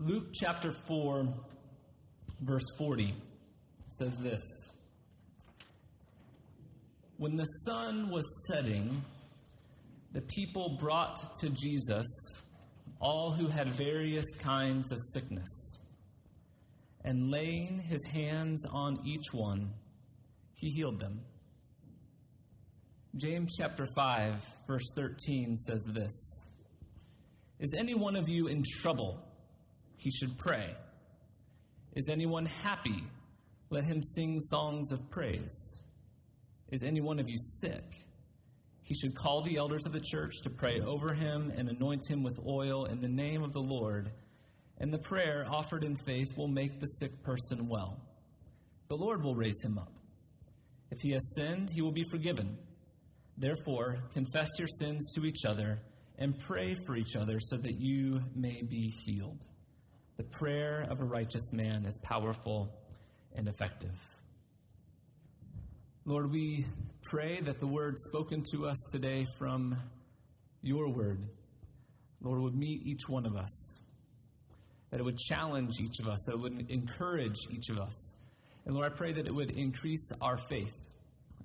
Luke 0.00 0.28
chapter 0.32 0.76
4, 0.86 1.26
verse 2.42 2.62
40 2.78 3.16
says 3.98 4.12
this 4.22 4.40
When 7.16 7.34
the 7.34 7.46
sun 7.66 8.08
was 8.08 8.24
setting, 8.46 9.02
the 10.12 10.20
people 10.20 10.78
brought 10.80 11.18
to 11.40 11.50
Jesus 11.50 12.06
all 13.00 13.32
who 13.32 13.48
had 13.48 13.74
various 13.74 14.24
kinds 14.40 14.86
of 14.92 14.98
sickness, 15.12 15.78
and 17.04 17.28
laying 17.32 17.80
his 17.80 18.04
hands 18.04 18.62
on 18.70 19.04
each 19.04 19.32
one, 19.32 19.68
he 20.54 20.70
healed 20.70 21.00
them. 21.00 21.20
James 23.16 23.50
chapter 23.58 23.88
5, 23.96 24.34
verse 24.64 24.86
13 24.94 25.58
says 25.58 25.82
this 25.92 26.14
Is 27.58 27.70
any 27.76 27.96
one 27.96 28.14
of 28.14 28.28
you 28.28 28.46
in 28.46 28.62
trouble? 28.80 29.24
He 29.98 30.10
should 30.10 30.38
pray. 30.38 30.74
Is 31.94 32.08
anyone 32.08 32.46
happy? 32.46 33.04
Let 33.70 33.84
him 33.84 34.02
sing 34.02 34.40
songs 34.40 34.92
of 34.92 35.10
praise. 35.10 35.80
Is 36.70 36.82
any 36.82 37.00
one 37.00 37.18
of 37.18 37.28
you 37.28 37.36
sick? 37.60 37.84
He 38.82 38.94
should 38.94 39.18
call 39.18 39.42
the 39.42 39.56
elders 39.56 39.84
of 39.84 39.92
the 39.92 40.00
church 40.00 40.36
to 40.44 40.50
pray 40.50 40.80
over 40.80 41.12
him 41.12 41.52
and 41.54 41.68
anoint 41.68 42.08
him 42.08 42.22
with 42.22 42.38
oil 42.46 42.86
in 42.86 43.00
the 43.00 43.08
name 43.08 43.42
of 43.42 43.52
the 43.52 43.60
Lord. 43.60 44.10
And 44.78 44.92
the 44.92 44.98
prayer 44.98 45.44
offered 45.50 45.84
in 45.84 45.96
faith 46.06 46.28
will 46.36 46.48
make 46.48 46.80
the 46.80 46.86
sick 46.86 47.22
person 47.22 47.68
well. 47.68 48.00
The 48.88 48.96
Lord 48.96 49.22
will 49.22 49.34
raise 49.34 49.60
him 49.62 49.76
up. 49.76 49.92
If 50.90 51.00
he 51.00 51.10
has 51.12 51.34
sinned, 51.34 51.68
he 51.68 51.82
will 51.82 51.92
be 51.92 52.06
forgiven. 52.10 52.56
Therefore, 53.36 53.96
confess 54.14 54.48
your 54.58 54.68
sins 54.78 55.12
to 55.14 55.24
each 55.24 55.44
other 55.44 55.80
and 56.18 56.38
pray 56.46 56.76
for 56.86 56.96
each 56.96 57.14
other 57.14 57.38
so 57.40 57.56
that 57.56 57.78
you 57.78 58.20
may 58.34 58.62
be 58.62 58.94
healed. 59.04 59.44
The 60.18 60.24
prayer 60.24 60.84
of 60.90 61.00
a 61.00 61.04
righteous 61.04 61.52
man 61.52 61.84
is 61.86 61.96
powerful 62.02 62.68
and 63.36 63.46
effective. 63.46 63.94
Lord, 66.06 66.32
we 66.32 66.66
pray 67.04 67.40
that 67.42 67.60
the 67.60 67.68
word 67.68 68.00
spoken 68.00 68.42
to 68.50 68.66
us 68.66 68.78
today 68.90 69.28
from 69.38 69.76
your 70.60 70.88
word, 70.88 71.22
Lord, 72.20 72.40
would 72.40 72.56
meet 72.56 72.84
each 72.84 73.02
one 73.06 73.26
of 73.26 73.36
us, 73.36 73.78
that 74.90 74.98
it 74.98 75.04
would 75.04 75.18
challenge 75.18 75.76
each 75.78 76.00
of 76.00 76.08
us, 76.08 76.18
that 76.26 76.32
it 76.32 76.40
would 76.40 76.68
encourage 76.68 77.38
each 77.52 77.68
of 77.68 77.78
us. 77.78 78.14
And 78.66 78.74
Lord, 78.74 78.92
I 78.92 78.96
pray 78.96 79.12
that 79.12 79.24
it 79.24 79.32
would 79.32 79.52
increase 79.52 80.10
our 80.20 80.38
faith, 80.48 80.74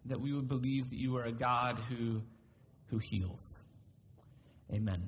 that 0.06 0.20
we 0.20 0.34
would 0.34 0.48
believe 0.48 0.90
that 0.90 0.98
you 0.98 1.16
are 1.16 1.26
a 1.26 1.32
God 1.32 1.80
who, 1.90 2.22
who 2.88 2.98
heals. 2.98 3.60
Amen. 4.74 5.08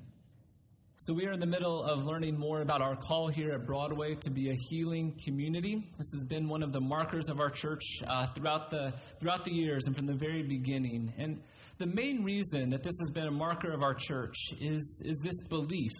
So, 1.07 1.13
we 1.13 1.27
are 1.27 1.33
in 1.33 1.39
the 1.39 1.45
middle 1.45 1.83
of 1.83 2.03
learning 2.03 2.35
more 2.35 2.61
about 2.61 2.81
our 2.81 2.95
call 2.95 3.27
here 3.27 3.51
at 3.51 3.67
Broadway 3.67 4.15
to 4.15 4.31
be 4.31 4.49
a 4.49 4.55
healing 4.69 5.15
community. 5.23 5.87
This 5.99 6.07
has 6.15 6.23
been 6.23 6.47
one 6.47 6.63
of 6.63 6.73
the 6.73 6.81
markers 6.81 7.29
of 7.29 7.39
our 7.39 7.51
church 7.51 7.83
uh, 8.07 8.25
throughout, 8.33 8.71
the, 8.71 8.91
throughout 9.19 9.45
the 9.45 9.53
years 9.53 9.83
and 9.85 9.95
from 9.95 10.07
the 10.07 10.15
very 10.15 10.41
beginning. 10.41 11.13
And 11.19 11.43
the 11.77 11.85
main 11.85 12.23
reason 12.23 12.71
that 12.71 12.81
this 12.81 12.95
has 13.01 13.11
been 13.11 13.27
a 13.27 13.31
marker 13.31 13.71
of 13.71 13.83
our 13.83 13.93
church 13.93 14.35
is, 14.59 15.03
is 15.05 15.19
this 15.19 15.39
belief 15.47 15.91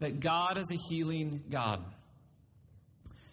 that 0.00 0.20
God 0.20 0.56
is 0.56 0.66
a 0.72 0.78
healing 0.88 1.42
God. 1.50 1.84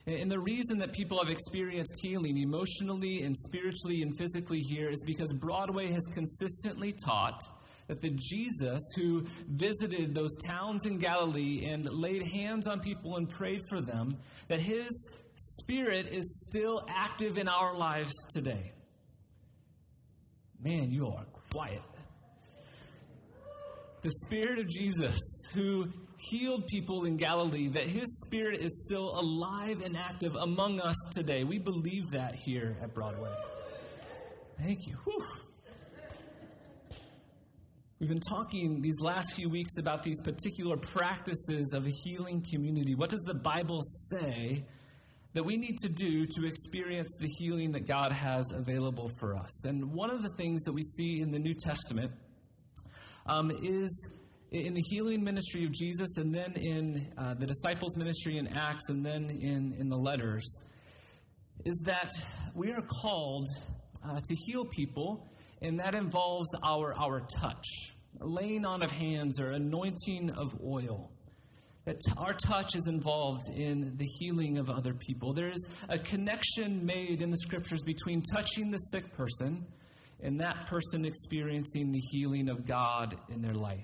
And 0.05 0.29
the 0.29 0.41
reason 0.41 0.79
that 0.79 0.91
people 0.91 1.17
have 1.23 1.31
experienced 1.31 1.93
healing 2.01 2.39
emotionally 2.39 3.21
and 3.21 3.37
spiritually 3.45 4.01
and 4.01 4.17
physically 4.17 4.59
here 4.59 4.89
is 4.89 5.01
because 5.05 5.31
Broadway 5.39 5.93
has 5.93 6.03
consistently 6.13 6.93
taught 7.07 7.39
that 7.93 8.01
the 8.01 8.17
Jesus 8.17 8.81
who 8.95 9.23
visited 9.49 10.15
those 10.15 10.35
towns 10.47 10.81
in 10.85 10.97
Galilee 10.97 11.69
and 11.71 11.87
laid 11.91 12.23
hands 12.23 12.65
on 12.65 12.79
people 12.79 13.17
and 13.17 13.29
prayed 13.29 13.61
for 13.69 13.81
them, 13.81 14.17
that 14.47 14.59
his 14.59 15.09
spirit 15.35 16.07
is 16.11 16.47
still 16.49 16.81
active 16.89 17.37
in 17.37 17.47
our 17.47 17.77
lives 17.77 18.11
today. 18.31 18.71
Man, 20.59 20.89
you 20.89 21.05
are 21.07 21.25
quiet. 21.51 21.81
The 24.01 24.11
spirit 24.25 24.57
of 24.57 24.67
Jesus 24.69 25.19
who 25.53 25.85
healed 26.17 26.65
people 26.67 27.05
in 27.05 27.15
Galilee, 27.15 27.69
that 27.73 27.87
his 27.87 28.21
spirit 28.25 28.59
is 28.59 28.85
still 28.85 29.19
alive 29.19 29.81
and 29.83 29.95
active 29.95 30.33
among 30.35 30.79
us 30.79 30.95
today. 31.13 31.43
We 31.43 31.59
believe 31.59 32.09
that 32.11 32.33
here 32.43 32.75
at 32.81 32.93
Broadway. 32.95 33.33
Thank 34.57 34.79
you. 34.87 34.97
Whew. 35.03 35.42
We've 38.03 38.09
been 38.09 38.19
talking 38.19 38.81
these 38.81 38.99
last 38.99 39.33
few 39.33 39.47
weeks 39.47 39.71
about 39.79 40.03
these 40.03 40.19
particular 40.19 40.75
practices 40.75 41.71
of 41.71 41.85
a 41.85 41.89
healing 41.89 42.45
community. 42.51 42.95
What 42.95 43.09
does 43.09 43.21
the 43.21 43.33
Bible 43.33 43.81
say 44.11 44.65
that 45.33 45.41
we 45.41 45.55
need 45.55 45.79
to 45.79 45.87
do 45.87 46.25
to 46.25 46.45
experience 46.45 47.07
the 47.21 47.29
healing 47.29 47.71
that 47.71 47.87
God 47.87 48.11
has 48.11 48.43
available 48.53 49.09
for 49.21 49.37
us? 49.37 49.63
And 49.63 49.89
one 49.93 50.09
of 50.09 50.21
the 50.21 50.31
things 50.31 50.63
that 50.63 50.73
we 50.73 50.83
see 50.83 51.21
in 51.21 51.31
the 51.31 51.39
New 51.39 51.53
Testament 51.53 52.11
um, 53.25 53.51
is 53.63 54.07
in 54.51 54.73
the 54.73 54.83
healing 54.89 55.23
ministry 55.23 55.63
of 55.63 55.71
Jesus, 55.71 56.17
and 56.17 56.35
then 56.35 56.55
in 56.57 57.07
uh, 57.17 57.35
the 57.35 57.45
disciples' 57.45 57.95
ministry 57.95 58.37
in 58.37 58.49
Acts, 58.49 58.89
and 58.89 59.05
then 59.05 59.29
in, 59.29 59.77
in 59.79 59.87
the 59.87 59.97
letters, 59.97 60.43
is 61.63 61.79
that 61.85 62.11
we 62.53 62.69
are 62.73 62.83
called 63.01 63.47
uh, 64.05 64.19
to 64.19 64.35
heal 64.35 64.65
people, 64.65 65.25
and 65.61 65.79
that 65.79 65.95
involves 65.95 66.49
our, 66.65 66.93
our 66.99 67.21
touch 67.41 67.92
laying 68.19 68.65
on 68.65 68.83
of 68.83 68.91
hands 68.91 69.39
or 69.39 69.51
anointing 69.51 70.31
of 70.31 70.53
oil. 70.65 71.11
That 71.85 71.97
our 72.17 72.33
touch 72.33 72.75
is 72.75 72.87
involved 72.87 73.43
in 73.53 73.93
the 73.97 74.05
healing 74.05 74.57
of 74.57 74.69
other 74.69 74.93
people. 74.93 75.33
There 75.33 75.51
is 75.51 75.67
a 75.89 75.99
connection 75.99 76.85
made 76.85 77.21
in 77.21 77.29
the 77.29 77.37
scriptures 77.37 77.81
between 77.85 78.21
touching 78.21 78.71
the 78.71 78.77
sick 78.77 79.13
person 79.17 79.65
and 80.21 80.39
that 80.39 80.67
person 80.67 81.03
experiencing 81.03 81.91
the 81.91 81.99
healing 81.99 82.47
of 82.47 82.65
God 82.65 83.17
in 83.29 83.41
their 83.41 83.53
life. 83.53 83.83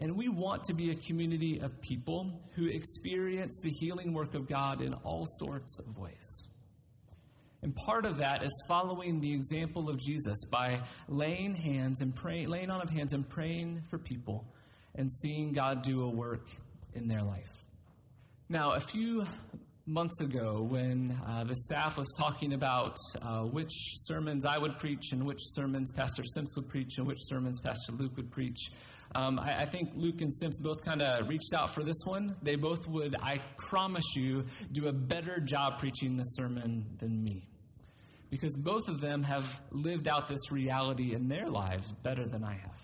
And 0.00 0.16
we 0.16 0.28
want 0.28 0.62
to 0.64 0.74
be 0.74 0.90
a 0.90 0.94
community 0.94 1.58
of 1.60 1.80
people 1.80 2.30
who 2.54 2.66
experience 2.66 3.58
the 3.62 3.70
healing 3.70 4.12
work 4.12 4.34
of 4.34 4.48
God 4.48 4.82
in 4.82 4.92
all 4.92 5.26
sorts 5.38 5.78
of 5.80 5.98
ways. 5.98 6.45
And 7.62 7.74
part 7.74 8.06
of 8.06 8.18
that 8.18 8.42
is 8.44 8.62
following 8.68 9.20
the 9.20 9.32
example 9.32 9.88
of 9.88 9.98
Jesus 10.00 10.36
by 10.50 10.80
laying 11.08 11.54
hands 11.54 12.00
and 12.00 12.14
praying, 12.14 12.48
laying 12.48 12.70
on 12.70 12.80
of 12.80 12.90
hands 12.90 13.12
and 13.12 13.28
praying 13.28 13.82
for 13.90 13.98
people 13.98 14.44
and 14.94 15.10
seeing 15.22 15.52
God 15.52 15.82
do 15.82 16.02
a 16.02 16.08
work 16.08 16.46
in 16.94 17.08
their 17.08 17.22
life. 17.22 17.50
Now, 18.48 18.72
a 18.72 18.80
few 18.80 19.26
months 19.86 20.20
ago, 20.20 20.66
when 20.68 21.16
uh, 21.26 21.44
the 21.44 21.56
staff 21.56 21.96
was 21.96 22.08
talking 22.18 22.54
about 22.54 22.96
uh, 23.22 23.42
which 23.42 23.72
sermons 24.06 24.44
I 24.44 24.58
would 24.58 24.78
preach 24.78 25.12
and 25.12 25.24
which 25.24 25.40
sermons 25.54 25.90
Pastor 25.92 26.24
Sims 26.34 26.50
would 26.56 26.68
preach 26.68 26.94
and 26.98 27.06
which 27.06 27.20
sermons 27.28 27.60
Pastor 27.60 27.92
Luke 27.92 28.16
would 28.16 28.30
preach, 28.30 28.58
um, 29.14 29.38
I, 29.38 29.62
I, 29.62 29.64
think 29.64 29.90
Luke 29.94 30.20
and 30.20 30.34
Sims 30.34 30.58
both 30.60 30.84
kind 30.84 31.00
of 31.00 31.28
reached 31.28 31.54
out 31.54 31.72
for 31.74 31.82
this 31.82 31.96
one. 32.04 32.36
They 32.42 32.56
both 32.56 32.86
would, 32.88 33.16
I 33.22 33.38
promise 33.56 34.04
you, 34.14 34.44
do 34.72 34.88
a 34.88 34.92
better 34.92 35.40
job 35.40 35.78
preaching 35.78 36.16
this 36.16 36.34
sermon 36.36 36.84
than 36.98 37.22
me 37.22 37.48
because 38.30 38.56
both 38.56 38.88
of 38.88 39.00
them 39.00 39.22
have 39.22 39.60
lived 39.70 40.08
out 40.08 40.28
this 40.28 40.50
reality 40.50 41.14
in 41.14 41.28
their 41.28 41.48
lives 41.48 41.92
better 42.02 42.26
than 42.26 42.44
I 42.44 42.54
have. 42.54 42.80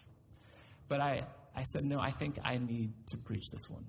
But 0.88 1.00
I, 1.00 1.22
I 1.56 1.62
said, 1.72 1.84
no, 1.84 1.98
I 2.00 2.10
think 2.10 2.36
I 2.44 2.58
need 2.58 2.92
to 3.10 3.16
preach 3.16 3.44
this 3.52 3.68
one. 3.68 3.84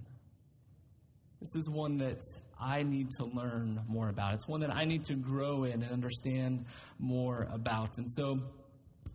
This 1.41 1.61
is 1.61 1.69
one 1.69 1.97
that 1.97 2.21
I 2.59 2.83
need 2.83 3.09
to 3.17 3.25
learn 3.25 3.81
more 3.88 4.09
about. 4.09 4.35
It's 4.35 4.47
one 4.47 4.61
that 4.61 4.73
I 4.73 4.85
need 4.85 5.05
to 5.05 5.15
grow 5.15 5.65
in 5.65 5.83
and 5.83 5.91
understand 5.91 6.65
more 7.00 7.47
about. 7.51 7.97
And 7.97 8.11
so 8.11 8.39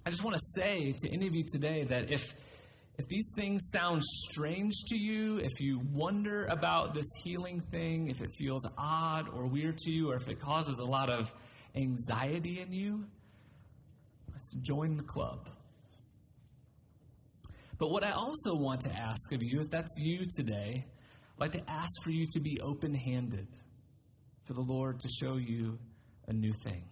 I 0.05 0.11
just 0.11 0.23
want 0.23 0.37
to 0.37 0.43
say 0.61 0.95
to 1.01 1.11
any 1.11 1.27
of 1.27 1.35
you 1.35 1.45
today 1.45 1.85
that 1.85 2.11
if 2.11 2.35
if 2.99 3.07
these 3.07 3.31
things 3.37 3.63
sound 3.73 4.03
strange 4.03 4.75
to 4.89 4.97
you, 4.97 5.39
if 5.39 5.61
you 5.61 5.81
wonder 5.93 6.47
about 6.51 6.95
this 6.95 7.07
healing 7.23 7.63
thing, 7.71 8.11
if 8.11 8.21
it 8.21 8.31
feels 8.37 8.65
odd 8.77 9.29
or 9.33 9.47
weird 9.47 9.79
to 9.79 9.91
you, 9.91 10.11
or 10.11 10.17
if 10.17 10.29
it 10.29 10.41
causes 10.41 10.79
a 10.79 10.85
lot 10.85 11.09
of 11.09 11.31
anxiety 11.77 12.61
in 12.61 12.73
you, 12.73 13.05
let's 14.33 14.51
join 14.67 14.97
the 14.97 15.05
club. 15.05 15.49
But 17.79 17.91
what 17.91 18.05
I 18.05 18.11
also 18.11 18.55
want 18.55 18.81
to 18.81 18.91
ask 18.91 19.33
of 19.33 19.45
you, 19.45 19.61
if 19.61 19.71
that's 19.71 19.93
you 19.99 20.27
today, 20.37 20.85
I'd 20.85 21.41
like 21.41 21.53
to 21.53 21.71
ask 21.71 21.91
for 22.03 22.11
you 22.11 22.27
to 22.33 22.41
be 22.41 22.61
open 22.61 22.93
handed 22.93 23.47
for 24.45 24.55
the 24.55 24.61
Lord 24.61 24.99
to 24.99 25.09
show 25.09 25.37
you 25.37 25.79
a 26.27 26.33
new 26.33 26.53
thing. 26.65 26.83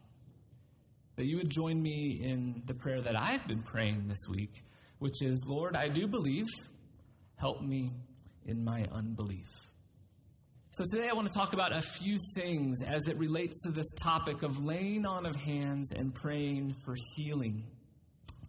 That 1.16 1.26
you 1.26 1.38
would 1.38 1.50
join 1.50 1.82
me 1.82 2.20
in 2.22 2.62
the 2.66 2.74
prayer 2.74 3.02
that 3.02 3.18
I've 3.18 3.44
been 3.48 3.62
praying 3.62 4.06
this 4.06 4.20
week, 4.28 4.52
which 4.98 5.22
is 5.22 5.40
Lord, 5.44 5.76
I 5.76 5.88
do 5.88 6.06
believe, 6.06 6.46
help 7.36 7.62
me 7.62 7.92
in 8.46 8.64
my 8.64 8.84
unbelief. 8.92 9.46
So 10.78 10.84
today 10.92 11.08
I 11.08 11.14
want 11.14 11.26
to 11.26 11.32
talk 11.32 11.54
about 11.54 11.74
a 11.74 11.80
few 11.80 12.18
things 12.34 12.82
as 12.82 13.08
it 13.08 13.16
relates 13.16 13.62
to 13.62 13.70
this 13.70 13.86
topic 13.98 14.42
of 14.42 14.62
laying 14.62 15.06
on 15.06 15.24
of 15.24 15.34
hands 15.34 15.90
and 15.96 16.14
praying 16.14 16.76
for 16.84 16.94
healing. 17.14 17.64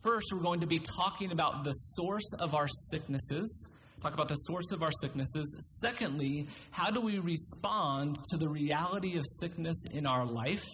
First, 0.04 0.26
we're 0.34 0.42
going 0.42 0.60
to 0.60 0.68
be 0.68 0.80
talking 0.80 1.32
about 1.32 1.64
the 1.64 1.72
source 1.72 2.30
of 2.40 2.54
our 2.54 2.68
sicknesses. 2.92 3.68
talk 4.02 4.14
about 4.14 4.28
the 4.28 4.36
source 4.36 4.72
of 4.72 4.84
our 4.84 4.92
sicknesses. 5.02 5.80
Secondly, 5.80 6.48
how 6.72 6.92
do 6.92 7.00
we 7.00 7.20
respond 7.20 8.20
to 8.30 8.38
the 8.38 8.48
reality 8.48 9.18
of 9.18 9.24
sickness 9.40 9.82
in 9.92 10.06
our 10.06 10.26
life? 10.26 10.66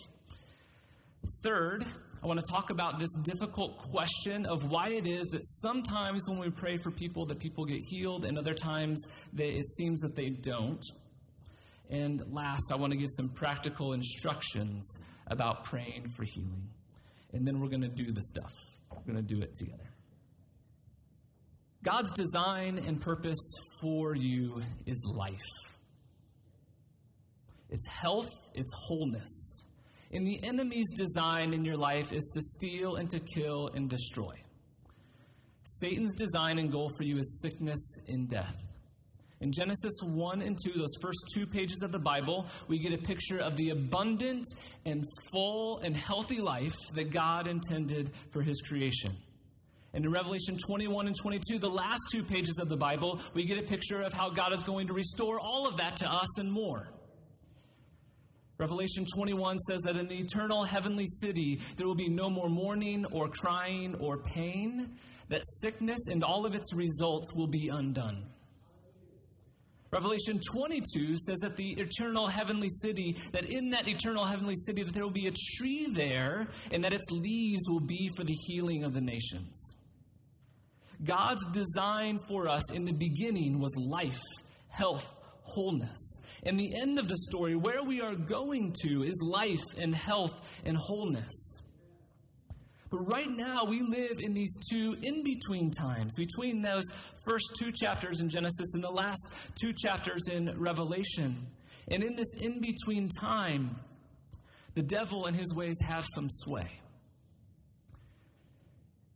Third, 1.44 1.86
I 2.24 2.26
want 2.26 2.40
to 2.40 2.46
talk 2.50 2.70
about 2.70 3.00
this 3.00 3.12
difficult 3.24 3.78
question 3.92 4.46
of 4.46 4.64
why 4.70 4.92
it 4.92 5.06
is 5.06 5.28
that 5.32 5.44
sometimes 5.44 6.22
when 6.26 6.40
we 6.40 6.50
pray 6.50 6.78
for 6.78 6.90
people 6.90 7.26
that 7.26 7.38
people 7.38 7.66
get 7.66 7.82
healed 7.84 8.24
and 8.24 8.38
other 8.38 8.54
times 8.54 9.04
that 9.34 9.48
it 9.48 9.70
seems 9.70 10.00
that 10.00 10.16
they 10.16 10.30
don't. 10.30 10.86
And 11.90 12.24
last, 12.32 12.72
I 12.72 12.78
want 12.78 12.94
to 12.94 12.98
give 12.98 13.10
some 13.12 13.28
practical 13.28 13.92
instructions 13.92 14.86
about 15.28 15.66
praying 15.66 16.14
for 16.16 16.24
healing. 16.24 16.70
And 17.34 17.46
then 17.46 17.60
we're 17.60 17.68
going 17.68 17.82
to 17.82 17.90
do 17.90 18.14
the 18.14 18.24
stuff. 18.24 18.54
We're 18.90 19.14
going 19.14 19.28
to 19.28 19.36
do 19.36 19.42
it 19.42 19.54
together. 19.58 19.90
God's 21.84 22.12
design 22.14 22.80
and 22.88 23.02
purpose 23.02 23.54
for 23.82 24.16
you 24.16 24.62
is 24.86 25.04
life. 25.04 25.34
It's 27.70 27.86
health, 28.02 28.30
it's 28.54 28.72
wholeness. 28.74 29.63
And 30.14 30.28
the 30.28 30.40
enemy's 30.44 30.90
design 30.96 31.54
in 31.54 31.66
your 31.66 31.76
life 31.76 32.14
is 32.14 32.24
to 32.36 32.42
steal 32.42 32.98
and 32.98 33.10
to 33.10 33.20
kill 33.20 33.72
and 33.74 33.90
destroy. 33.90 34.36
Satan's 35.66 36.14
design 36.14 36.60
and 36.60 36.72
goal 36.72 36.92
for 36.96 37.04
you 37.04 37.18
is 37.18 37.42
sickness 37.42 37.98
and 38.08 38.30
death. 38.30 38.56
In 39.42 39.52
Genesis 39.52 39.94
1 40.04 40.42
and 40.44 40.58
2, 40.64 40.72
those 40.78 40.96
first 41.02 41.20
two 41.34 41.48
pages 41.48 41.82
of 41.84 41.92
the 41.92 42.00
Bible, 42.00 42.46
we 42.68 42.78
get 42.80 42.94
a 42.94 42.98
picture 42.98 43.40
of 43.40 43.58
the 43.58 43.72
abundant 43.72 44.46
and 44.86 45.08
full 45.32 45.80
and 45.80 45.98
healthy 45.98 46.40
life 46.40 46.76
that 46.94 47.12
God 47.12 47.48
intended 47.48 48.12
for 48.32 48.44
his 48.44 48.62
creation. 48.62 49.18
And 49.96 50.06
in 50.06 50.12
Revelation 50.12 50.58
21 50.58 51.08
and 51.08 51.16
22, 51.16 51.60
the 51.60 51.70
last 51.70 52.02
two 52.12 52.24
pages 52.24 52.58
of 52.60 52.70
the 52.70 52.78
Bible, 52.78 53.20
we 53.34 53.46
get 53.46 53.58
a 53.58 53.64
picture 53.64 54.02
of 54.02 54.14
how 54.14 54.30
God 54.30 54.54
is 54.54 54.64
going 54.64 54.88
to 54.88 54.94
restore 54.94 55.40
all 55.40 55.68
of 55.68 55.76
that 55.78 55.98
to 55.98 56.10
us 56.10 56.40
and 56.40 56.52
more. 56.52 56.88
Revelation 58.60 59.06
21 59.06 59.58
says 59.60 59.82
that 59.82 59.98
in 59.98 60.08
the 60.08 60.18
eternal 60.18 60.64
heavenly 60.64 61.08
city, 61.22 61.60
there 61.78 61.88
will 61.88 61.96
be 61.96 62.10
no 62.10 62.30
more 62.30 62.50
mourning 62.50 63.06
or 63.12 63.28
crying 63.28 63.96
or 64.00 64.20
pain, 64.20 64.92
that 65.30 65.42
sickness 65.62 66.00
and 66.08 66.24
all 66.24 66.46
of 66.46 66.54
its 66.54 66.74
results 66.74 67.34
will 67.34 67.48
be 67.48 67.70
undone. 67.70 68.24
Revelation 69.92 70.40
22 70.40 71.18
says 71.20 71.38
that 71.42 71.56
the 71.56 71.72
eternal 71.74 72.26
heavenly 72.26 72.70
city, 72.82 73.16
that 73.32 73.46
in 73.46 73.70
that 73.70 73.88
eternal 73.88 74.26
heavenly 74.26 74.56
city, 74.66 74.82
that 74.82 74.94
there 74.94 75.04
will 75.04 75.12
be 75.12 75.28
a 75.28 75.34
tree 75.58 75.88
there, 75.92 76.48
and 76.72 76.84
that 76.84 76.94
its 76.94 77.10
leaves 77.12 77.62
will 77.68 77.80
be 77.80 78.10
for 78.16 78.24
the 78.24 78.34
healing 78.34 78.84
of 78.84 78.94
the 78.94 79.02
nations. 79.02 79.56
God's 81.04 81.46
design 81.54 82.20
for 82.28 82.48
us 82.48 82.72
in 82.72 82.86
the 82.86 82.92
beginning 82.92 83.60
was 83.60 83.72
life, 83.76 84.22
health, 84.70 85.08
wholeness. 85.44 86.00
And 86.46 86.60
the 86.60 86.76
end 86.76 87.00
of 87.00 87.08
the 87.08 87.18
story, 87.30 87.56
where 87.56 87.84
we 87.84 88.02
are 88.02 88.16
going 88.16 88.76
to, 88.84 89.04
is 89.04 89.18
life 89.22 89.64
and 89.78 89.96
health 89.96 90.34
and 90.66 90.76
wholeness. 90.76 91.62
But 92.90 93.12
right 93.12 93.30
now, 93.30 93.64
we 93.64 93.82
live 93.82 94.20
in 94.20 94.34
these 94.34 94.54
two 94.70 94.96
in 95.02 95.24
between 95.24 95.72
times, 95.72 96.14
between 96.16 96.62
those 96.62 96.84
first 97.26 97.46
two 97.58 97.72
chapters 97.72 98.20
in 98.20 98.30
Genesis 98.30 98.74
and 98.76 98.84
the 98.84 98.92
last 98.92 99.26
two 99.60 99.74
chapters 99.74 100.22
in 100.30 100.54
Revelation. 100.60 101.48
And 101.88 102.04
in 102.04 102.16
this 102.16 102.28
in 102.40 102.62
between 102.62 103.10
time, 103.10 103.78
the 104.76 104.84
devil 104.84 105.26
and 105.26 105.36
his 105.36 105.54
ways 105.56 105.78
have 105.88 106.06
some 106.14 106.28
sway. 106.30 106.70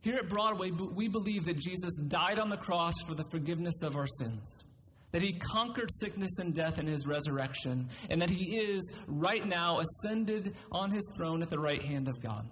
Here 0.01 0.15
at 0.15 0.29
Broadway, 0.29 0.71
we 0.71 1.07
believe 1.07 1.45
that 1.45 1.59
Jesus 1.59 1.95
died 2.07 2.39
on 2.39 2.49
the 2.49 2.57
cross 2.57 2.93
for 3.05 3.13
the 3.13 3.25
forgiveness 3.25 3.81
of 3.83 3.95
our 3.95 4.07
sins, 4.07 4.63
that 5.11 5.21
he 5.21 5.39
conquered 5.53 5.89
sickness 5.91 6.37
and 6.39 6.53
death 6.53 6.79
in 6.79 6.87
his 6.87 7.07
resurrection, 7.07 7.89
and 8.09 8.21
that 8.21 8.29
he 8.29 8.57
is 8.57 8.89
right 9.07 9.45
now 9.47 9.79
ascended 9.79 10.55
on 10.71 10.91
his 10.91 11.03
throne 11.15 11.41
at 11.41 11.49
the 11.49 11.59
right 11.59 11.81
hand 11.81 12.07
of 12.07 12.21
God. 12.21 12.47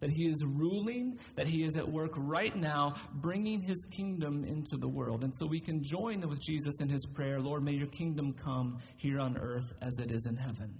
That 0.00 0.10
he 0.10 0.26
is 0.26 0.44
ruling, 0.44 1.18
that 1.36 1.46
he 1.46 1.64
is 1.64 1.76
at 1.76 1.90
work 1.90 2.12
right 2.16 2.54
now, 2.54 2.94
bringing 3.14 3.62
his 3.62 3.86
kingdom 3.96 4.44
into 4.44 4.76
the 4.76 4.88
world. 4.88 5.24
And 5.24 5.32
so 5.38 5.46
we 5.46 5.60
can 5.60 5.82
join 5.82 6.20
with 6.28 6.40
Jesus 6.42 6.74
in 6.80 6.88
his 6.88 7.06
prayer 7.14 7.40
Lord, 7.40 7.64
may 7.64 7.72
your 7.72 7.86
kingdom 7.88 8.34
come 8.44 8.78
here 8.98 9.18
on 9.18 9.36
earth 9.38 9.72
as 9.80 9.98
it 9.98 10.10
is 10.10 10.26
in 10.26 10.36
heaven. 10.36 10.78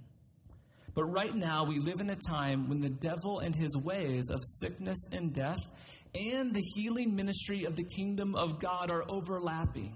But 0.93 1.05
right 1.05 1.35
now, 1.35 1.65
we 1.65 1.79
live 1.79 1.99
in 1.99 2.11
a 2.11 2.15
time 2.15 2.69
when 2.69 2.79
the 2.79 2.89
devil 2.89 3.39
and 3.39 3.53
his 3.53 3.75
ways 3.83 4.25
of 4.29 4.39
sickness 4.43 4.97
and 5.11 5.33
death 5.33 5.59
and 6.13 6.55
the 6.55 6.63
healing 6.73 7.13
ministry 7.13 7.65
of 7.65 7.75
the 7.75 7.83
kingdom 7.83 8.33
of 8.35 8.61
God 8.61 8.91
are 8.91 9.03
overlapping. 9.09 9.93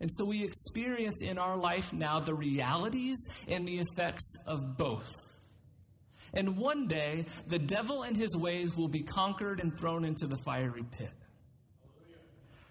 And 0.00 0.10
so 0.16 0.24
we 0.24 0.42
experience 0.42 1.20
in 1.22 1.38
our 1.38 1.56
life 1.56 1.92
now 1.92 2.20
the 2.20 2.34
realities 2.34 3.18
and 3.48 3.66
the 3.66 3.78
effects 3.78 4.34
of 4.46 4.76
both. 4.76 5.16
And 6.34 6.56
one 6.56 6.88
day, 6.88 7.26
the 7.46 7.58
devil 7.58 8.02
and 8.02 8.16
his 8.16 8.36
ways 8.36 8.70
will 8.76 8.88
be 8.88 9.02
conquered 9.02 9.60
and 9.60 9.78
thrown 9.78 10.04
into 10.04 10.26
the 10.26 10.36
fiery 10.44 10.84
pit. 10.98 11.12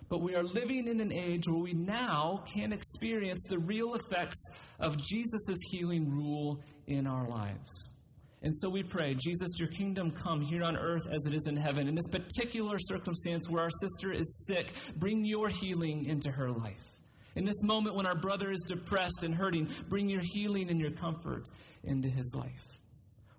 But 0.09 0.21
we 0.21 0.35
are 0.35 0.43
living 0.43 0.87
in 0.87 0.99
an 0.99 1.11
age 1.11 1.47
where 1.47 1.63
we 1.63 1.73
now 1.73 2.43
can 2.53 2.73
experience 2.73 3.41
the 3.49 3.57
real 3.57 3.95
effects 3.95 4.37
of 4.79 4.97
Jesus' 4.97 5.57
healing 5.71 6.11
rule 6.11 6.59
in 6.87 7.07
our 7.07 7.27
lives. 7.27 7.87
And 8.43 8.53
so 8.61 8.69
we 8.69 8.83
pray, 8.83 9.15
Jesus, 9.15 9.49
your 9.55 9.69
kingdom 9.69 10.11
come 10.11 10.41
here 10.41 10.63
on 10.63 10.75
earth 10.75 11.03
as 11.11 11.25
it 11.25 11.33
is 11.33 11.47
in 11.47 11.55
heaven. 11.55 11.87
In 11.87 11.95
this 11.95 12.05
particular 12.11 12.77
circumstance 12.77 13.49
where 13.49 13.63
our 13.63 13.71
sister 13.79 14.11
is 14.11 14.45
sick, 14.45 14.73
bring 14.97 15.23
your 15.23 15.47
healing 15.47 16.05
into 16.05 16.29
her 16.29 16.51
life. 16.51 16.92
In 17.35 17.45
this 17.45 17.61
moment 17.63 17.95
when 17.95 18.05
our 18.05 18.15
brother 18.15 18.51
is 18.51 18.61
depressed 18.67 19.23
and 19.23 19.33
hurting, 19.33 19.69
bring 19.89 20.07
your 20.07 20.21
healing 20.21 20.69
and 20.69 20.79
your 20.79 20.91
comfort 20.91 21.47
into 21.83 22.09
his 22.09 22.31
life. 22.35 22.51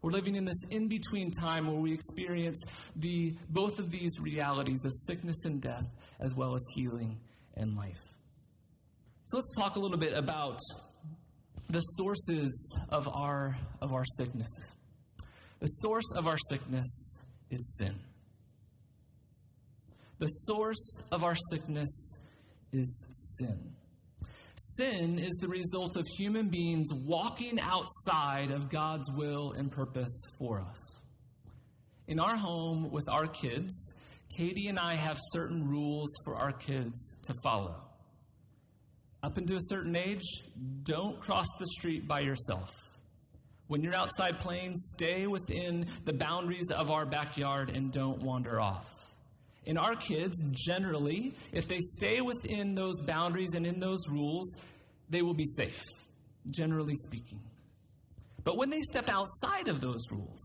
We're 0.02 0.10
living 0.10 0.34
in 0.34 0.44
this 0.44 0.60
in 0.70 0.88
between 0.88 1.30
time 1.30 1.66
where 1.66 1.80
we 1.80 1.92
experience 1.92 2.60
the, 2.96 3.34
both 3.48 3.78
of 3.78 3.90
these 3.90 4.20
realities 4.20 4.84
of 4.84 4.92
sickness 5.06 5.36
and 5.44 5.62
death, 5.62 5.86
as 6.20 6.34
well 6.34 6.54
as 6.54 6.62
healing 6.74 7.18
and 7.54 7.74
life. 7.74 7.96
So 9.28 9.38
let's 9.38 9.54
talk 9.56 9.76
a 9.76 9.80
little 9.80 9.96
bit 9.96 10.12
about 10.12 10.58
the 11.70 11.80
sources 11.80 12.76
of 12.90 13.08
our, 13.08 13.56
of 13.80 13.92
our 13.92 14.04
sickness. 14.18 14.50
The 15.60 15.68
source 15.68 16.12
of 16.16 16.26
our 16.26 16.36
sickness 16.50 17.18
is 17.50 17.76
sin. 17.78 17.94
The 20.18 20.26
source 20.26 21.00
of 21.10 21.24
our 21.24 21.36
sickness 21.50 22.18
is 22.72 23.06
sin. 23.38 23.74
Sin 24.72 25.18
is 25.18 25.36
the 25.40 25.48
result 25.48 25.96
of 25.96 26.06
human 26.16 26.48
beings 26.48 26.88
walking 26.92 27.60
outside 27.60 28.50
of 28.50 28.70
God's 28.70 29.08
will 29.12 29.52
and 29.52 29.70
purpose 29.70 30.20
for 30.38 30.60
us. 30.60 30.96
In 32.08 32.18
our 32.18 32.36
home 32.36 32.90
with 32.90 33.08
our 33.08 33.26
kids, 33.26 33.92
Katie 34.36 34.68
and 34.68 34.78
I 34.78 34.96
have 34.96 35.18
certain 35.32 35.68
rules 35.68 36.10
for 36.24 36.36
our 36.36 36.52
kids 36.52 37.16
to 37.26 37.34
follow. 37.42 37.76
Up 39.22 39.36
until 39.36 39.58
a 39.58 39.68
certain 39.68 39.96
age, 39.96 40.24
don't 40.82 41.20
cross 41.20 41.46
the 41.60 41.66
street 41.78 42.08
by 42.08 42.20
yourself. 42.20 42.70
When 43.68 43.82
you're 43.82 43.94
outside 43.94 44.40
playing, 44.40 44.76
stay 44.76 45.26
within 45.26 45.86
the 46.04 46.12
boundaries 46.14 46.70
of 46.70 46.90
our 46.90 47.06
backyard 47.06 47.70
and 47.70 47.92
don't 47.92 48.22
wander 48.22 48.60
off. 48.60 48.86
And 49.66 49.78
our 49.78 49.94
kids, 49.94 50.34
generally, 50.52 51.34
if 51.52 51.66
they 51.66 51.78
stay 51.80 52.20
within 52.20 52.74
those 52.74 53.00
boundaries 53.06 53.50
and 53.54 53.66
in 53.66 53.80
those 53.80 54.00
rules, 54.08 54.54
they 55.08 55.22
will 55.22 55.34
be 55.34 55.46
safe, 55.56 55.82
generally 56.50 56.94
speaking. 57.06 57.40
But 58.44 58.58
when 58.58 58.68
they 58.68 58.82
step 58.82 59.08
outside 59.08 59.68
of 59.68 59.80
those 59.80 60.02
rules, 60.10 60.40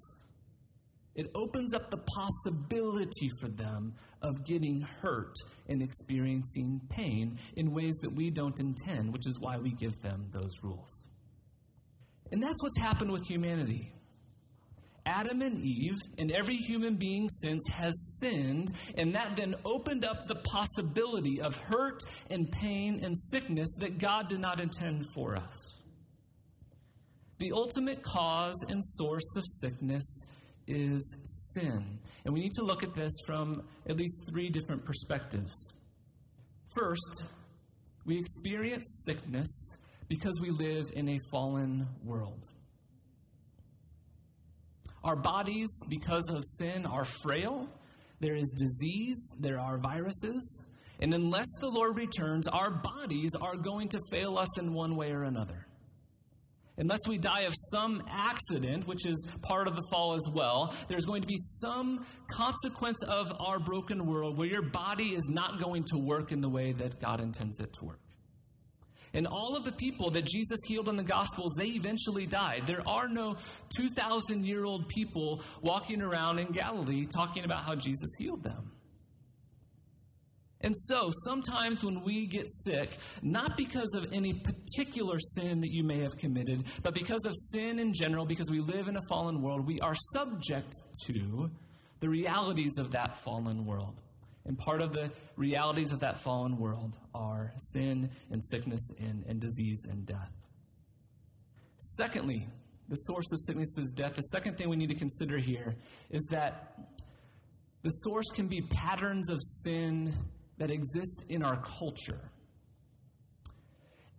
it 1.15 1.29
opens 1.35 1.73
up 1.73 1.91
the 1.91 1.97
possibility 1.97 3.29
for 3.41 3.49
them 3.49 3.93
of 4.21 4.45
getting 4.45 4.85
hurt 5.01 5.33
and 5.67 5.81
experiencing 5.81 6.79
pain 6.89 7.37
in 7.57 7.73
ways 7.73 7.93
that 8.01 8.15
we 8.15 8.29
don't 8.29 8.57
intend, 8.57 9.11
which 9.11 9.27
is 9.27 9.37
why 9.39 9.57
we 9.57 9.71
give 9.71 10.01
them 10.01 10.29
those 10.31 10.51
rules. 10.63 11.05
And 12.31 12.41
that's 12.41 12.61
what's 12.61 12.77
happened 12.77 13.11
with 13.11 13.25
humanity. 13.25 13.91
Adam 15.05 15.41
and 15.41 15.63
Eve 15.63 15.97
and 16.17 16.31
every 16.31 16.57
human 16.57 16.95
being 16.95 17.29
since 17.31 17.63
has 17.71 18.17
sinned, 18.19 18.71
and 18.95 19.13
that 19.15 19.35
then 19.35 19.55
opened 19.65 20.05
up 20.05 20.27
the 20.27 20.35
possibility 20.35 21.41
of 21.41 21.55
hurt 21.55 22.03
and 22.29 22.51
pain 22.51 22.99
and 23.03 23.19
sickness 23.31 23.69
that 23.79 23.99
God 23.99 24.29
did 24.29 24.39
not 24.39 24.59
intend 24.59 25.05
for 25.13 25.35
us. 25.35 25.73
The 27.39 27.51
ultimate 27.53 28.03
cause 28.03 28.57
and 28.67 28.85
source 28.85 29.35
of 29.37 29.43
sickness 29.45 30.23
is 30.67 31.15
sin. 31.53 31.97
And 32.25 32.33
we 32.33 32.41
need 32.41 32.53
to 32.55 32.63
look 32.63 32.83
at 32.83 32.93
this 32.93 33.13
from 33.25 33.63
at 33.89 33.95
least 33.95 34.19
three 34.29 34.49
different 34.49 34.83
perspectives. 34.85 35.53
First, 36.77 37.23
we 38.05 38.19
experience 38.19 39.03
sickness 39.05 39.47
because 40.09 40.39
we 40.41 40.49
live 40.51 40.87
in 40.93 41.09
a 41.09 41.19
fallen 41.31 41.87
world. 42.03 42.43
Our 45.03 45.15
bodies, 45.15 45.69
because 45.89 46.29
of 46.29 46.43
sin, 46.45 46.85
are 46.85 47.05
frail. 47.05 47.67
There 48.19 48.35
is 48.35 48.51
disease, 48.57 49.17
there 49.39 49.59
are 49.59 49.77
viruses, 49.77 50.65
And 51.01 51.13
unless 51.13 51.47
the 51.61 51.69
Lord 51.69 51.95
returns, 51.95 52.45
our 52.47 52.69
bodies 52.71 53.31
are 53.39 53.55
going 53.55 53.87
to 53.89 54.01
fail 54.11 54.37
us 54.37 54.59
in 54.59 54.73
one 54.73 54.97
way 54.97 55.11
or 55.11 55.23
another. 55.23 55.65
Unless 56.77 57.07
we 57.07 57.17
die 57.17 57.41
of 57.41 57.53
some 57.71 58.01
accident, 58.09 58.87
which 58.87 59.05
is 59.05 59.27
part 59.41 59.67
of 59.67 59.75
the 59.75 59.83
fall 59.91 60.13
as 60.13 60.33
well, 60.33 60.73
there's 60.87 61.05
going 61.05 61.21
to 61.21 61.27
be 61.27 61.37
some 61.37 62.05
consequence 62.31 63.01
of 63.03 63.31
our 63.39 63.59
broken 63.59 64.05
world 64.05 64.37
where 64.37 64.47
your 64.47 64.61
body 64.61 65.15
is 65.15 65.27
not 65.29 65.61
going 65.61 65.83
to 65.85 65.97
work 65.97 66.31
in 66.31 66.39
the 66.41 66.49
way 66.49 66.73
that 66.73 67.01
God 67.01 67.19
intends 67.21 67.59
it 67.59 67.71
to 67.79 67.85
work. 67.85 67.99
And 69.13 69.25
all 69.25 69.55
of 69.55 69.63
the 69.63 69.71
people 69.71 70.11
that 70.11 70.25
Jesus 70.25 70.59
healed 70.67 70.89
in 70.89 70.95
the 70.95 71.03
Gospels, 71.03 71.53
they 71.57 71.69
eventually 71.69 72.25
died. 72.25 72.63
There 72.65 72.87
are 72.87 73.07
no 73.07 73.35
2,000 73.75 74.45
year 74.45 74.65
old 74.65 74.87
people 74.87 75.41
walking 75.61 76.01
around 76.01 76.39
in 76.39 76.51
Galilee 76.51 77.05
talking 77.05 77.43
about 77.43 77.63
how 77.63 77.75
Jesus 77.75 78.09
healed 78.17 78.43
them. 78.43 78.71
And 80.61 80.75
so, 80.77 81.11
sometimes 81.23 81.83
when 81.83 82.03
we 82.03 82.27
get 82.27 82.45
sick, 82.51 82.97
not 83.21 83.55
because 83.55 83.93
of 83.93 84.11
any 84.11 84.33
particular 84.33 85.17
sin 85.17 85.61
that 85.61 85.71
you 85.71 85.85
may 85.85 86.01
have 86.01 86.17
committed, 86.17 86.65
but 86.83 86.93
because 86.93 87.25
of 87.25 87.33
sin 87.53 87.79
in 87.79 87.93
general, 87.93 88.25
because 88.25 88.47
we 88.49 88.59
live 88.59 88.89
in 88.89 88.97
a 88.97 89.01
fallen 89.07 89.41
world, 89.41 89.65
we 89.65 89.79
are 89.79 89.95
subject 90.13 90.73
to 91.07 91.49
the 92.01 92.09
realities 92.09 92.73
of 92.77 92.91
that 92.91 93.17
fallen 93.17 93.65
world. 93.65 93.95
And 94.45 94.57
part 94.57 94.81
of 94.81 94.93
the 94.93 95.11
realities 95.35 95.91
of 95.91 95.99
that 95.99 96.19
fallen 96.21 96.57
world 96.57 96.95
are 97.13 97.53
sin 97.59 98.09
and 98.31 98.43
sickness 98.43 98.81
and, 98.99 99.23
and 99.27 99.39
disease 99.39 99.85
and 99.89 100.05
death. 100.05 100.31
Secondly, 101.79 102.47
the 102.89 102.95
source 102.95 103.31
of 103.31 103.39
sickness 103.45 103.77
is 103.77 103.91
death. 103.91 104.15
The 104.15 104.21
second 104.23 104.57
thing 104.57 104.69
we 104.69 104.75
need 104.75 104.89
to 104.89 104.95
consider 104.95 105.37
here 105.37 105.75
is 106.09 106.23
that 106.31 106.75
the 107.83 107.91
source 108.03 108.25
can 108.33 108.47
be 108.47 108.61
patterns 108.61 109.29
of 109.29 109.37
sin 109.41 110.13
that 110.57 110.71
exist 110.71 111.23
in 111.29 111.43
our 111.43 111.61
culture. 111.61 112.31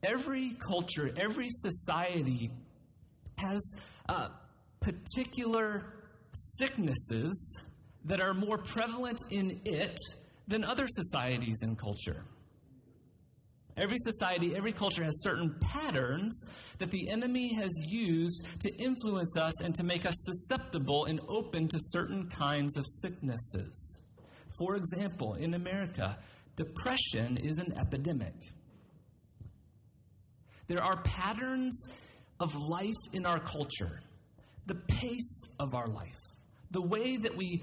Every 0.03 0.57
culture, 0.67 1.11
every 1.19 1.49
society 1.51 2.51
has 3.37 3.75
uh, 4.09 4.29
particular 4.81 5.95
sicknesses 6.37 7.59
that 8.05 8.21
are 8.23 8.35
more 8.35 8.59
prevalent 8.59 9.21
in 9.31 9.61
it 9.65 9.97
than 10.49 10.65
other 10.65 10.87
societies 10.89 11.59
and 11.63 11.79
culture. 11.79 12.25
Every 13.77 13.99
society, 13.99 14.55
every 14.57 14.73
culture 14.73 15.05
has 15.05 15.23
certain 15.23 15.55
patterns 15.61 16.45
that 16.79 16.91
the 16.91 17.09
enemy 17.11 17.55
has 17.55 17.71
used 17.87 18.45
to 18.61 18.71
influence 18.83 19.37
us 19.37 19.63
and 19.63 19.75
to 19.75 19.83
make 19.83 20.07
us 20.07 20.15
susceptible 20.19 21.07
and 21.07 21.21
open 21.29 21.69
to 21.69 21.79
certain 21.93 22.29
kinds 22.29 22.77
of 22.77 22.85
sicknesses. 22.87 24.01
For 24.59 24.77
example, 24.77 25.35
in 25.35 25.55
America, 25.55 26.19
depression 26.57 27.39
is 27.39 27.59
an 27.59 27.73
epidemic. 27.79 28.35
There 30.69 30.83
are 30.83 31.03
patterns 31.03 31.83
of 32.39 32.55
life 32.55 33.03
in 33.13 33.25
our 33.25 33.41
culture, 33.41 34.01
the 34.67 34.75
pace 34.75 35.43
of 35.59 35.75
our 35.75 35.89
life, 35.89 36.21
the 36.71 36.83
way 36.83 37.17
that 37.17 37.37
we 37.37 37.63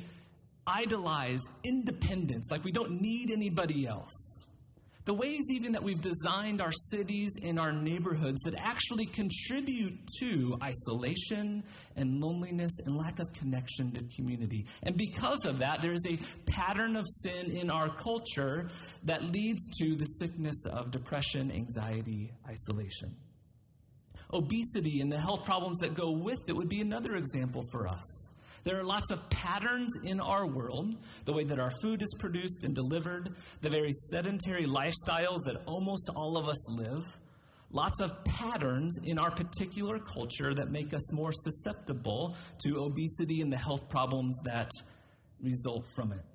idolize 0.68 1.42
independence, 1.64 2.46
like 2.52 2.64
we 2.64 2.72
don't 2.72 3.02
need 3.02 3.32
anybody 3.32 3.88
else. 3.88 4.34
The 5.06 5.14
ways, 5.14 5.40
even 5.50 5.72
that 5.72 5.82
we've 5.82 6.02
designed 6.02 6.62
our 6.62 6.74
cities 6.92 7.32
and 7.42 7.58
our 7.58 7.72
neighborhoods 7.72 8.40
that 8.44 8.56
actually 8.58 9.06
contribute 9.06 9.98
to 10.20 10.58
isolation 10.62 11.64
and 11.96 12.20
loneliness 12.20 12.74
and 12.86 12.98
lack 12.98 13.20
of 13.20 13.32
connection 13.32 13.94
to 13.94 14.02
community. 14.18 14.66
And 14.84 14.98
because 14.98 15.46
of 15.46 15.60
that, 15.60 15.82
there 15.82 15.94
is 15.94 16.06
a 16.06 16.20
pattern 16.52 16.98
of 16.98 17.06
sin 17.08 17.56
in 17.56 17.72
our 17.72 17.88
culture 17.88 18.70
that 19.06 19.24
leads 19.24 19.66
to 19.80 19.96
the 19.96 20.06
sickness 20.20 20.66
of 20.66 20.92
depression, 20.92 21.54
anxiety, 21.54 22.30
isolation. 22.46 23.16
Obesity 24.34 25.00
and 25.00 25.10
the 25.10 25.22
health 25.22 25.46
problems 25.46 25.80
that 25.80 25.96
go 25.96 26.12
with 26.12 26.40
it 26.48 26.54
would 26.54 26.68
be 26.68 26.82
another 26.82 27.16
example 27.16 27.64
for 27.72 27.88
us. 27.88 28.34
There 28.68 28.78
are 28.78 28.84
lots 28.84 29.12
of 29.12 29.30
patterns 29.30 29.94
in 30.04 30.20
our 30.20 30.46
world, 30.46 30.94
the 31.24 31.32
way 31.32 31.46
that 31.46 31.58
our 31.58 31.72
food 31.82 32.02
is 32.02 32.14
produced 32.20 32.66
and 32.66 32.76
delivered, 32.76 33.34
the 33.62 33.70
very 33.70 33.94
sedentary 34.12 34.66
lifestyles 34.66 35.40
that 35.46 35.62
almost 35.66 36.10
all 36.18 36.36
of 36.38 36.50
us 36.50 36.70
live. 36.72 37.06
Lots 37.72 38.02
of 38.02 38.22
patterns 38.26 39.00
in 39.06 39.20
our 39.20 39.32
particular 39.32 40.00
culture 40.00 40.54
that 40.54 40.70
make 40.70 40.94
us 40.94 41.14
more 41.14 41.32
susceptible 41.32 42.36
to 42.66 42.80
obesity 42.80 43.40
and 43.40 43.50
the 43.50 43.58
health 43.58 43.88
problems 43.88 44.36
that 44.44 44.70
result 45.42 45.86
from 45.96 46.12
it. 46.12 46.26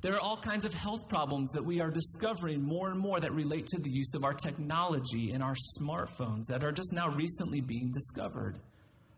There 0.00 0.14
are 0.14 0.20
all 0.20 0.40
kinds 0.40 0.64
of 0.64 0.72
health 0.72 1.10
problems 1.10 1.50
that 1.52 1.62
we 1.62 1.78
are 1.78 1.90
discovering 1.90 2.62
more 2.62 2.88
and 2.88 2.98
more 2.98 3.20
that 3.20 3.34
relate 3.34 3.66
to 3.66 3.78
the 3.82 3.90
use 3.90 4.14
of 4.14 4.24
our 4.24 4.32
technology 4.32 5.32
and 5.32 5.42
our 5.42 5.56
smartphones 5.78 6.46
that 6.46 6.64
are 6.64 6.72
just 6.72 6.94
now 6.94 7.14
recently 7.14 7.60
being 7.60 7.92
discovered. 7.92 8.58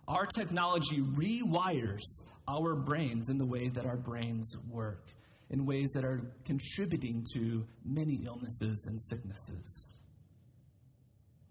Our 0.08 0.24
technology 0.24 1.02
rewires 1.02 2.22
our 2.48 2.74
brains 2.74 3.28
in 3.28 3.36
the 3.36 3.44
way 3.44 3.68
that 3.68 3.84
our 3.84 3.98
brains 3.98 4.50
work, 4.70 5.04
in 5.50 5.66
ways 5.66 5.90
that 5.92 6.02
are 6.02 6.32
contributing 6.46 7.26
to 7.34 7.62
many 7.84 8.24
illnesses 8.24 8.86
and 8.86 8.98
sicknesses. 9.00 9.98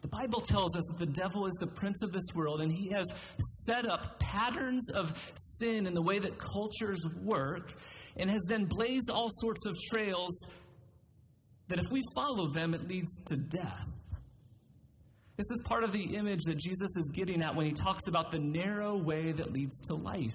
The 0.02 0.08
Bible 0.08 0.42
tells 0.42 0.76
us 0.76 0.84
that 0.88 0.98
the 0.98 1.14
devil 1.22 1.46
is 1.46 1.54
the 1.60 1.68
prince 1.68 2.02
of 2.02 2.12
this 2.12 2.26
world, 2.34 2.62
and 2.62 2.72
he 2.72 2.90
has 2.90 3.06
set 3.66 3.90
up 3.90 4.20
patterns 4.20 4.90
of 4.90 5.14
sin 5.36 5.86
in 5.86 5.94
the 5.94 6.02
way 6.02 6.18
that 6.18 6.40
cultures 6.40 7.00
work, 7.24 7.74
and 8.16 8.28
has 8.28 8.42
then 8.48 8.66
blazed 8.66 9.12
all 9.12 9.30
sorts 9.40 9.68
of 9.68 9.76
trails 9.92 10.36
that 11.68 11.78
if 11.78 11.92
we 11.92 12.02
follow 12.16 12.48
them, 12.48 12.74
it 12.74 12.88
leads 12.88 13.20
to 13.26 13.36
death. 13.36 13.88
This 15.38 15.52
is 15.52 15.62
part 15.66 15.84
of 15.84 15.92
the 15.92 16.16
image 16.16 16.42
that 16.46 16.58
Jesus 16.58 16.90
is 16.98 17.10
getting 17.14 17.44
at 17.44 17.56
when 17.56 17.68
he 17.68 17.72
talks 17.72 18.08
about 18.08 18.32
the 18.32 18.40
narrow 18.40 18.98
way 18.98 19.32
that 19.32 19.54
leads 19.54 19.80
to 19.82 19.94
life. 19.94 20.34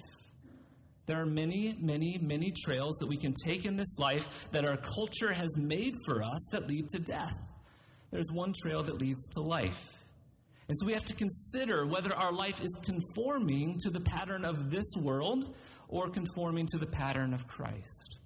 There 1.06 1.20
are 1.20 1.26
many, 1.26 1.76
many, 1.80 2.18
many 2.22 2.52
trails 2.64 2.96
that 3.00 3.08
we 3.08 3.16
can 3.16 3.34
take 3.34 3.64
in 3.64 3.76
this 3.76 3.98
life 3.98 4.28
that 4.52 4.64
our 4.64 4.76
culture 4.76 5.32
has 5.32 5.50
made 5.56 5.96
for 6.06 6.22
us 6.22 6.38
that 6.52 6.68
lead 6.68 6.84
to 6.92 7.00
death. 7.00 7.36
There's 8.12 8.30
one 8.32 8.52
trail 8.62 8.84
that 8.84 9.00
leads 9.00 9.28
to 9.30 9.40
life. 9.40 9.84
And 10.68 10.78
so 10.78 10.86
we 10.86 10.92
have 10.92 11.04
to 11.06 11.14
consider 11.14 11.86
whether 11.86 12.14
our 12.14 12.32
life 12.32 12.62
is 12.62 12.70
conforming 12.84 13.80
to 13.82 13.90
the 13.90 14.00
pattern 14.00 14.44
of 14.44 14.70
this 14.70 14.86
world 14.96 15.56
or 15.88 16.08
conforming 16.10 16.68
to 16.68 16.78
the 16.78 16.86
pattern 16.86 17.34
of 17.34 17.48
Christ. 17.48 18.18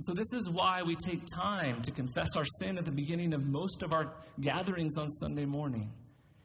So, 0.00 0.12
this 0.12 0.32
is 0.32 0.48
why 0.48 0.82
we 0.82 0.96
take 0.96 1.24
time 1.26 1.80
to 1.82 1.90
confess 1.92 2.34
our 2.36 2.44
sin 2.60 2.78
at 2.78 2.84
the 2.84 2.90
beginning 2.90 3.32
of 3.32 3.46
most 3.46 3.82
of 3.82 3.92
our 3.92 4.14
gatherings 4.40 4.96
on 4.96 5.08
Sunday 5.08 5.44
morning. 5.44 5.92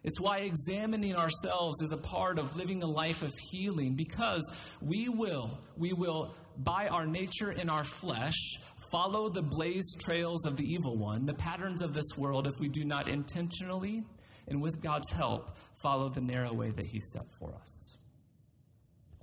It's 0.04 0.20
why 0.20 0.40
examining 0.40 1.16
ourselves 1.16 1.82
is 1.82 1.92
a 1.92 1.98
part 1.98 2.40
of 2.40 2.56
living 2.56 2.84
a 2.84 2.88
life 2.88 3.22
of 3.22 3.34
healing 3.52 3.96
because 3.96 4.50
we 4.82 5.10
will, 5.10 5.60
we 5.78 5.94
will, 5.94 6.36
by 6.60 6.88
our 6.88 7.06
nature 7.06 7.52
in 7.52 7.70
our 7.70 7.84
flesh, 7.84 8.38
follow 8.92 9.30
the 9.30 9.42
blazed 9.42 10.00
trails 10.00 10.46
of 10.46 10.56
the 10.56 10.64
evil 10.64 10.98
one, 10.98 11.26
the 11.26 11.34
patterns 11.34 11.82
of 11.82 11.94
this 11.94 12.18
world, 12.18 12.48
if 12.48 12.58
we 12.60 12.70
do 12.70 12.86
not 12.86 13.10
intentionally 13.10 14.04
and 14.48 14.62
with 14.62 14.82
God's 14.82 15.10
help 15.12 15.58
follow 15.82 16.10
the 16.10 16.22
narrow 16.22 16.54
way 16.54 16.72
that 16.72 16.86
He 16.86 17.00
set 17.00 17.26
for 17.40 17.54
us. 17.54 17.96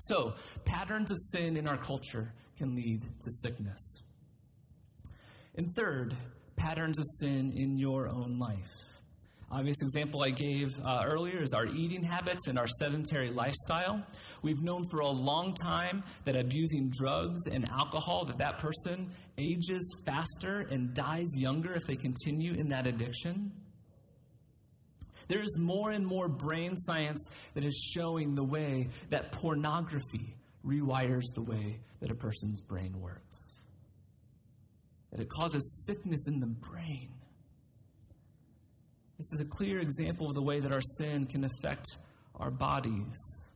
So, 0.08 0.34
patterns 0.64 1.10
of 1.10 1.16
sin 1.32 1.56
in 1.56 1.66
our 1.66 1.78
culture 1.78 2.32
can 2.58 2.74
lead 2.74 3.02
to 3.02 3.30
sickness. 3.30 4.02
And 5.56 5.74
third, 5.74 6.14
patterns 6.56 6.98
of 6.98 7.04
sin 7.18 7.52
in 7.56 7.78
your 7.78 8.08
own 8.08 8.38
life. 8.38 8.58
Obvious 9.50 9.76
example 9.80 10.22
I 10.22 10.30
gave 10.30 10.74
uh, 10.84 11.04
earlier 11.06 11.40
is 11.40 11.52
our 11.52 11.66
eating 11.66 12.02
habits 12.02 12.48
and 12.48 12.58
our 12.58 12.66
sedentary 12.80 13.30
lifestyle. 13.30 14.04
We've 14.42 14.60
known 14.60 14.88
for 14.88 15.00
a 15.00 15.08
long 15.08 15.54
time 15.54 16.02
that 16.24 16.36
abusing 16.36 16.90
drugs 16.90 17.42
and 17.50 17.68
alcohol, 17.70 18.24
that 18.26 18.38
that 18.38 18.58
person 18.58 19.10
ages 19.38 19.94
faster 20.04 20.66
and 20.70 20.92
dies 20.94 21.28
younger 21.36 21.72
if 21.74 21.84
they 21.86 21.96
continue 21.96 22.54
in 22.54 22.68
that 22.70 22.86
addiction. 22.86 23.52
There 25.28 25.42
is 25.42 25.56
more 25.58 25.90
and 25.90 26.04
more 26.04 26.28
brain 26.28 26.76
science 26.80 27.24
that 27.54 27.64
is 27.64 27.76
showing 27.94 28.34
the 28.34 28.44
way 28.44 28.88
that 29.10 29.32
pornography 29.32 30.34
rewires 30.64 31.32
the 31.34 31.42
way 31.42 31.78
that 32.00 32.10
a 32.10 32.14
person's 32.14 32.60
brain 32.60 33.00
works 33.00 33.25
that 35.10 35.20
it 35.20 35.28
causes 35.30 35.84
sickness 35.86 36.26
in 36.28 36.40
the 36.40 36.46
brain. 36.46 37.10
This 39.18 39.28
is 39.32 39.40
a 39.40 39.44
clear 39.44 39.80
example 39.80 40.28
of 40.28 40.34
the 40.34 40.42
way 40.42 40.60
that 40.60 40.72
our 40.72 40.82
sin 40.98 41.26
can 41.26 41.44
affect 41.44 41.86
our 42.34 42.50
bodies. 42.50 43.46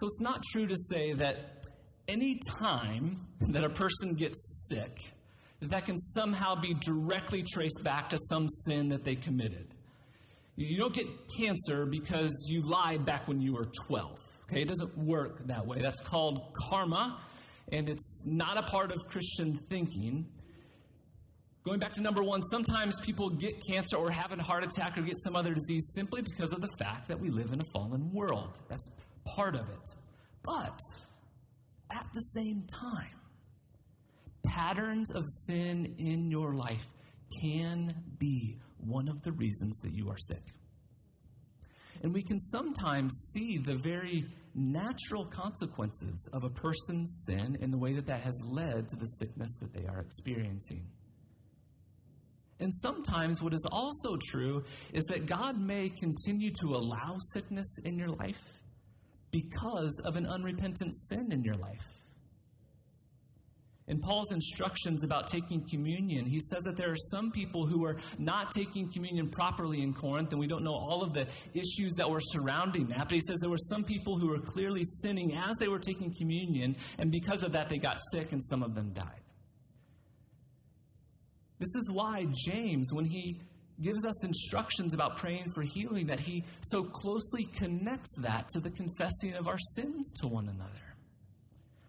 So 0.00 0.06
it's 0.06 0.20
not 0.20 0.42
true 0.52 0.66
to 0.66 0.76
say 0.90 1.12
that 1.14 1.64
any 2.08 2.40
time 2.58 3.26
that 3.48 3.64
a 3.64 3.70
person 3.70 4.14
gets 4.14 4.68
sick, 4.68 4.96
that 5.62 5.86
can 5.86 5.98
somehow 5.98 6.54
be 6.60 6.74
directly 6.84 7.44
traced 7.52 7.82
back 7.82 8.08
to 8.10 8.18
some 8.28 8.48
sin 8.48 8.88
that 8.88 9.04
they 9.04 9.14
committed. 9.14 9.68
You 10.56 10.78
don't 10.78 10.94
get 10.94 11.06
cancer 11.38 11.86
because 11.86 12.32
you 12.48 12.62
lied 12.62 13.04
back 13.04 13.28
when 13.28 13.40
you 13.40 13.52
were 13.52 13.66
12. 13.86 14.18
Okay, 14.50 14.62
it 14.62 14.68
doesn't 14.68 14.96
work 14.96 15.46
that 15.46 15.66
way. 15.66 15.80
That's 15.82 16.00
called 16.00 16.40
karma, 16.70 17.20
and 17.72 17.88
it's 17.88 18.22
not 18.24 18.58
a 18.58 18.62
part 18.62 18.92
of 18.92 19.06
Christian 19.08 19.58
thinking. 19.68 20.26
Going 21.64 21.80
back 21.80 21.94
to 21.94 22.00
number 22.00 22.22
one, 22.22 22.42
sometimes 22.46 23.00
people 23.00 23.28
get 23.30 23.54
cancer 23.68 23.96
or 23.96 24.10
have 24.10 24.30
a 24.30 24.40
heart 24.42 24.64
attack 24.64 24.96
or 24.96 25.02
get 25.02 25.16
some 25.24 25.34
other 25.34 25.52
disease 25.52 25.90
simply 25.94 26.22
because 26.22 26.52
of 26.52 26.60
the 26.60 26.70
fact 26.78 27.08
that 27.08 27.18
we 27.18 27.28
live 27.30 27.52
in 27.52 27.60
a 27.60 27.64
fallen 27.72 28.12
world. 28.12 28.50
That's 28.68 28.86
part 29.24 29.56
of 29.56 29.68
it. 29.68 29.94
But 30.44 30.78
at 31.90 32.06
the 32.14 32.20
same 32.20 32.64
time, 32.80 33.16
patterns 34.46 35.10
of 35.10 35.24
sin 35.28 35.96
in 35.98 36.30
your 36.30 36.54
life 36.54 36.86
can 37.40 37.94
be 38.18 38.58
one 38.78 39.08
of 39.08 39.22
the 39.22 39.32
reasons 39.32 39.76
that 39.82 39.92
you 39.92 40.08
are 40.08 40.18
sick. 40.18 40.42
And 42.02 42.14
we 42.14 42.22
can 42.22 42.40
sometimes 42.40 43.12
see 43.32 43.58
the 43.58 43.74
very 43.74 44.26
natural 44.56 45.26
consequences 45.26 46.28
of 46.32 46.44
a 46.44 46.48
person's 46.48 47.24
sin 47.26 47.58
in 47.60 47.70
the 47.70 47.76
way 47.76 47.92
that 47.92 48.06
that 48.06 48.22
has 48.22 48.38
led 48.42 48.88
to 48.88 48.96
the 48.96 49.06
sickness 49.18 49.50
that 49.60 49.72
they 49.72 49.86
are 49.86 50.00
experiencing. 50.00 50.82
And 52.58 52.74
sometimes, 52.74 53.42
what 53.42 53.52
is 53.52 53.64
also 53.70 54.16
true 54.30 54.64
is 54.94 55.04
that 55.04 55.26
God 55.26 55.60
may 55.60 55.90
continue 55.90 56.50
to 56.62 56.68
allow 56.68 57.18
sickness 57.34 57.68
in 57.84 57.98
your 57.98 58.08
life 58.08 58.40
because 59.30 60.00
of 60.06 60.16
an 60.16 60.26
unrepentant 60.26 60.96
sin 60.96 61.28
in 61.30 61.42
your 61.42 61.56
life. 61.56 61.95
In 63.88 64.00
Paul's 64.00 64.32
instructions 64.32 65.04
about 65.04 65.28
taking 65.28 65.64
communion, 65.70 66.26
he 66.26 66.40
says 66.40 66.64
that 66.64 66.76
there 66.76 66.90
are 66.90 66.96
some 67.12 67.30
people 67.30 67.66
who 67.66 67.84
are 67.84 67.96
not 68.18 68.50
taking 68.50 68.90
communion 68.92 69.30
properly 69.30 69.80
in 69.80 69.94
Corinth, 69.94 70.32
and 70.32 70.40
we 70.40 70.48
don't 70.48 70.64
know 70.64 70.74
all 70.74 71.04
of 71.04 71.14
the 71.14 71.26
issues 71.54 71.94
that 71.96 72.10
were 72.10 72.20
surrounding 72.20 72.88
that. 72.88 73.00
But 73.00 73.12
he 73.12 73.20
says 73.20 73.38
there 73.40 73.50
were 73.50 73.56
some 73.68 73.84
people 73.84 74.18
who 74.18 74.28
were 74.28 74.40
clearly 74.40 74.82
sinning 75.02 75.36
as 75.36 75.54
they 75.60 75.68
were 75.68 75.78
taking 75.78 76.12
communion, 76.16 76.74
and 76.98 77.12
because 77.12 77.44
of 77.44 77.52
that, 77.52 77.68
they 77.68 77.78
got 77.78 77.98
sick 78.12 78.32
and 78.32 78.44
some 78.44 78.64
of 78.64 78.74
them 78.74 78.92
died. 78.92 79.22
This 81.60 81.74
is 81.76 81.88
why 81.88 82.26
James, 82.44 82.92
when 82.92 83.04
he 83.04 83.40
gives 83.80 84.04
us 84.04 84.24
instructions 84.24 84.94
about 84.94 85.16
praying 85.16 85.52
for 85.54 85.62
healing, 85.62 86.08
that 86.08 86.18
he 86.18 86.44
so 86.64 86.82
closely 86.82 87.46
connects 87.56 88.10
that 88.18 88.48
to 88.48 88.60
the 88.60 88.70
confessing 88.70 89.34
of 89.34 89.46
our 89.46 89.58
sins 89.76 90.12
to 90.20 90.26
one 90.26 90.48
another. 90.48 90.85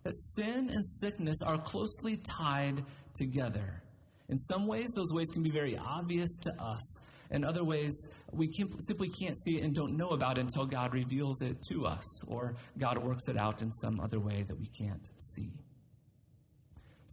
That 0.08 0.18
sin 0.18 0.70
and 0.72 0.88
sickness 0.88 1.42
are 1.46 1.58
closely 1.58 2.16
tied 2.40 2.82
together. 3.18 3.84
In 4.30 4.38
some 4.38 4.66
ways, 4.66 4.88
those 4.96 5.12
ways 5.12 5.28
can 5.34 5.44
be 5.44 5.52
very 5.52 5.78
obvious 5.78 6.30
to 6.44 6.64
us. 6.64 7.00
In 7.32 7.44
other 7.44 7.66
ways, 7.66 8.08
we 8.32 8.48
can, 8.48 8.70
simply 8.84 9.10
can't 9.20 9.38
see 9.44 9.58
it 9.58 9.66
and 9.66 9.76
don't 9.76 9.98
know 9.98 10.12
about 10.12 10.38
it 10.38 10.42
until 10.44 10.66
God 10.66 10.94
reveals 10.94 11.42
it 11.42 11.58
to 11.74 11.86
us, 11.86 12.06
or 12.26 12.56
God 12.80 12.98
works 13.04 13.24
it 13.28 13.38
out 13.38 13.62
in 13.62 13.74
some 13.74 14.00
other 14.00 14.22
way 14.22 14.46
that 14.48 14.58
we 14.58 14.68
can't 14.68 15.06
see. 15.22 15.52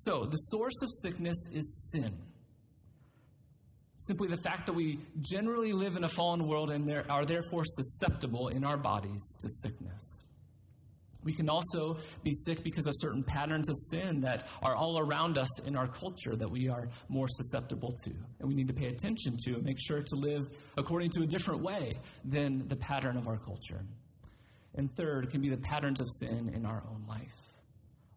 So, 0.07 0.25
the 0.31 0.37
source 0.53 0.81
of 0.81 0.89
sickness 1.03 1.39
is 1.53 1.91
sin 1.91 2.15
simply 4.07 4.29
the 4.29 4.37
fact 4.37 4.67
that 4.67 4.75
we 4.75 5.01
generally 5.23 5.73
live 5.73 5.97
in 5.97 6.05
a 6.05 6.09
fallen 6.09 6.47
world 6.47 6.71
and 6.71 6.89
are 7.09 7.25
therefore 7.25 7.63
susceptible 7.65 8.49
in 8.49 8.63
our 8.63 8.77
bodies 8.77 9.35
to 9.41 9.49
sickness. 9.49 10.24
We 11.25 11.33
can 11.33 11.49
also 11.49 11.97
be 12.23 12.33
sick 12.35 12.63
because 12.63 12.87
of 12.87 12.93
certain 12.97 13.25
patterns 13.25 13.69
of 13.69 13.77
sin 13.91 14.21
that 14.21 14.47
are 14.63 14.77
all 14.77 14.99
around 14.99 15.39
us 15.39 15.61
in 15.61 15.75
our 15.75 15.89
culture 15.89 16.37
that 16.37 16.51
we 16.51 16.69
are 16.69 16.89
more 17.09 17.29
susceptible 17.29 17.97
to. 18.05 18.11
And 18.41 18.49
we 18.49 18.55
need 18.55 18.69
to 18.69 18.75
pay 18.75 18.87
attention 18.87 19.37
to 19.45 19.55
and 19.55 19.65
make 19.65 19.79
sure 19.87 20.03
to 20.03 20.15
live 20.15 20.47
according 20.77 21.11
to 21.13 21.23
a 21.23 21.27
different 21.27 21.63
way 21.63 21.99
than 22.25 22.69
the 22.69 22.77
pattern 22.77 23.17
of 23.17 23.27
our 23.27 23.39
culture. 23.39 23.81
And 24.77 24.95
third, 24.97 25.31
can 25.31 25.41
be 25.41 25.49
the 25.49 25.57
patterns 25.59 26.01
of 26.01 26.09
sin 26.19 26.53
in 26.55 26.67
our 26.67 26.83
own 26.91 27.05
life. 27.09 27.29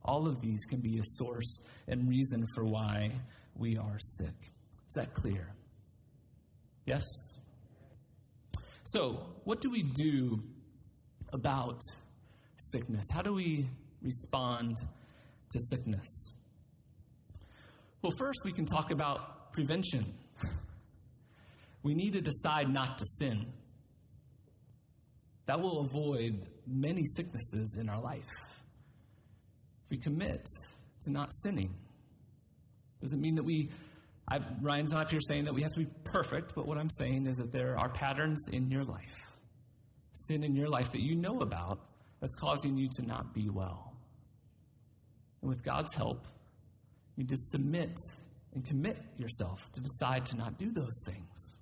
All 0.03 0.27
of 0.27 0.41
these 0.41 0.59
can 0.69 0.79
be 0.79 0.99
a 0.99 1.03
source 1.17 1.61
and 1.87 2.07
reason 2.07 2.47
for 2.55 2.63
why 2.63 3.11
we 3.55 3.77
are 3.77 3.99
sick. 3.99 4.35
Is 4.87 4.93
that 4.95 5.13
clear? 5.13 5.53
Yes? 6.85 7.03
So, 8.85 9.25
what 9.43 9.61
do 9.61 9.69
we 9.69 9.84
do 9.84 10.41
about 11.34 11.82
sickness? 12.71 13.06
How 13.12 13.21
do 13.21 13.34
we 13.34 13.69
respond 14.01 14.77
to 15.53 15.60
sickness? 15.69 16.34
Well, 18.01 18.13
first, 18.17 18.39
we 18.45 18.53
can 18.53 18.65
talk 18.65 18.91
about 18.91 19.51
prevention. 19.53 20.13
We 21.84 21.93
need 21.93 22.13
to 22.13 22.21
decide 22.21 22.69
not 22.69 22.97
to 22.97 23.06
sin. 23.19 23.45
That 25.45 25.60
will 25.60 25.86
avoid 25.86 26.47
many 26.65 27.03
sicknesses 27.15 27.77
in 27.80 27.89
our 27.89 28.01
life. 28.01 28.30
If 29.86 29.91
we 29.91 29.97
commit 29.97 30.45
to 31.06 31.12
not 31.12 31.32
sinning, 31.43 31.73
does 33.01 33.13
it 33.13 33.19
mean 33.19 33.36
that 33.36 33.43
we 33.43 33.69
I, 34.30 34.39
Ryan's 34.62 34.91
not 34.91 35.10
here 35.10 35.21
saying 35.21 35.45
that 35.45 35.53
we 35.53 35.62
have 35.62 35.71
to 35.73 35.80
be 35.80 35.88
perfect, 36.03 36.53
but 36.53 36.67
what 36.67 36.77
I'm 36.77 36.89
saying 36.89 37.27
is 37.27 37.38
that 37.38 37.53
there 37.53 37.80
are 37.80 37.89
patterns 37.89 38.45
in 38.51 38.69
your 38.69 38.84
life, 38.84 38.99
sin 40.27 40.43
in 40.43 40.53
your 40.53 40.67
life 40.67 40.91
that 40.91 41.01
you 41.01 41.15
know 41.15 41.39
about 41.39 41.80
that's 42.19 42.36
causing 42.36 42.77
you 42.77 42.89
to 42.95 43.01
not 43.03 43.34
be 43.34 43.49
well. 43.49 43.93
And 45.41 45.49
with 45.49 45.63
God's 45.63 45.93
help, 45.95 46.25
you 47.15 47.23
need 47.23 47.30
to 47.30 47.38
submit 47.51 47.95
and 48.53 48.65
commit 48.65 48.97
yourself 49.17 49.60
to 49.75 49.82
decide 49.82 50.25
to 50.27 50.38
not 50.38 50.58
do 50.58 50.71
those 50.71 51.01
things. 51.06 51.56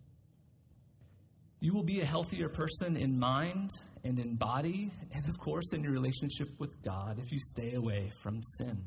You 1.60 1.74
will 1.74 1.84
be 1.84 2.02
a 2.02 2.06
healthier 2.06 2.50
person 2.50 2.96
in 2.96 3.18
mind 3.18 3.72
and 4.04 4.20
in 4.20 4.36
body, 4.36 4.91
and 5.12 5.28
of 5.28 5.38
course 5.39 5.74
in 5.74 5.84
your 5.84 5.91
relationship 5.91 6.50
with 6.60 6.72
God 6.84 7.20
if 7.20 7.32
you 7.32 7.39
stay 7.41 7.74
away 7.74 8.12
from 8.22 8.41
sin. 8.58 8.78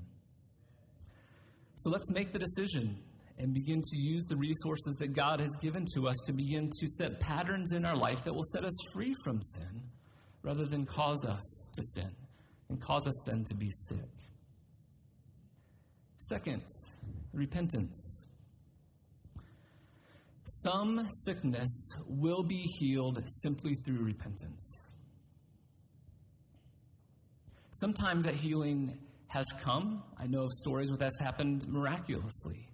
So 1.78 1.90
let's 1.90 2.08
make 2.10 2.32
the 2.32 2.38
decision 2.38 2.98
and 3.38 3.52
begin 3.54 3.80
to 3.82 3.96
use 3.96 4.24
the 4.28 4.36
resources 4.36 4.96
that 4.98 5.14
God 5.14 5.40
has 5.40 5.50
given 5.60 5.84
to 5.94 6.06
us 6.06 6.16
to 6.26 6.32
begin 6.32 6.70
to 6.80 6.88
set 6.88 7.20
patterns 7.20 7.72
in 7.72 7.84
our 7.84 7.96
life 7.96 8.24
that 8.24 8.34
will 8.34 8.46
set 8.52 8.64
us 8.64 8.74
free 8.92 9.14
from 9.24 9.40
sin 9.42 9.82
rather 10.42 10.64
than 10.66 10.86
cause 10.86 11.24
us 11.24 11.66
to 11.74 11.82
sin 11.94 12.10
and 12.68 12.80
cause 12.80 13.06
us 13.06 13.20
then 13.26 13.44
to 13.44 13.54
be 13.54 13.70
sick. 13.70 14.08
Second, 16.28 16.62
repentance. 17.32 18.24
Some 20.48 21.08
sickness 21.24 21.90
will 22.06 22.42
be 22.42 22.62
healed 22.78 23.22
simply 23.42 23.74
through 23.74 24.02
repentance. 24.04 24.88
Sometimes 27.80 28.24
that 28.24 28.34
healing 28.34 28.98
has 29.28 29.44
come. 29.62 30.02
I 30.18 30.26
know 30.26 30.44
of 30.44 30.52
stories 30.52 30.88
where 30.88 30.98
that's 30.98 31.20
happened 31.20 31.68
miraculously 31.68 32.68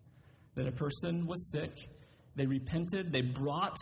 that 0.55 0.67
a 0.67 0.73
person 0.73 1.27
was 1.27 1.51
sick, 1.51 1.73
they 2.37 2.47
repented, 2.47 3.13
they 3.13 3.21
brought 3.21 3.77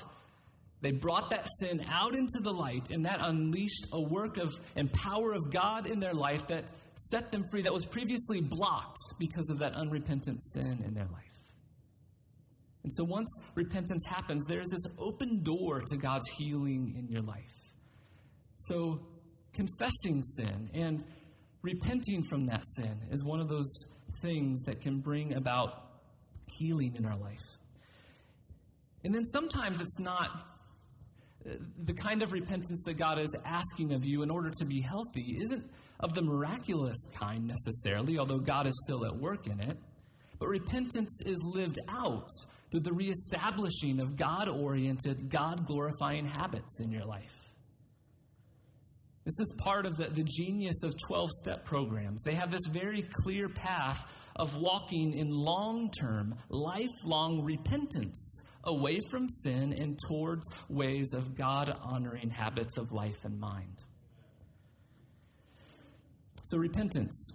they 0.82 0.90
brought 0.90 1.30
that 1.30 1.48
sin 1.60 1.80
out 1.88 2.14
into 2.14 2.40
the 2.42 2.52
light, 2.52 2.88
and 2.90 3.06
that 3.06 3.20
unleashed 3.20 3.86
a 3.92 4.00
work 4.00 4.36
of 4.36 4.52
and 4.76 4.92
power 4.92 5.32
of 5.32 5.52
God 5.52 5.86
in 5.86 6.00
their 6.00 6.12
life 6.12 6.46
that 6.48 6.64
set 7.10 7.30
them 7.30 7.44
free, 7.50 7.62
that 7.62 7.72
was 7.72 7.84
previously 7.86 8.40
blocked 8.40 8.98
because 9.18 9.48
of 9.48 9.58
that 9.60 9.74
unrepentant 9.74 10.42
sin 10.52 10.82
in 10.84 10.92
their 10.92 11.06
life. 11.06 11.22
And 12.84 12.92
so 12.96 13.04
once 13.04 13.28
repentance 13.54 14.02
happens, 14.08 14.44
there's 14.48 14.68
this 14.68 14.82
open 14.98 15.42
door 15.44 15.82
to 15.82 15.96
God's 15.96 16.28
healing 16.36 16.94
in 16.98 17.08
your 17.08 17.22
life. 17.22 17.38
So 18.68 19.00
confessing 19.54 20.22
sin 20.36 20.68
and 20.74 21.04
repenting 21.62 22.24
from 22.28 22.46
that 22.46 22.62
sin 22.76 22.98
is 23.10 23.22
one 23.22 23.40
of 23.40 23.48
those 23.48 23.72
things 24.20 24.60
that 24.66 24.80
can 24.80 25.00
bring 25.00 25.34
about 25.34 25.90
healing 26.46 26.94
in 26.96 27.06
our 27.06 27.16
life. 27.16 27.38
And 29.04 29.14
then 29.14 29.24
sometimes 29.26 29.80
it's 29.80 29.98
not 29.98 30.51
the 31.84 31.94
kind 31.94 32.22
of 32.22 32.32
repentance 32.32 32.82
that 32.84 32.94
God 32.94 33.18
is 33.18 33.34
asking 33.44 33.92
of 33.92 34.04
you 34.04 34.22
in 34.22 34.30
order 34.30 34.50
to 34.58 34.64
be 34.64 34.80
healthy 34.80 35.38
isn't 35.42 35.64
of 36.00 36.14
the 36.14 36.22
miraculous 36.22 36.96
kind 37.18 37.46
necessarily, 37.46 38.18
although 38.18 38.38
God 38.38 38.66
is 38.66 38.74
still 38.84 39.04
at 39.04 39.16
work 39.16 39.46
in 39.46 39.60
it. 39.60 39.76
But 40.38 40.48
repentance 40.48 41.20
is 41.26 41.38
lived 41.42 41.78
out 41.88 42.28
through 42.70 42.80
the 42.80 42.92
reestablishing 42.92 44.00
of 44.00 44.16
God 44.16 44.48
oriented, 44.48 45.30
God 45.30 45.66
glorifying 45.66 46.26
habits 46.26 46.80
in 46.80 46.90
your 46.90 47.04
life. 47.04 47.30
This 49.24 49.38
is 49.38 49.54
part 49.58 49.86
of 49.86 49.96
the, 49.96 50.08
the 50.08 50.24
genius 50.24 50.82
of 50.82 50.94
12 51.06 51.30
step 51.42 51.64
programs. 51.64 52.20
They 52.24 52.34
have 52.34 52.50
this 52.50 52.66
very 52.70 53.08
clear 53.22 53.48
path 53.48 54.04
of 54.36 54.56
walking 54.56 55.16
in 55.16 55.30
long 55.30 55.90
term, 55.92 56.34
lifelong 56.48 57.44
repentance 57.44 58.42
away 58.64 59.00
from 59.00 59.28
sin 59.30 59.72
and 59.72 59.98
towards 60.08 60.46
ways 60.68 61.14
of 61.14 61.34
God 61.34 61.76
honoring 61.82 62.30
habits 62.30 62.76
of 62.78 62.92
life 62.92 63.24
and 63.24 63.38
mind. 63.38 63.82
So, 66.50 66.58
repentance 66.58 67.32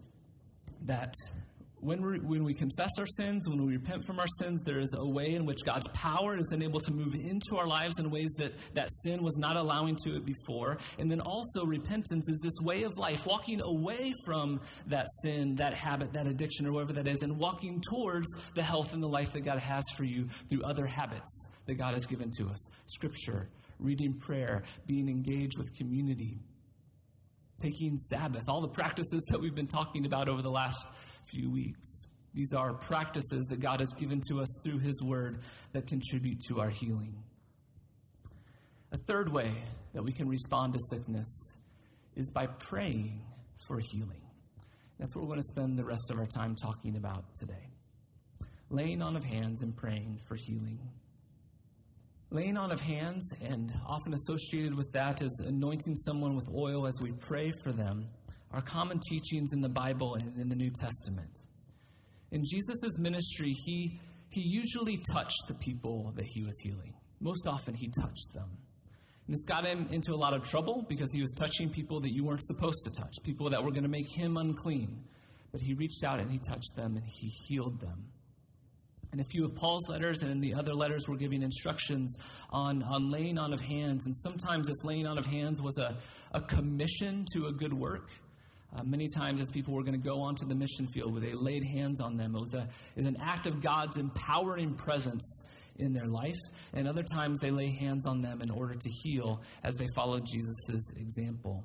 that 0.86 1.16
when 1.80 2.02
we, 2.02 2.20
when 2.20 2.44
we 2.44 2.54
confess 2.54 2.90
our 3.00 3.06
sins, 3.18 3.48
when 3.48 3.64
we 3.64 3.74
repent 3.74 4.06
from 4.06 4.20
our 4.20 4.28
sins, 4.40 4.62
there 4.66 4.80
is 4.80 4.90
a 4.98 5.08
way 5.08 5.36
in 5.36 5.46
which 5.46 5.60
God's 5.64 5.88
power 5.90 6.36
has 6.36 6.48
been 6.48 6.64
able 6.64 6.80
to 6.80 6.92
move 6.92 7.14
into 7.14 7.56
our 7.56 7.68
lives 7.68 8.00
in 8.00 8.10
ways 8.10 8.32
that 8.38 8.54
that 8.74 8.90
sin 9.04 9.22
was 9.22 9.38
not 9.38 9.58
allowing 9.58 9.96
to 10.04 10.16
it 10.16 10.26
before. 10.26 10.78
And 10.98 11.10
then 11.10 11.22
also, 11.22 11.66
repentance 11.66 12.28
is 12.30 12.40
this 12.42 12.54
way 12.62 12.84
of 12.84 12.98
life, 12.98 13.26
walking 13.28 13.62
away 13.62 14.14
from 14.26 14.60
that 14.88 15.06
sin, 15.24 15.56
that 15.56 15.76
habit, 15.76 16.14
that 16.14 16.26
addiction, 16.26 16.66
or 16.66 16.72
whatever 16.72 16.94
that 16.94 17.08
is, 17.08 17.22
and 17.22 17.38
walking 17.38 17.82
towards 17.82 18.28
the 18.56 18.64
health 18.64 18.94
and 18.94 19.04
the 19.04 19.08
life 19.08 19.32
that 19.34 19.42
God 19.42 19.60
has 19.60 19.84
for 19.96 20.04
you 20.04 20.28
through 20.50 20.64
other 20.64 20.88
habits 20.88 21.48
that 21.68 21.76
God 21.76 21.94
has 21.94 22.06
given 22.06 22.32
to 22.38 22.48
us 22.48 22.60
scripture, 22.88 23.50
reading 23.80 24.14
prayer, 24.14 24.64
being 24.88 25.10
engaged 25.10 25.58
with 25.58 25.74
community, 25.76 26.40
taking 27.62 27.98
Sabbath, 27.98 28.44
all 28.48 28.62
the 28.62 28.68
practices 28.68 29.24
that 29.30 29.40
we've 29.40 29.56
been 29.56 29.68
talking 29.68 30.06
about 30.06 30.30
over 30.30 30.42
the 30.42 30.50
last 30.50 30.88
few 31.30 31.50
weeks. 31.52 32.06
These 32.34 32.54
are 32.54 32.74
practices 32.74 33.48
that 33.50 33.60
God 33.60 33.80
has 33.80 33.92
given 33.94 34.22
to 34.30 34.42
us 34.42 34.50
through 34.64 34.80
His 34.80 35.02
Word 35.02 35.40
that 35.74 35.88
contribute 35.88 36.40
to 36.50 36.60
our 36.60 36.70
healing. 36.70 37.16
A 38.92 38.98
third 38.98 39.32
way 39.32 39.52
that 39.94 40.04
we 40.04 40.14
can 40.14 40.28
respond 40.30 40.74
to 40.74 40.80
sickness 40.90 41.28
is 42.16 42.30
by 42.30 42.46
praying 42.46 43.22
for 43.68 43.80
healing. 43.80 44.22
That's 45.00 45.16
what 45.16 45.24
we're 45.24 45.30
going 45.30 45.42
to 45.42 45.48
spend 45.48 45.78
the 45.78 45.84
rest 45.84 46.10
of 46.10 46.18
our 46.20 46.26
time 46.26 46.56
talking 46.56 46.96
about 46.96 47.26
today. 47.38 47.70
Laying 48.70 49.02
on 49.02 49.16
of 49.16 49.24
hands 49.24 49.62
and 49.62 49.76
praying 49.76 50.20
for 50.28 50.36
healing. 50.36 50.80
Laying 52.30 52.58
on 52.58 52.72
of 52.72 52.80
hands, 52.80 53.32
and 53.42 53.74
often 53.88 54.14
associated 54.14 54.76
with 54.76 54.92
that 54.92 55.22
is 55.22 55.42
anointing 55.46 55.96
someone 56.06 56.36
with 56.36 56.50
oil 56.54 56.86
as 56.86 56.94
we 57.02 57.12
pray 57.12 57.54
for 57.64 57.72
them, 57.72 58.06
are 58.52 58.62
common 58.62 59.00
teachings 59.10 59.52
in 59.52 59.62
the 59.62 59.70
Bible 59.70 60.16
and 60.16 60.40
in 60.40 60.50
the 60.50 60.56
New 60.56 60.72
Testament. 60.72 61.42
In 62.32 62.44
Jesus' 62.44 62.98
ministry, 62.98 63.56
he, 63.66 64.00
he 64.30 64.42
usually 64.42 64.98
touched 65.14 65.44
the 65.48 65.54
people 65.56 66.14
that 66.16 66.26
he 66.26 66.44
was 66.44 66.58
healing. 66.60 66.94
Most 67.20 67.48
often, 67.48 67.74
he 67.74 67.90
touched 67.90 68.34
them. 68.34 68.50
And 69.28 69.36
this 69.36 69.44
got 69.44 69.66
him 69.66 69.88
into 69.92 70.14
a 70.14 70.16
lot 70.16 70.34
of 70.34 70.44
trouble 70.44 70.86
because 70.88 71.12
he 71.12 71.22
was 71.22 71.32
touching 71.38 71.70
people 71.70 72.00
that 72.02 72.12
you 72.12 72.24
weren't 72.24 72.46
supposed 72.48 72.84
to 72.86 72.92
touch, 72.92 73.14
people 73.24 73.50
that 73.50 73.62
were 73.62 73.72
going 73.72 73.84
to 73.84 73.90
make 73.90 74.10
him 74.10 74.38
unclean. 74.38 75.04
But 75.52 75.62
he 75.62 75.74
reached 75.74 76.04
out 76.04 76.20
and 76.20 76.32
he 76.32 76.40
touched 76.40 76.76
them 76.76 76.96
and 76.96 77.06
he 77.06 77.30
healed 77.46 77.80
them. 77.82 78.06
In 79.14 79.22
a 79.22 79.26
few 79.26 79.46
of 79.46 79.56
Paul's 79.56 79.88
letters 79.90 80.22
and 80.22 80.32
in 80.32 80.40
the 80.40 80.54
other 80.54 80.74
letters, 80.74 81.06
we're 81.08 81.18
giving 81.18 81.42
instructions 81.42 82.16
on, 82.52 82.84
on 82.84 83.08
laying 83.08 83.38
on 83.38 83.54
of 83.54 83.60
hands. 83.60 84.02
And 84.06 84.16
sometimes 84.18 84.68
this 84.68 84.78
laying 84.84 85.08
on 85.08 85.18
of 85.18 85.26
hands 85.26 85.62
was 85.62 85.78
a, 85.78 85.98
a 86.34 86.42
commission 86.42 87.26
to 87.34 87.48
a 87.48 87.52
good 87.52 87.74
work. 87.74 88.10
Uh, 88.76 88.84
many 88.84 89.08
times, 89.08 89.42
as 89.42 89.50
people 89.50 89.74
were 89.74 89.84
going 89.84 90.00
to 90.00 90.08
go 90.08 90.20
onto 90.20 90.46
the 90.46 90.56
mission 90.56 90.88
field 90.94 91.14
where 91.14 91.22
they 91.22 91.34
laid 91.34 91.64
hands 91.64 92.00
on 92.02 92.18
them, 92.18 92.36
it 92.36 92.40
was, 92.40 92.54
a, 92.54 92.68
it 92.96 93.04
was 93.04 93.08
an 93.08 93.18
act 93.22 93.48
of 93.48 93.62
God's 93.62 93.98
empowering 93.98 94.74
presence 94.76 95.42
in 95.78 95.94
their 95.94 96.08
life. 96.08 96.36
And 96.74 96.88
other 96.88 97.04
times, 97.04 97.40
they 97.40 97.52
lay 97.52 97.72
hands 97.72 98.06
on 98.06 98.22
them 98.22 98.42
in 98.42 98.50
order 98.50 98.76
to 98.76 98.90
heal 99.04 99.42
as 99.64 99.76
they 99.76 99.88
followed 99.96 100.26
Jesus' 100.26 100.92
example. 100.98 101.64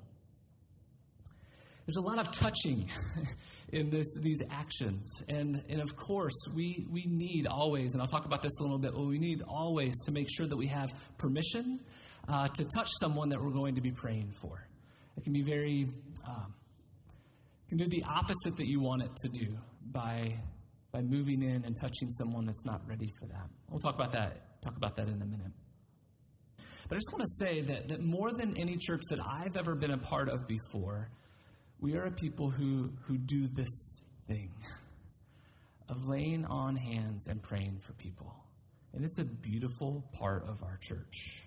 There's 1.87 1.97
a 1.97 2.01
lot 2.01 2.21
of 2.21 2.33
touching 2.33 2.89
in 3.73 3.91
this, 3.91 4.07
these 4.21 4.39
actions. 4.51 5.11
And, 5.29 5.63
and 5.69 5.81
of 5.81 5.97
course, 5.97 6.37
we, 6.55 6.87
we 6.91 7.05
need 7.07 7.47
always, 7.49 7.93
and 7.93 8.01
I'll 8.01 8.09
talk 8.09 8.25
about 8.25 8.43
this 8.43 8.53
a 8.61 8.63
little 8.63 8.79
bit, 8.79 8.93
but 8.95 9.05
we 9.05 9.19
need 9.19 9.43
always 9.49 9.93
to 10.05 10.13
make 10.13 10.29
sure 10.37 10.47
that 10.47 10.57
we 10.57 10.69
have 10.69 10.91
permission 11.19 11.81
uh, 12.29 12.47
to 12.47 12.65
touch 12.77 12.89
someone 13.01 13.29
that 13.31 13.43
we're 13.43 13.51
going 13.51 13.75
to 13.75 13.81
be 13.81 13.91
praying 13.91 14.33
for. 14.41 14.67
It 15.17 15.25
can 15.25 15.33
be 15.33 15.43
very 15.43 15.89
um, 16.27 16.55
can 17.73 17.89
do 17.89 17.89
the 17.89 18.05
opposite 18.05 18.55
that 18.59 18.67
you 18.67 18.81
want 18.81 19.03
it 19.03 19.11
to 19.23 19.29
do 19.29 19.57
by, 19.93 20.39
by 20.93 21.01
moving 21.01 21.43
in 21.43 21.65
and 21.65 21.75
touching 21.81 22.13
someone 22.19 22.45
that's 22.45 22.67
not 22.67 22.87
ready 22.87 23.11
for 23.19 23.25
that. 23.25 23.49
We'll 23.71 23.81
talk 23.81 23.95
about 23.95 24.13
that, 24.13 24.61
talk 24.63 24.77
about 24.77 24.95
that 24.97 25.09
in 25.09 25.23
a 25.23 25.25
minute. 25.25 25.53
But 26.59 26.97
I 26.97 26.99
just 26.99 27.11
want 27.13 27.25
to 27.25 27.47
say 27.47 27.63
that, 27.63 27.89
that 27.89 28.03
more 28.03 28.31
than 28.31 28.55
any 28.59 28.77
church 28.77 29.01
that 29.09 29.21
I've 29.21 29.57
ever 29.57 29.75
been 29.75 29.93
a 29.93 29.97
part 29.99 30.29
of 30.29 30.47
before, 30.47 31.09
we 31.81 31.97
are 31.97 32.05
a 32.05 32.11
people 32.11 32.51
who, 32.51 32.91
who 33.07 33.17
do 33.17 33.49
this 33.55 34.03
thing 34.29 34.51
of 35.89 35.97
laying 36.05 36.45
on 36.45 36.77
hands 36.77 37.27
and 37.29 37.43
praying 37.43 37.81
for 37.87 37.95
people. 37.95 38.35
And 38.93 39.03
it's 39.03 39.19
a 39.19 39.25
beautiful 39.25 40.05
part 40.13 40.43
of 40.47 40.63
our 40.63 40.79
church 40.87 41.42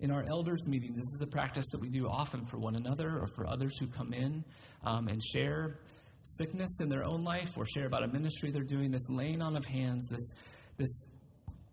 in 0.00 0.10
our 0.10 0.24
elders' 0.28 0.66
meeting, 0.66 0.94
this 0.94 1.12
is 1.14 1.20
a 1.20 1.26
practice 1.26 1.66
that 1.72 1.80
we 1.80 1.88
do 1.88 2.08
often 2.08 2.46
for 2.46 2.58
one 2.58 2.76
another 2.76 3.18
or 3.18 3.28
for 3.36 3.46
others 3.46 3.78
who 3.78 3.86
come 3.86 4.12
in 4.12 4.42
um, 4.84 5.08
and 5.08 5.22
share 5.22 5.80
sickness 6.22 6.70
in 6.80 6.88
their 6.88 7.04
own 7.04 7.22
life 7.22 7.56
or 7.56 7.66
share 7.66 7.86
about 7.86 8.02
a 8.02 8.08
ministry 8.08 8.50
they're 8.50 8.62
doing, 8.62 8.90
this 8.90 9.08
laying 9.08 9.42
on 9.42 9.56
of 9.56 9.64
hands, 9.64 10.08
this, 10.08 10.32
this 10.78 11.06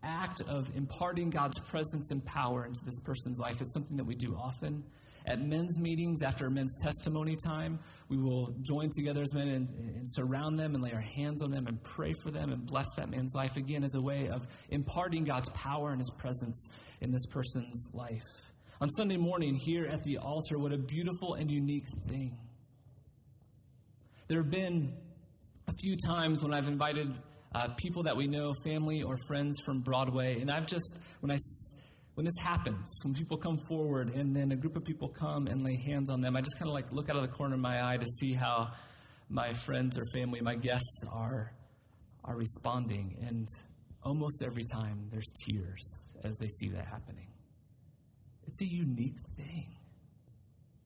act 0.03 0.41
of 0.47 0.67
imparting 0.75 1.29
God's 1.29 1.59
presence 1.59 2.11
and 2.11 2.23
power 2.25 2.65
into 2.65 2.79
this 2.85 2.99
person's 2.99 3.39
life. 3.39 3.61
It's 3.61 3.73
something 3.73 3.97
that 3.97 4.05
we 4.05 4.15
do 4.15 4.35
often. 4.35 4.83
At 5.25 5.41
men's 5.41 5.77
meetings, 5.77 6.21
after 6.21 6.49
men's 6.49 6.77
testimony 6.81 7.35
time, 7.35 7.79
we 8.09 8.17
will 8.17 8.53
join 8.61 8.89
together 8.95 9.21
as 9.21 9.33
men 9.33 9.47
and, 9.49 9.67
and, 9.95 10.11
surround 10.11 10.57
them 10.57 10.75
and 10.75 10.83
lay 10.83 10.91
our 10.91 11.01
hands 11.01 11.41
on 11.41 11.51
them 11.51 11.67
and 11.67 11.83
pray 11.83 12.13
for 12.23 12.31
them 12.31 12.51
and 12.51 12.65
bless 12.65 12.87
that 12.95 13.09
man's 13.09 13.33
life 13.33 13.57
again 13.57 13.83
as 13.83 13.93
a 13.95 14.01
way 14.01 14.29
of 14.29 14.47
imparting 14.69 15.25
God's 15.25 15.49
power 15.49 15.91
and 15.91 15.99
His 15.99 16.09
presence 16.11 16.67
in 17.01 17.11
this 17.11 17.25
person's 17.25 17.87
life. 17.93 18.23
On 18.79 18.87
Sunday 18.89 19.17
morning, 19.17 19.55
here 19.55 19.87
at 19.87 20.03
the 20.03 20.17
altar, 20.17 20.57
what 20.57 20.71
a 20.71 20.77
beautiful 20.77 21.33
and 21.33 21.51
unique 21.51 21.87
thing. 22.07 22.37
There 24.27 24.41
have 24.41 24.51
been 24.51 24.93
a 25.67 25.73
few 25.73 25.97
times 25.97 26.41
when 26.43 26.53
I've 26.53 26.67
invited 26.67 27.13
uh, 27.55 27.69
people 27.77 28.03
that 28.03 28.15
we 28.15 28.27
know, 28.27 28.53
family 28.63 29.01
or 29.01 29.17
friends 29.27 29.59
from 29.65 29.81
Broadway, 29.81 30.39
and 30.39 30.51
I've 30.51 30.67
just, 30.67 30.95
when 31.21 31.31
I 31.31 31.37
when 32.17 32.25
this 32.25 32.35
happens, 32.39 32.89
when 33.03 33.13
people 33.13 33.37
come 33.37 33.59
forward 33.67 34.15
and 34.15 34.35
then 34.35 34.51
a 34.51 34.55
group 34.55 34.75
of 34.75 34.83
people 34.83 35.07
come 35.07 35.45
and 35.45 35.63
lay 35.63 35.75
hands 35.75 36.09
on 36.09 36.19
them, 36.19 36.35
I 36.35 36.41
just 36.41 36.57
kind 36.57 36.67
of 36.67 36.73
like 36.73 36.91
look 36.91 37.11
out 37.11 37.15
of 37.15 37.21
the 37.21 37.27
corner 37.27 37.53
of 37.53 37.61
my 37.61 37.91
eye 37.91 37.97
to 37.97 38.07
see 38.19 38.33
how 38.33 38.69
my 39.29 39.53
friends 39.53 39.99
or 39.99 40.05
family, 40.11 40.41
my 40.41 40.55
guests 40.55 41.03
are 41.13 41.53
are 42.25 42.35
responding. 42.35 43.15
And 43.21 43.47
almost 44.01 44.41
every 44.43 44.65
time 44.65 45.07
there's 45.11 45.31
tears 45.45 45.83
as 46.23 46.33
they 46.39 46.47
see 46.47 46.69
that 46.69 46.87
happening. 46.87 47.27
It's 48.47 48.61
a 48.61 48.67
unique 48.67 49.19
thing. 49.35 49.75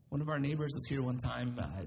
One 0.09 0.19
of 0.19 0.27
our 0.27 0.37
neighbors 0.37 0.73
was 0.73 0.85
here 0.89 1.01
one 1.01 1.17
time. 1.17 1.57
I 1.57 1.85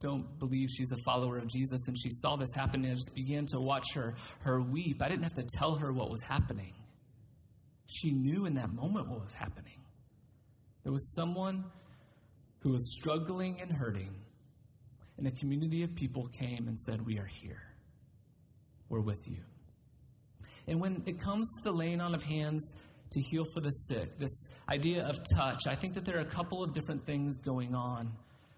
don't 0.00 0.38
believe 0.38 0.70
she's 0.74 0.90
a 0.90 1.02
follower 1.04 1.36
of 1.36 1.50
Jesus, 1.50 1.86
and 1.86 1.98
she 2.02 2.08
saw 2.14 2.36
this 2.36 2.48
happen 2.54 2.82
and 2.86 2.96
just 2.96 3.14
began 3.14 3.44
to 3.48 3.60
watch 3.60 3.92
her 3.92 4.14
her 4.40 4.62
weep. 4.62 5.02
I 5.02 5.10
didn't 5.10 5.24
have 5.24 5.34
to 5.34 5.46
tell 5.58 5.74
her 5.74 5.92
what 5.92 6.10
was 6.10 6.22
happening 6.22 6.72
she 8.00 8.10
knew 8.10 8.46
in 8.46 8.54
that 8.54 8.72
moment 8.72 9.08
what 9.08 9.20
was 9.20 9.32
happening. 9.32 9.80
There 10.82 10.92
was 10.92 11.14
someone 11.14 11.64
who 12.60 12.72
was 12.72 12.94
struggling 12.98 13.60
and 13.60 13.70
hurting, 13.70 14.14
and 15.18 15.26
a 15.26 15.30
community 15.32 15.82
of 15.82 15.94
people 15.94 16.28
came 16.38 16.66
and 16.68 16.78
said, 16.80 17.04
We 17.04 17.18
are 17.18 17.28
here. 17.42 17.62
We're 18.88 19.00
with 19.00 19.26
you. 19.26 19.38
And 20.66 20.80
when 20.80 21.02
it 21.06 21.20
comes 21.20 21.48
to 21.58 21.64
the 21.64 21.72
laying 21.72 22.00
on 22.00 22.14
of 22.14 22.22
hands 22.22 22.74
to 23.12 23.20
heal 23.20 23.44
for 23.54 23.60
the 23.60 23.70
sick, 23.70 24.18
this 24.18 24.46
idea 24.72 25.04
of 25.04 25.18
touch, 25.36 25.62
I 25.68 25.74
think 25.74 25.94
that 25.94 26.04
there 26.04 26.16
are 26.16 26.22
a 26.22 26.34
couple 26.34 26.62
of 26.62 26.72
different 26.72 27.04
things 27.06 27.38
going 27.38 27.74
on 27.74 28.12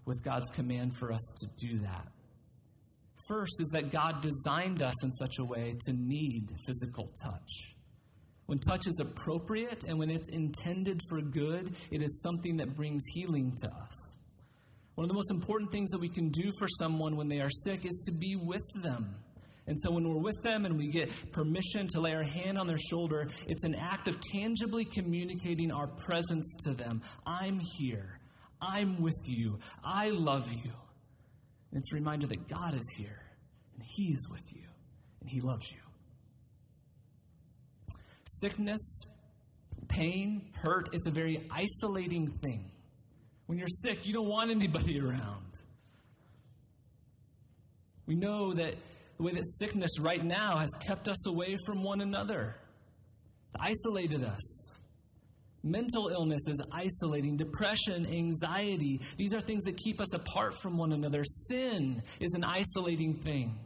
with 0.04 0.22
God's 0.22 0.50
command 0.50 0.92
for 0.98 1.12
us 1.12 1.32
to 1.40 1.46
do 1.66 1.80
that. 1.80 2.06
First 3.28 3.54
is 3.60 3.68
that 3.72 3.90
God 3.90 4.22
designed 4.22 4.82
us 4.82 5.04
in 5.04 5.12
such 5.14 5.38
a 5.38 5.44
way 5.44 5.76
to 5.86 5.92
need 5.92 6.48
physical 6.64 7.10
touch. 7.22 7.75
When 8.46 8.58
touch 8.60 8.86
is 8.86 8.94
appropriate 9.00 9.84
and 9.88 9.98
when 9.98 10.10
it's 10.10 10.28
intended 10.30 11.00
for 11.08 11.20
good, 11.20 11.74
it 11.90 12.00
is 12.00 12.20
something 12.22 12.56
that 12.58 12.76
brings 12.76 13.02
healing 13.12 13.56
to 13.62 13.68
us. 13.68 14.16
One 14.94 15.04
of 15.04 15.08
the 15.08 15.14
most 15.14 15.30
important 15.30 15.70
things 15.72 15.90
that 15.90 16.00
we 16.00 16.08
can 16.08 16.30
do 16.30 16.52
for 16.58 16.68
someone 16.78 17.16
when 17.16 17.28
they 17.28 17.40
are 17.40 17.50
sick 17.50 17.84
is 17.84 18.02
to 18.06 18.12
be 18.12 18.36
with 18.36 18.62
them. 18.82 19.16
And 19.66 19.76
so 19.82 19.90
when 19.90 20.08
we're 20.08 20.22
with 20.22 20.42
them 20.42 20.64
and 20.64 20.78
we 20.78 20.88
get 20.88 21.10
permission 21.32 21.88
to 21.88 22.00
lay 22.00 22.14
our 22.14 22.22
hand 22.22 22.56
on 22.56 22.68
their 22.68 22.78
shoulder, 22.78 23.28
it's 23.48 23.64
an 23.64 23.74
act 23.74 24.06
of 24.06 24.16
tangibly 24.32 24.84
communicating 24.84 25.72
our 25.72 25.88
presence 25.88 26.54
to 26.66 26.74
them. 26.74 27.02
I'm 27.26 27.58
here. 27.58 28.20
I'm 28.62 29.02
with 29.02 29.18
you. 29.24 29.58
I 29.84 30.10
love 30.10 30.52
you. 30.52 30.72
And 31.72 31.82
it's 31.82 31.92
a 31.92 31.96
reminder 31.96 32.28
that 32.28 32.48
God 32.48 32.74
is 32.74 32.88
here 32.96 33.20
and 33.74 33.82
He's 33.96 34.20
with 34.30 34.44
you 34.54 34.62
and 35.20 35.28
He 35.28 35.40
loves 35.40 35.64
you 35.72 35.85
sickness, 38.26 39.02
pain, 39.88 40.50
hurt, 40.62 40.88
it's 40.92 41.06
a 41.06 41.10
very 41.10 41.48
isolating 41.50 42.30
thing. 42.42 42.70
When 43.46 43.58
you're 43.58 43.68
sick, 43.68 44.04
you 44.04 44.12
don't 44.12 44.28
want 44.28 44.50
anybody 44.50 45.00
around. 45.04 45.42
We 48.06 48.14
know 48.14 48.54
that 48.54 48.74
the 49.16 49.22
way 49.22 49.32
that 49.32 49.46
sickness 49.46 49.98
right 50.00 50.24
now 50.24 50.58
has 50.58 50.70
kept 50.86 51.08
us 51.08 51.26
away 51.26 51.56
from 51.66 51.82
one 51.82 52.00
another, 52.00 52.54
it's 53.46 53.84
isolated 53.86 54.22
us. 54.22 54.66
Mental 55.62 56.08
illness 56.08 56.42
is 56.46 56.62
isolating. 56.72 57.36
Depression, 57.36 58.06
anxiety, 58.06 59.00
these 59.18 59.32
are 59.32 59.40
things 59.40 59.64
that 59.64 59.76
keep 59.76 60.00
us 60.00 60.14
apart 60.14 60.54
from 60.60 60.76
one 60.76 60.92
another. 60.92 61.24
Sin 61.24 62.00
is 62.20 62.32
an 62.34 62.44
isolating 62.44 63.14
thing. 63.24 63.58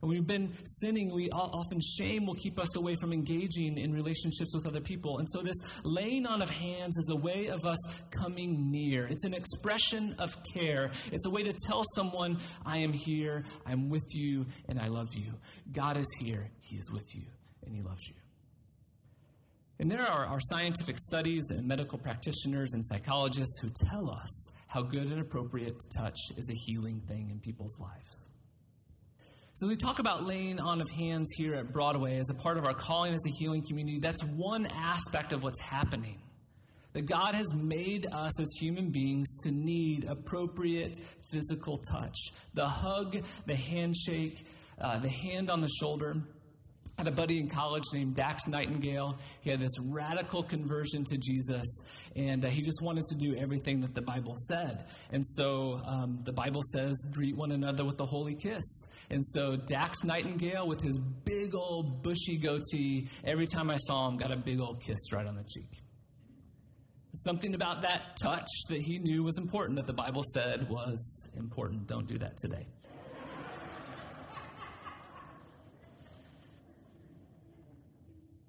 When 0.00 0.10
we've 0.10 0.26
been 0.26 0.56
sinning, 0.64 1.12
we 1.12 1.28
often 1.30 1.80
shame 1.80 2.24
will 2.24 2.36
keep 2.36 2.60
us 2.60 2.76
away 2.76 2.94
from 2.96 3.12
engaging 3.12 3.78
in 3.78 3.92
relationships 3.92 4.54
with 4.54 4.64
other 4.64 4.80
people. 4.80 5.18
And 5.18 5.28
so, 5.32 5.42
this 5.42 5.56
laying 5.82 6.24
on 6.24 6.40
of 6.40 6.48
hands 6.48 6.96
is 6.98 7.08
a 7.10 7.16
way 7.16 7.48
of 7.48 7.64
us 7.64 7.78
coming 8.10 8.70
near. 8.70 9.08
It's 9.08 9.24
an 9.24 9.34
expression 9.34 10.14
of 10.20 10.36
care. 10.54 10.92
It's 11.10 11.26
a 11.26 11.30
way 11.30 11.42
to 11.42 11.52
tell 11.66 11.82
someone, 11.96 12.40
I 12.64 12.78
am 12.78 12.92
here, 12.92 13.44
I'm 13.66 13.88
with 13.88 14.04
you, 14.10 14.46
and 14.68 14.78
I 14.78 14.86
love 14.86 15.08
you. 15.12 15.32
God 15.72 15.96
is 15.96 16.06
here, 16.20 16.48
He 16.60 16.76
is 16.76 16.88
with 16.92 17.12
you, 17.12 17.24
and 17.66 17.74
He 17.74 17.82
loves 17.82 18.06
you. 18.06 18.14
And 19.80 19.90
there 19.90 20.02
are, 20.02 20.26
are 20.26 20.40
scientific 20.52 20.98
studies 20.98 21.42
and 21.50 21.66
medical 21.66 21.98
practitioners 21.98 22.72
and 22.72 22.84
psychologists 22.86 23.58
who 23.60 23.70
tell 23.70 24.10
us 24.10 24.48
how 24.68 24.82
good 24.82 25.06
and 25.06 25.20
appropriate 25.20 25.74
touch 25.96 26.18
is 26.36 26.48
a 26.50 26.54
healing 26.54 27.00
thing 27.08 27.30
in 27.30 27.40
people's 27.40 27.76
lives. 27.80 28.27
So 29.58 29.66
we 29.66 29.74
talk 29.74 29.98
about 29.98 30.22
laying 30.22 30.60
on 30.60 30.80
of 30.80 30.88
hands 30.88 31.26
here 31.36 31.56
at 31.56 31.72
Broadway 31.72 32.20
as 32.20 32.28
a 32.30 32.34
part 32.34 32.58
of 32.58 32.64
our 32.64 32.74
calling 32.74 33.12
as 33.12 33.20
a 33.26 33.30
healing 33.40 33.66
community. 33.66 33.98
That's 33.98 34.22
one 34.22 34.66
aspect 34.66 35.32
of 35.32 35.42
what's 35.42 35.58
happening. 35.60 36.20
That 36.92 37.06
God 37.06 37.34
has 37.34 37.52
made 37.52 38.06
us 38.12 38.38
as 38.40 38.46
human 38.60 38.92
beings 38.92 39.26
to 39.42 39.50
need 39.50 40.04
appropriate 40.04 41.00
physical 41.32 41.78
touch. 41.90 42.16
The 42.54 42.68
hug, 42.68 43.16
the 43.48 43.56
handshake, 43.56 44.46
uh, 44.80 45.00
the 45.00 45.10
hand 45.10 45.50
on 45.50 45.60
the 45.60 45.68
shoulder. 45.80 46.14
Had 46.98 47.06
a 47.06 47.12
buddy 47.12 47.38
in 47.38 47.48
college 47.48 47.84
named 47.92 48.16
Dax 48.16 48.48
Nightingale. 48.48 49.16
He 49.42 49.50
had 49.50 49.60
this 49.60 49.70
radical 49.78 50.42
conversion 50.42 51.04
to 51.04 51.16
Jesus, 51.16 51.64
and 52.16 52.44
uh, 52.44 52.48
he 52.48 52.60
just 52.60 52.82
wanted 52.82 53.04
to 53.06 53.14
do 53.14 53.36
everything 53.36 53.80
that 53.82 53.94
the 53.94 54.02
Bible 54.02 54.34
said. 54.48 54.86
And 55.12 55.24
so 55.24 55.80
um, 55.86 56.18
the 56.24 56.32
Bible 56.32 56.60
says, 56.72 56.96
greet 57.12 57.36
one 57.36 57.52
another 57.52 57.84
with 57.84 58.00
a 58.00 58.04
holy 58.04 58.34
kiss. 58.34 58.64
And 59.10 59.24
so 59.32 59.54
Dax 59.54 60.02
Nightingale, 60.02 60.66
with 60.66 60.80
his 60.80 60.98
big 61.24 61.54
old 61.54 62.02
bushy 62.02 62.36
goatee, 62.36 63.08
every 63.24 63.46
time 63.46 63.70
I 63.70 63.76
saw 63.76 64.08
him, 64.08 64.16
got 64.16 64.32
a 64.32 64.36
big 64.36 64.58
old 64.58 64.82
kiss 64.82 64.98
right 65.12 65.24
on 65.24 65.36
the 65.36 65.44
cheek. 65.44 65.70
Something 67.24 67.54
about 67.54 67.80
that 67.82 68.16
touch 68.20 68.48
that 68.70 68.82
he 68.82 68.98
knew 68.98 69.22
was 69.22 69.38
important, 69.38 69.76
that 69.76 69.86
the 69.86 69.92
Bible 69.92 70.24
said 70.34 70.68
was 70.68 71.28
important. 71.36 71.86
Don't 71.86 72.08
do 72.08 72.18
that 72.18 72.36
today. 72.38 72.66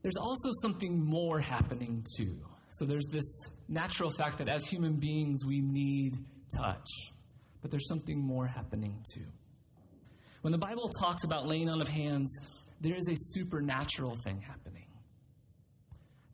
There's 0.01 0.17
also 0.19 0.51
something 0.61 1.03
more 1.03 1.39
happening 1.39 2.05
too. 2.17 2.37
So 2.77 2.85
there's 2.85 3.05
this 3.11 3.25
natural 3.67 4.11
fact 4.11 4.37
that 4.37 4.47
as 4.47 4.65
human 4.65 4.93
beings, 4.93 5.43
we 5.45 5.61
need 5.61 6.17
touch. 6.55 6.87
But 7.61 7.71
there's 7.71 7.87
something 7.87 8.17
more 8.17 8.47
happening 8.47 9.05
too. 9.13 9.25
When 10.41 10.51
the 10.51 10.57
Bible 10.57 10.89
talks 10.89 11.25
about 11.25 11.47
laying 11.47 11.69
on 11.69 11.81
of 11.81 11.87
hands, 11.87 12.33
there 12.79 12.95
is 12.95 13.07
a 13.09 13.15
supernatural 13.33 14.17
thing 14.23 14.41
happening. 14.41 14.85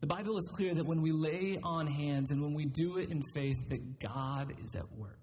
The 0.00 0.06
Bible 0.06 0.38
is 0.38 0.46
clear 0.54 0.74
that 0.74 0.86
when 0.86 1.02
we 1.02 1.10
lay 1.10 1.58
on 1.64 1.86
hands 1.86 2.30
and 2.30 2.40
when 2.40 2.54
we 2.54 2.66
do 2.66 2.98
it 2.98 3.10
in 3.10 3.22
faith, 3.34 3.56
that 3.70 3.98
God 3.98 4.52
is 4.62 4.76
at 4.76 4.90
work. 4.96 5.18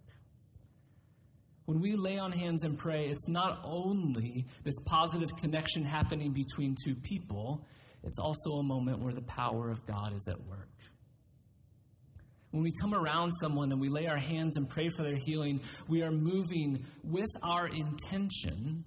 When 1.66 1.80
we 1.80 1.96
lay 1.96 2.18
on 2.18 2.34
hands 2.34 2.66
and 2.66 2.78
pray, 2.78 3.06
it's 3.06 3.28
not 3.30 3.62
only 3.64 4.46
this 4.66 4.76
positive 4.86 5.30
connection 5.40 5.86
happening 5.86 6.34
between 6.34 6.76
two 6.84 6.96
people, 6.96 7.66
it's 8.04 8.20
also 8.20 8.54
a 8.54 8.64
moment 8.64 9.00
where 9.00 9.14
the 9.14 9.22
power 9.22 9.70
of 9.70 9.86
God 9.86 10.14
is 10.16 10.28
at 10.28 10.40
work. 10.48 10.70
When 12.52 12.62
we 12.62 12.72
come 12.80 12.94
around 12.94 13.32
someone 13.40 13.72
and 13.72 13.82
we 13.82 13.90
lay 13.90 14.06
our 14.06 14.18
hands 14.18 14.54
and 14.58 14.70
pray 14.70 14.90
for 14.96 15.02
their 15.04 15.16
healing, 15.16 15.60
we 15.88 16.04
are 16.04 16.12
moving 16.12 16.86
with 17.04 17.32
our 17.42 17.68
intention, 17.68 18.84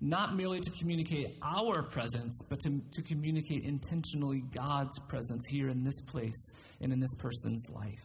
not 0.00 0.36
merely 0.36 0.60
to 0.60 0.70
communicate 0.78 1.36
our 1.42 1.82
presence, 1.82 2.40
but 2.48 2.60
to, 2.62 2.80
to 2.94 3.02
communicate 3.02 3.64
intentionally 3.64 4.44
God's 4.54 4.96
presence 5.08 5.44
here 5.48 5.68
in 5.68 5.82
this 5.82 5.98
place 6.06 6.52
and 6.80 6.92
in 6.92 7.00
this 7.00 7.14
person's 7.18 7.64
life. 7.70 7.98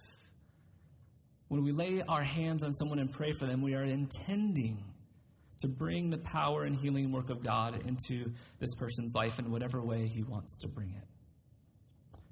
When 1.49 1.63
we 1.63 1.73
lay 1.73 2.01
our 2.07 2.23
hands 2.23 2.63
on 2.63 2.73
someone 2.75 2.97
and 2.97 3.11
pray 3.11 3.33
for 3.37 3.45
them, 3.45 3.61
we 3.61 3.75
are 3.75 3.83
intending 3.83 4.83
to 5.61 5.67
bring 5.67 6.09
the 6.09 6.17
power 6.17 6.63
and 6.65 6.75
healing 6.75 7.11
work 7.11 7.29
of 7.29 7.43
God 7.43 7.81
into 7.87 8.31
this 8.59 8.73
person's 8.75 9.13
life 9.13 9.39
in 9.39 9.51
whatever 9.51 9.81
way 9.81 10.07
He 10.07 10.23
wants 10.23 10.57
to 10.61 10.67
bring 10.67 10.89
it. 10.89 11.07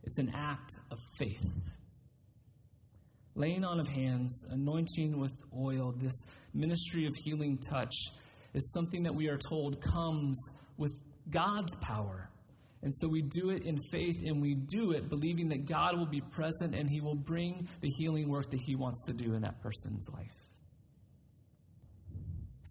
It's 0.04 0.18
an 0.18 0.32
act 0.36 0.76
of 0.92 0.98
faith 1.18 1.46
laying 3.40 3.64
on 3.64 3.80
of 3.80 3.88
hands, 3.88 4.46
anointing 4.52 5.18
with 5.18 5.32
oil, 5.58 5.96
this 6.02 6.26
ministry 6.54 7.08
of 7.08 7.16
healing 7.16 7.58
touch 7.58 7.96
is 8.54 8.72
something 8.74 9.02
that 9.04 9.16
we 9.16 9.28
are 9.28 9.38
told 9.38 9.82
comes 9.82 10.38
with 10.78 10.92
God's 11.30 11.74
power. 11.82 12.30
And 12.84 12.94
so 13.00 13.08
we 13.08 13.22
do 13.22 13.50
it 13.50 13.66
in 13.66 13.82
faith 13.92 14.18
and 14.26 14.42
we 14.42 14.56
do 14.56 14.92
it 14.92 15.10
believing 15.10 15.48
that 15.50 15.68
God 15.68 15.98
will 15.98 16.06
be 16.06 16.22
present 16.22 16.76
and 16.76 16.90
He 16.90 17.00
will 17.00 17.16
bring 17.16 17.68
the 17.82 17.90
healing 17.98 18.30
work 18.30 18.52
that 18.52 18.60
He 18.60 18.76
wants 18.76 19.06
to 19.06 19.14
do 19.14 19.34
in 19.36 19.42
that 19.42 19.62
person's 19.62 20.08
life. 20.10 20.39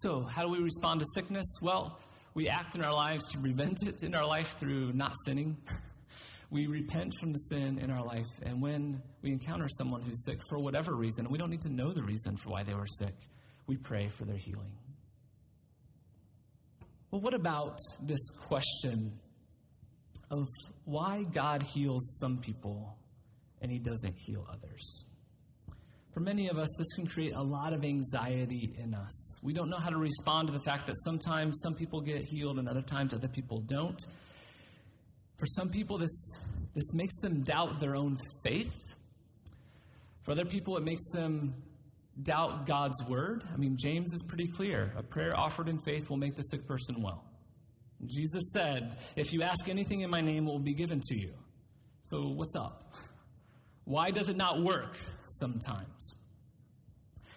So, 0.01 0.25
how 0.33 0.43
do 0.43 0.47
we 0.47 0.59
respond 0.59 1.01
to 1.01 1.05
sickness? 1.13 1.45
Well, 1.61 1.99
we 2.33 2.47
act 2.47 2.73
in 2.75 2.85
our 2.85 2.93
lives 2.93 3.27
to 3.33 3.37
prevent 3.37 3.83
it 3.83 4.01
in 4.01 4.15
our 4.15 4.25
life 4.25 4.55
through 4.57 4.93
not 4.93 5.13
sinning, 5.25 5.57
we 6.51 6.67
repent 6.67 7.13
from 7.19 7.33
the 7.33 7.39
sin 7.39 7.79
in 7.79 7.91
our 7.91 8.05
life. 8.05 8.25
And 8.43 8.61
when 8.61 9.01
we 9.21 9.31
encounter 9.33 9.67
someone 9.77 10.01
who's 10.01 10.23
sick 10.23 10.39
for 10.47 10.57
whatever 10.57 10.95
reason, 10.95 11.29
we 11.29 11.37
don't 11.37 11.49
need 11.49 11.63
to 11.63 11.73
know 11.73 11.91
the 11.91 12.01
reason 12.01 12.37
for 12.37 12.51
why 12.51 12.63
they 12.63 12.73
were 12.73 12.87
sick, 12.87 13.13
we 13.67 13.75
pray 13.75 14.09
for 14.17 14.23
their 14.23 14.37
healing. 14.37 14.71
Well, 17.11 17.19
what 17.19 17.33
about 17.33 17.77
this 18.01 18.21
question 18.47 19.11
of 20.31 20.47
why 20.85 21.23
God 21.33 21.61
heals 21.61 22.17
some 22.21 22.37
people 22.37 22.95
and 23.61 23.69
he 23.69 23.79
doesn't 23.79 24.15
heal 24.17 24.47
others? 24.49 25.03
For 26.13 26.21
many 26.21 26.49
of 26.49 26.57
us, 26.57 26.67
this 26.77 26.87
can 26.95 27.05
create 27.05 27.33
a 27.35 27.41
lot 27.41 27.71
of 27.71 27.83
anxiety 27.83 28.75
in 28.81 28.93
us. 28.93 29.37
We 29.43 29.53
don't 29.53 29.69
know 29.69 29.77
how 29.77 29.89
to 29.89 29.97
respond 29.97 30.47
to 30.47 30.53
the 30.53 30.59
fact 30.61 30.87
that 30.87 30.95
sometimes 31.03 31.59
some 31.61 31.75
people 31.75 32.01
get 32.01 32.23
healed 32.23 32.57
and 32.57 32.67
other 32.67 32.81
times 32.81 33.13
other 33.13 33.27
people 33.27 33.61
don't. 33.67 33.99
For 35.37 35.45
some 35.45 35.69
people, 35.69 35.97
this, 35.97 36.33
this 36.75 36.93
makes 36.93 37.13
them 37.21 37.43
doubt 37.43 37.79
their 37.79 37.95
own 37.95 38.17
faith. 38.43 38.73
For 40.23 40.31
other 40.31 40.45
people, 40.45 40.77
it 40.77 40.83
makes 40.83 41.05
them 41.13 41.53
doubt 42.23 42.67
God's 42.67 43.01
word. 43.07 43.43
I 43.53 43.57
mean, 43.57 43.77
James 43.79 44.13
is 44.13 44.21
pretty 44.27 44.47
clear. 44.47 44.91
A 44.97 45.03
prayer 45.03 45.37
offered 45.37 45.69
in 45.69 45.79
faith 45.79 46.09
will 46.09 46.17
make 46.17 46.35
the 46.35 46.43
sick 46.43 46.67
person 46.67 47.01
well. 47.01 47.23
Jesus 48.05 48.43
said, 48.51 48.97
If 49.15 49.31
you 49.31 49.43
ask 49.43 49.69
anything 49.69 50.01
in 50.01 50.09
my 50.09 50.21
name, 50.21 50.47
it 50.47 50.51
will 50.51 50.59
be 50.59 50.73
given 50.73 51.01
to 51.01 51.15
you. 51.15 51.33
So, 52.09 52.29
what's 52.29 52.55
up? 52.55 52.93
Why 53.85 54.11
does 54.11 54.29
it 54.29 54.37
not 54.37 54.61
work 54.61 54.97
sometimes? 55.39 55.98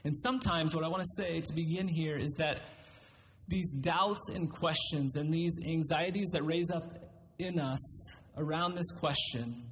And 0.05 0.17
sometimes, 0.25 0.75
what 0.75 0.85
I 0.85 0.89
want 0.89 1.03
to 1.03 1.23
say 1.23 1.41
to 1.41 1.53
begin 1.53 1.87
here 1.87 2.19
is 2.19 2.33
that 2.39 2.61
these 3.49 3.73
doubts 3.73 4.31
and 4.35 4.51
questions 4.51 5.17
and 5.17 5.33
these 5.33 5.53
anxieties 5.65 6.29
that 6.33 6.45
raise 6.45 6.71
up 6.71 6.99
in 7.39 7.59
us 7.59 8.11
around 8.37 8.75
this 8.75 8.87
question 8.99 9.65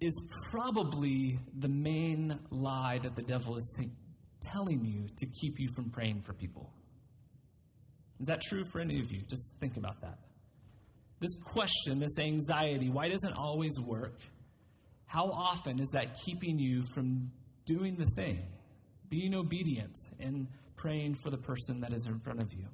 is 0.00 0.12
probably 0.50 1.38
the 1.58 1.68
main 1.68 2.38
lie 2.50 3.00
that 3.02 3.16
the 3.16 3.22
devil 3.22 3.56
is 3.56 3.74
t- 3.78 3.90
telling 4.52 4.84
you 4.84 5.06
to 5.18 5.26
keep 5.40 5.58
you 5.58 5.70
from 5.74 5.90
praying 5.90 6.22
for 6.26 6.34
people. 6.34 6.70
Is 8.20 8.26
that 8.26 8.42
true 8.42 8.64
for 8.64 8.80
any 8.80 9.00
of 9.00 9.10
you? 9.10 9.22
Just 9.28 9.48
think 9.60 9.76
about 9.76 10.00
that. 10.02 10.18
This 11.20 11.34
question, 11.44 11.98
this 11.98 12.18
anxiety, 12.18 12.90
why 12.90 13.08
doesn't 13.08 13.32
always 13.32 13.72
work? 13.78 14.18
How 15.06 15.30
often 15.30 15.80
is 15.80 15.88
that 15.92 16.18
keeping 16.24 16.58
you 16.58 16.84
from 16.94 17.30
doing 17.66 17.96
the 17.96 18.06
thing, 18.14 18.42
being 19.08 19.34
obedient, 19.34 19.96
and 20.20 20.46
praying 20.76 21.16
for 21.22 21.30
the 21.30 21.38
person 21.38 21.80
that 21.80 21.92
is 21.92 22.06
in 22.06 22.18
front 22.20 22.40
of 22.40 22.52
you? 22.52 22.66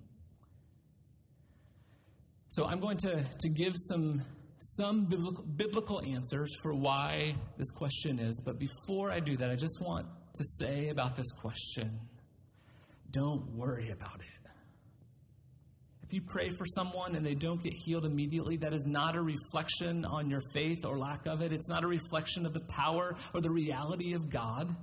So 2.48 2.66
I'm 2.66 2.80
going 2.80 2.98
to, 2.98 3.24
to 3.24 3.48
give 3.48 3.74
some, 3.76 4.22
some 4.76 5.06
biblical, 5.06 5.44
biblical 5.56 6.02
answers 6.02 6.50
for 6.62 6.74
why 6.74 7.34
this 7.56 7.70
question 7.70 8.18
is. 8.18 8.36
But 8.44 8.58
before 8.58 9.12
I 9.12 9.20
do 9.20 9.36
that, 9.36 9.50
I 9.50 9.54
just 9.54 9.80
want 9.80 10.06
to 10.36 10.44
say 10.58 10.88
about 10.88 11.16
this 11.16 11.30
question 11.40 12.00
don't 13.12 13.44
worry 13.56 13.90
about 13.90 14.20
it. 14.20 14.39
If 16.10 16.14
you 16.14 16.22
pray 16.22 16.50
for 16.58 16.66
someone 16.66 17.14
and 17.14 17.24
they 17.24 17.36
don't 17.36 17.62
get 17.62 17.72
healed 17.72 18.04
immediately, 18.04 18.56
that 18.56 18.72
is 18.72 18.84
not 18.84 19.14
a 19.14 19.22
reflection 19.22 20.04
on 20.04 20.28
your 20.28 20.40
faith 20.52 20.84
or 20.84 20.98
lack 20.98 21.24
of 21.26 21.40
it. 21.40 21.52
It's 21.52 21.68
not 21.68 21.84
a 21.84 21.86
reflection 21.86 22.44
of 22.44 22.52
the 22.52 22.62
power 22.68 23.14
or 23.32 23.40
the 23.40 23.48
reality 23.48 24.12
of 24.14 24.28
God. 24.28 24.74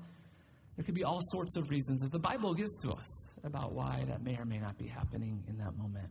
There 0.77 0.85
could 0.85 0.95
be 0.95 1.03
all 1.03 1.19
sorts 1.33 1.57
of 1.57 1.69
reasons 1.69 1.99
that 1.99 2.13
the 2.13 2.19
Bible 2.19 2.53
gives 2.53 2.73
to 2.77 2.91
us 2.91 3.29
about 3.43 3.73
why 3.73 4.05
that 4.07 4.23
may 4.23 4.37
or 4.37 4.45
may 4.45 4.59
not 4.59 4.77
be 4.77 4.87
happening 4.87 5.43
in 5.49 5.57
that 5.57 5.75
moment. 5.75 6.07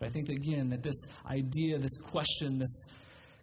But 0.00 0.08
I 0.08 0.10
think, 0.10 0.30
again, 0.30 0.68
that 0.70 0.82
this 0.82 1.00
idea, 1.30 1.78
this 1.78 1.96
question, 2.10 2.58
this 2.58 2.82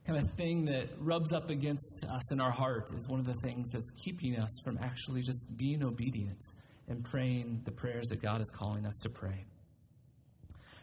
kind 0.06 0.20
of 0.20 0.30
thing 0.36 0.66
that 0.66 0.90
rubs 1.00 1.32
up 1.32 1.52
against 1.52 2.04
us 2.14 2.34
in 2.34 2.42
our 2.42 2.52
heart 2.52 2.92
is 2.98 3.08
one 3.08 3.22
of 3.22 3.26
the 3.26 3.40
things 3.48 3.72
that's 3.72 3.92
keeping 4.04 4.36
us 4.36 4.52
from 4.66 4.78
actually 4.84 5.22
just 5.22 5.48
being 5.56 5.86
obedient 5.86 6.42
and 6.90 7.02
praying 7.06 7.62
the 7.64 7.72
prayers 7.72 8.08
that 8.10 8.22
God 8.22 8.42
is 8.42 8.50
calling 8.50 8.86
us 8.86 9.00
to 9.04 9.10
pray. 9.10 9.46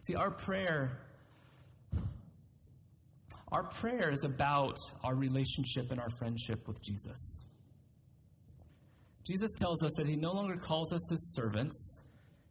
See, 0.07 0.15
our 0.15 0.31
prayer 0.31 1.01
our 3.53 3.65
prayer 3.65 4.13
is 4.13 4.23
about 4.25 4.77
our 5.03 5.17
relationship 5.17 5.91
and 5.91 5.99
our 5.99 6.11
friendship 6.19 6.69
with 6.69 6.81
Jesus. 6.85 7.43
Jesus 9.27 9.51
tells 9.59 9.83
us 9.83 9.91
that 9.97 10.07
he 10.07 10.15
no 10.15 10.33
longer 10.33 10.57
calls 10.57 10.93
us 10.93 11.01
his 11.11 11.35
servants, 11.35 11.99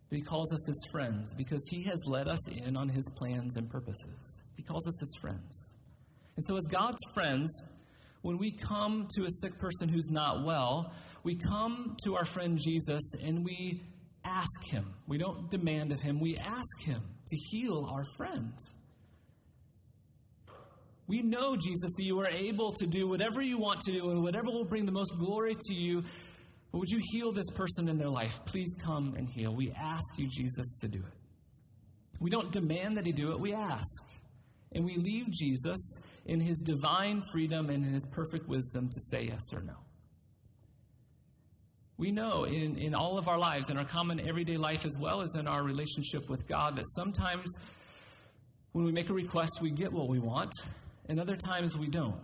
but 0.10 0.18
he 0.18 0.22
calls 0.22 0.52
us 0.52 0.60
his 0.68 0.84
friends 0.92 1.34
because 1.36 1.62
he 1.70 1.84
has 1.84 1.98
led 2.06 2.28
us 2.28 2.50
in 2.50 2.76
on 2.76 2.90
his 2.90 3.06
plans 3.16 3.56
and 3.56 3.70
purposes. 3.70 4.42
He 4.58 4.64
calls 4.64 4.86
us 4.88 5.00
his 5.00 5.16
friends. 5.22 5.74
And 6.36 6.46
so, 6.46 6.58
as 6.58 6.66
God's 6.66 7.00
friends, 7.14 7.50
when 8.22 8.38
we 8.38 8.52
come 8.52 9.08
to 9.16 9.24
a 9.24 9.32
sick 9.42 9.58
person 9.58 9.88
who's 9.88 10.10
not 10.10 10.46
well, 10.46 10.92
we 11.24 11.36
come 11.36 11.96
to 12.04 12.16
our 12.16 12.26
friend 12.26 12.60
Jesus 12.60 13.14
and 13.24 13.44
we 13.44 13.84
ask 14.26 14.64
him. 14.66 14.94
We 15.08 15.18
don't 15.18 15.50
demand 15.50 15.94
of 15.94 16.02
him, 16.02 16.20
we 16.20 16.38
ask 16.38 16.82
him 16.82 17.04
to 17.30 17.38
heal 17.38 17.88
our 17.92 18.06
friend. 18.18 18.54
We 21.08 21.24
know, 21.24 21.56
Jesus, 21.56 21.90
that 21.98 22.04
you 22.04 22.20
are 22.20 22.30
able 22.30 22.72
to 22.74 22.86
do 22.86 23.08
whatever 23.08 23.42
you 23.42 23.58
want 23.58 23.80
to 23.82 23.92
do 23.92 24.12
and 24.12 24.22
whatever 24.22 24.46
will 24.46 24.66
bring 24.66 24.86
the 24.86 24.92
most 24.92 25.12
glory 25.18 25.56
to 25.56 25.74
you. 25.74 26.04
But 26.72 26.80
would 26.80 26.90
you 26.90 27.00
heal 27.12 27.32
this 27.32 27.50
person 27.56 27.90
in 27.90 27.98
their 27.98 28.10
life? 28.10 28.40
Please 28.46 28.76
come 28.84 29.16
and 29.18 29.28
heal. 29.28 29.56
We 29.56 29.72
ask 29.72 30.18
you, 30.18 30.28
Jesus, 30.30 30.68
to 30.82 30.88
do 30.88 31.00
it. 31.00 31.14
We 32.20 32.30
don't 32.30 32.52
demand 32.52 32.96
that 32.98 33.08
he 33.08 33.12
do 33.12 33.32
it, 33.32 33.40
we 33.40 33.54
ask. 33.54 34.04
And 34.74 34.86
we 34.86 34.98
leave 34.98 35.32
Jesus 35.32 35.98
in 36.28 36.40
his 36.40 36.58
divine 36.58 37.24
freedom 37.32 37.72
and 37.72 37.84
in 37.84 37.94
his 37.94 38.04
perfect 38.12 38.48
wisdom 38.48 38.90
to 38.94 39.02
say 39.02 39.30
yes 39.30 39.42
or 39.52 39.62
no. 39.62 39.74
We 42.00 42.12
know 42.12 42.46
in, 42.46 42.78
in 42.78 42.96
all 42.96 43.18
of 43.18 43.28
our 43.28 43.38
lives, 43.38 43.70
in 43.70 43.78
our 43.78 43.84
common 43.84 44.26
everyday 44.26 44.56
life, 44.56 44.86
as 44.86 44.94
well 44.98 45.22
as 45.22 45.36
in 45.36 45.50
our 45.50 45.64
relationship 45.64 46.30
with 46.30 46.48
God, 46.48 46.78
that 46.78 46.86
sometimes 46.96 47.46
when 48.72 48.86
we 48.86 48.94
make 48.94 49.10
a 49.10 49.14
request, 49.14 49.60
we 49.62 49.70
get 49.70 49.92
what 49.92 50.08
we 50.08 50.18
want, 50.18 50.54
and 51.10 51.20
other 51.20 51.36
times 51.36 51.78
we 51.78 51.88
don't. 51.88 52.24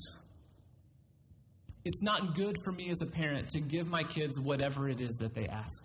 It's 1.83 2.01
not 2.01 2.37
good 2.37 2.57
for 2.63 2.71
me 2.71 2.89
as 2.89 3.01
a 3.01 3.05
parent 3.05 3.49
to 3.49 3.59
give 3.59 3.85
my 3.85 4.01
kids 4.01 4.39
whatever 4.39 4.87
it 4.87 5.01
is 5.01 5.13
that 5.17 5.35
they 5.35 5.45
ask. 5.47 5.83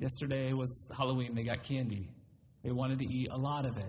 Yesterday 0.00 0.52
was 0.52 0.90
Halloween, 0.98 1.36
they 1.36 1.44
got 1.44 1.62
candy. 1.62 2.08
They 2.64 2.72
wanted 2.72 2.98
to 2.98 3.04
eat 3.04 3.28
a 3.30 3.38
lot 3.38 3.64
of 3.64 3.76
it. 3.76 3.84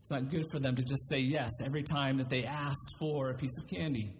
It's 0.00 0.10
not 0.10 0.30
good 0.30 0.50
for 0.50 0.60
them 0.60 0.74
to 0.76 0.82
just 0.82 1.10
say 1.10 1.18
yes 1.18 1.50
every 1.62 1.82
time 1.82 2.16
that 2.16 2.30
they 2.30 2.44
asked 2.44 2.94
for 2.98 3.28
a 3.28 3.34
piece 3.34 3.58
of 3.58 3.68
candy. 3.68 4.14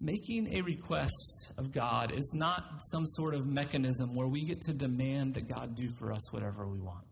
Making 0.00 0.54
a 0.56 0.62
request 0.62 1.48
of 1.58 1.72
God 1.72 2.12
is 2.16 2.30
not 2.32 2.62
some 2.90 3.04
sort 3.04 3.34
of 3.34 3.46
mechanism 3.46 4.14
where 4.14 4.28
we 4.28 4.46
get 4.46 4.64
to 4.64 4.72
demand 4.72 5.34
that 5.34 5.46
God 5.46 5.76
do 5.76 5.90
for 5.98 6.12
us 6.12 6.32
whatever 6.32 6.66
we 6.66 6.80
want. 6.80 7.04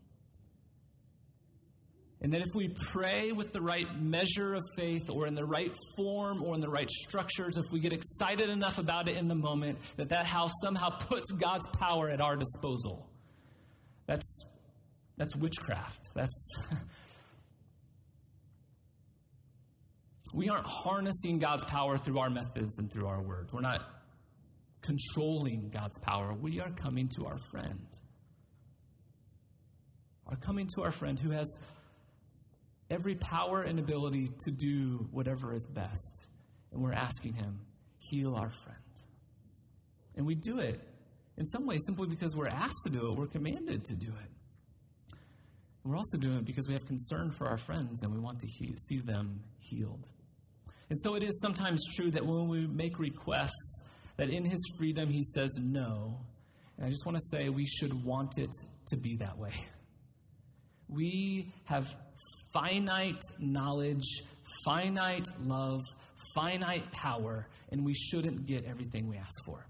And 2.20 2.33
that 2.33 2.40
if 2.40 2.55
we 2.55 2.74
pray 2.92 3.31
with 3.31 3.53
the 3.53 3.61
right 3.61 3.87
measure 4.01 4.55
of 4.55 4.64
faith 4.77 5.09
or 5.09 5.27
in 5.27 5.35
the 5.35 5.44
right 5.44 5.70
form 5.96 6.42
or 6.42 6.55
in 6.55 6.61
the 6.61 6.68
right 6.68 6.90
structures, 6.90 7.57
if 7.57 7.70
we 7.70 7.79
get 7.79 7.92
excited 7.92 8.48
enough 8.48 8.79
about 8.79 9.09
it 9.09 9.16
in 9.16 9.29
the 9.29 9.37
moment, 9.37 9.79
that 9.96 10.09
that 10.09 10.27
house 10.27 10.51
somehow 10.62 10.88
puts 10.88 11.31
God's 11.33 11.66
power 11.79 12.09
at 12.09 12.20
our 12.20 12.37
disposal. 12.37 13.09
That's, 14.07 14.40
that's 15.16 15.37
witchcraft. 15.37 16.09
That's. 16.14 16.48
we 20.35 20.49
aren't 20.49 20.67
harnessing 20.67 21.38
God's 21.38 21.64
power 21.64 21.97
through 21.99 22.19
our 22.19 22.31
methods 22.31 22.77
and 22.79 22.91
through 22.93 23.07
our 23.07 23.23
words. 23.23 23.53
We're 23.53 23.61
not 23.61 23.81
controlling 24.83 25.71
God's 25.73 25.99
power. 26.01 26.35
We 26.35 26.61
are 26.61 26.71
coming 26.71 27.09
to 27.17 27.27
our 27.27 27.38
friend. 27.51 27.81
Are 30.27 30.37
coming 30.37 30.69
to 30.77 30.83
our 30.83 30.93
friend 30.93 31.19
who 31.19 31.31
has 31.31 31.47
every 32.91 33.14
power 33.17 33.62
and 33.62 33.79
ability 33.79 34.31
to 34.45 34.51
do 34.51 35.07
whatever 35.11 35.55
is 35.55 35.67
best. 35.67 36.27
And 36.73 36.83
we're 36.83 36.93
asking 36.93 37.35
Him, 37.35 37.59
heal 37.99 38.35
our 38.35 38.51
friend. 38.64 38.79
And 40.17 40.27
we 40.27 40.35
do 40.35 40.59
it 40.59 40.81
in 41.38 41.47
some 41.49 41.67
ways 41.67 41.81
simply 41.87 42.09
because 42.09 42.35
we're 42.35 42.49
asked 42.49 42.83
to 42.85 42.91
do 42.91 43.12
it, 43.12 43.19
we're 43.19 43.29
commanded 43.29 43.85
to 43.87 43.95
do 43.95 44.09
it. 44.09 45.17
we're 45.85 45.97
also 45.97 46.19
doing 46.19 46.38
it 46.38 46.45
because 46.45 46.67
we 46.67 46.75
have 46.75 46.85
concern 46.87 47.33
for 47.38 47.47
our 47.47 47.57
friends 47.57 48.03
and 48.03 48.12
we 48.12 48.19
want 48.19 48.41
to 48.41 48.47
he- 48.47 48.75
see 48.88 49.01
them 49.01 49.41
healed. 49.61 50.05
And 50.90 50.98
so 51.05 51.14
it 51.14 51.22
is 51.22 51.38
sometimes 51.42 51.85
true 51.94 52.11
that 52.11 52.24
when 52.24 52.48
we 52.48 52.66
make 52.66 52.98
requests, 52.98 53.83
that 54.16 54.31
in 54.31 54.44
His 54.44 54.61
freedom 54.77 55.09
He 55.11 55.22
says 55.35 55.51
no. 55.61 56.18
And 56.77 56.87
I 56.87 56.90
just 56.90 57.05
want 57.05 57.18
to 57.18 57.24
say 57.31 57.48
we 57.48 57.66
should 57.66 58.05
want 58.05 58.38
it 58.38 58.51
to 58.88 58.96
be 58.96 59.16
that 59.16 59.37
way. 59.37 59.53
We 60.88 61.53
have 61.64 61.94
finite 62.53 63.22
knowledge, 63.38 64.07
finite 64.64 65.27
love, 65.40 65.83
finite 66.35 66.90
power, 66.92 67.46
and 67.70 67.85
we 67.85 67.94
shouldn't 67.94 68.46
get 68.46 68.64
everything 68.64 69.09
we 69.09 69.16
ask 69.18 69.35
for. 69.44 69.66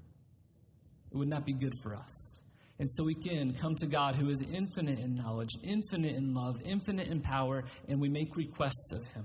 It 1.10 1.16
would 1.16 1.28
not 1.28 1.44
be 1.44 1.52
good 1.52 1.74
for 1.82 1.96
us. 1.96 2.38
And 2.78 2.88
so 2.94 3.02
we 3.02 3.14
can 3.14 3.56
come 3.60 3.74
to 3.76 3.86
God 3.86 4.14
who 4.14 4.30
is 4.30 4.40
infinite 4.40 5.00
in 5.00 5.16
knowledge, 5.16 5.50
infinite 5.64 6.14
in 6.14 6.32
love, 6.32 6.56
infinite 6.64 7.08
in 7.08 7.20
power, 7.20 7.64
and 7.88 8.00
we 8.00 8.08
make 8.08 8.36
requests 8.36 8.92
of 8.92 9.04
Him. 9.14 9.24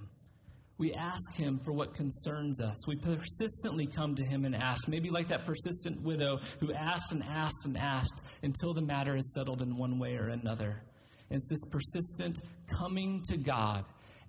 We 0.77 0.93
ask 0.93 1.35
Him 1.35 1.59
for 1.63 1.71
what 1.71 1.93
concerns 1.93 2.59
us. 2.59 2.75
We 2.87 2.95
persistently 2.95 3.87
come 3.87 4.15
to 4.15 4.25
Him 4.25 4.45
and 4.45 4.55
ask, 4.55 4.87
maybe 4.87 5.09
like 5.09 5.29
that 5.29 5.45
persistent 5.45 6.01
widow 6.01 6.39
who 6.59 6.73
asked 6.73 7.11
and 7.11 7.23
asked 7.23 7.65
and 7.65 7.77
asked 7.77 8.21
until 8.41 8.73
the 8.73 8.81
matter 8.81 9.15
is 9.15 9.33
settled 9.33 9.61
in 9.61 9.77
one 9.77 9.99
way 9.99 10.15
or 10.15 10.29
another. 10.29 10.81
It's 11.29 11.47
this 11.47 11.59
persistent 11.71 12.39
coming 12.67 13.23
to 13.29 13.37
God, 13.37 13.85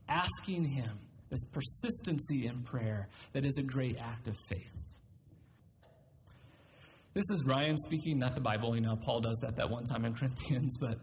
asking 0.09 0.65
Him, 0.65 0.99
this 1.31 1.45
persistency 1.53 2.47
in 2.47 2.63
prayer 2.63 3.09
that 3.33 3.45
is 3.45 3.55
a 3.59 3.63
great 3.63 3.97
act 3.99 4.29
of 4.29 4.37
faith. 4.49 4.71
This 7.15 7.25
is 7.33 7.47
Ryan 7.47 7.79
speaking, 7.79 8.19
not 8.19 8.35
the 8.35 8.41
Bible. 8.41 8.75
You 8.75 8.83
know, 8.83 8.97
Paul 8.97 9.21
does 9.21 9.39
that 9.43 9.57
that 9.57 9.71
one 9.71 9.85
time 9.85 10.05
in 10.05 10.15
Corinthians, 10.15 10.73
but 10.81 10.99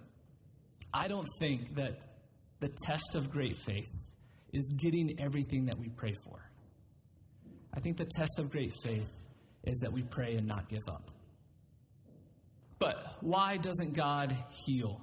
I 0.94 1.08
don't 1.08 1.28
think 1.40 1.76
that 1.76 2.00
the 2.60 2.70
test 2.86 3.16
of 3.16 3.32
great 3.32 3.58
faith 3.66 3.90
is 4.54 4.72
getting 4.78 5.20
everything 5.20 5.66
that 5.66 5.78
we 5.78 5.90
pray 5.90 6.16
for. 6.24 6.40
I 7.74 7.80
think 7.80 7.98
the 7.98 8.06
test 8.06 8.40
of 8.40 8.52
great 8.52 8.74
faith 8.84 9.08
is 9.64 9.78
that 9.80 9.92
we 9.92 10.04
pray 10.04 10.36
and 10.36 10.48
not 10.48 10.70
give 10.70 10.88
up. 10.88 11.10
But 12.80 13.16
why 13.22 13.58
doesn't 13.58 13.94
God 13.94 14.36
heal? 14.66 15.00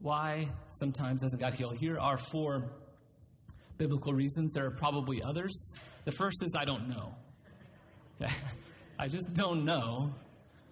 Why 0.00 0.48
sometimes 0.80 1.20
doesn't 1.20 1.38
God 1.38 1.54
heal? 1.54 1.70
Here 1.70 1.98
are 1.98 2.16
four 2.16 2.70
biblical 3.76 4.12
reasons. 4.12 4.52
There 4.54 4.66
are 4.66 4.70
probably 4.70 5.22
others. 5.22 5.74
The 6.04 6.12
first 6.12 6.42
is 6.44 6.52
I 6.54 6.64
don't 6.64 6.88
know. 6.88 7.14
Okay? 8.20 8.32
I 8.98 9.06
just 9.06 9.32
don't 9.34 9.64
know, 9.64 10.12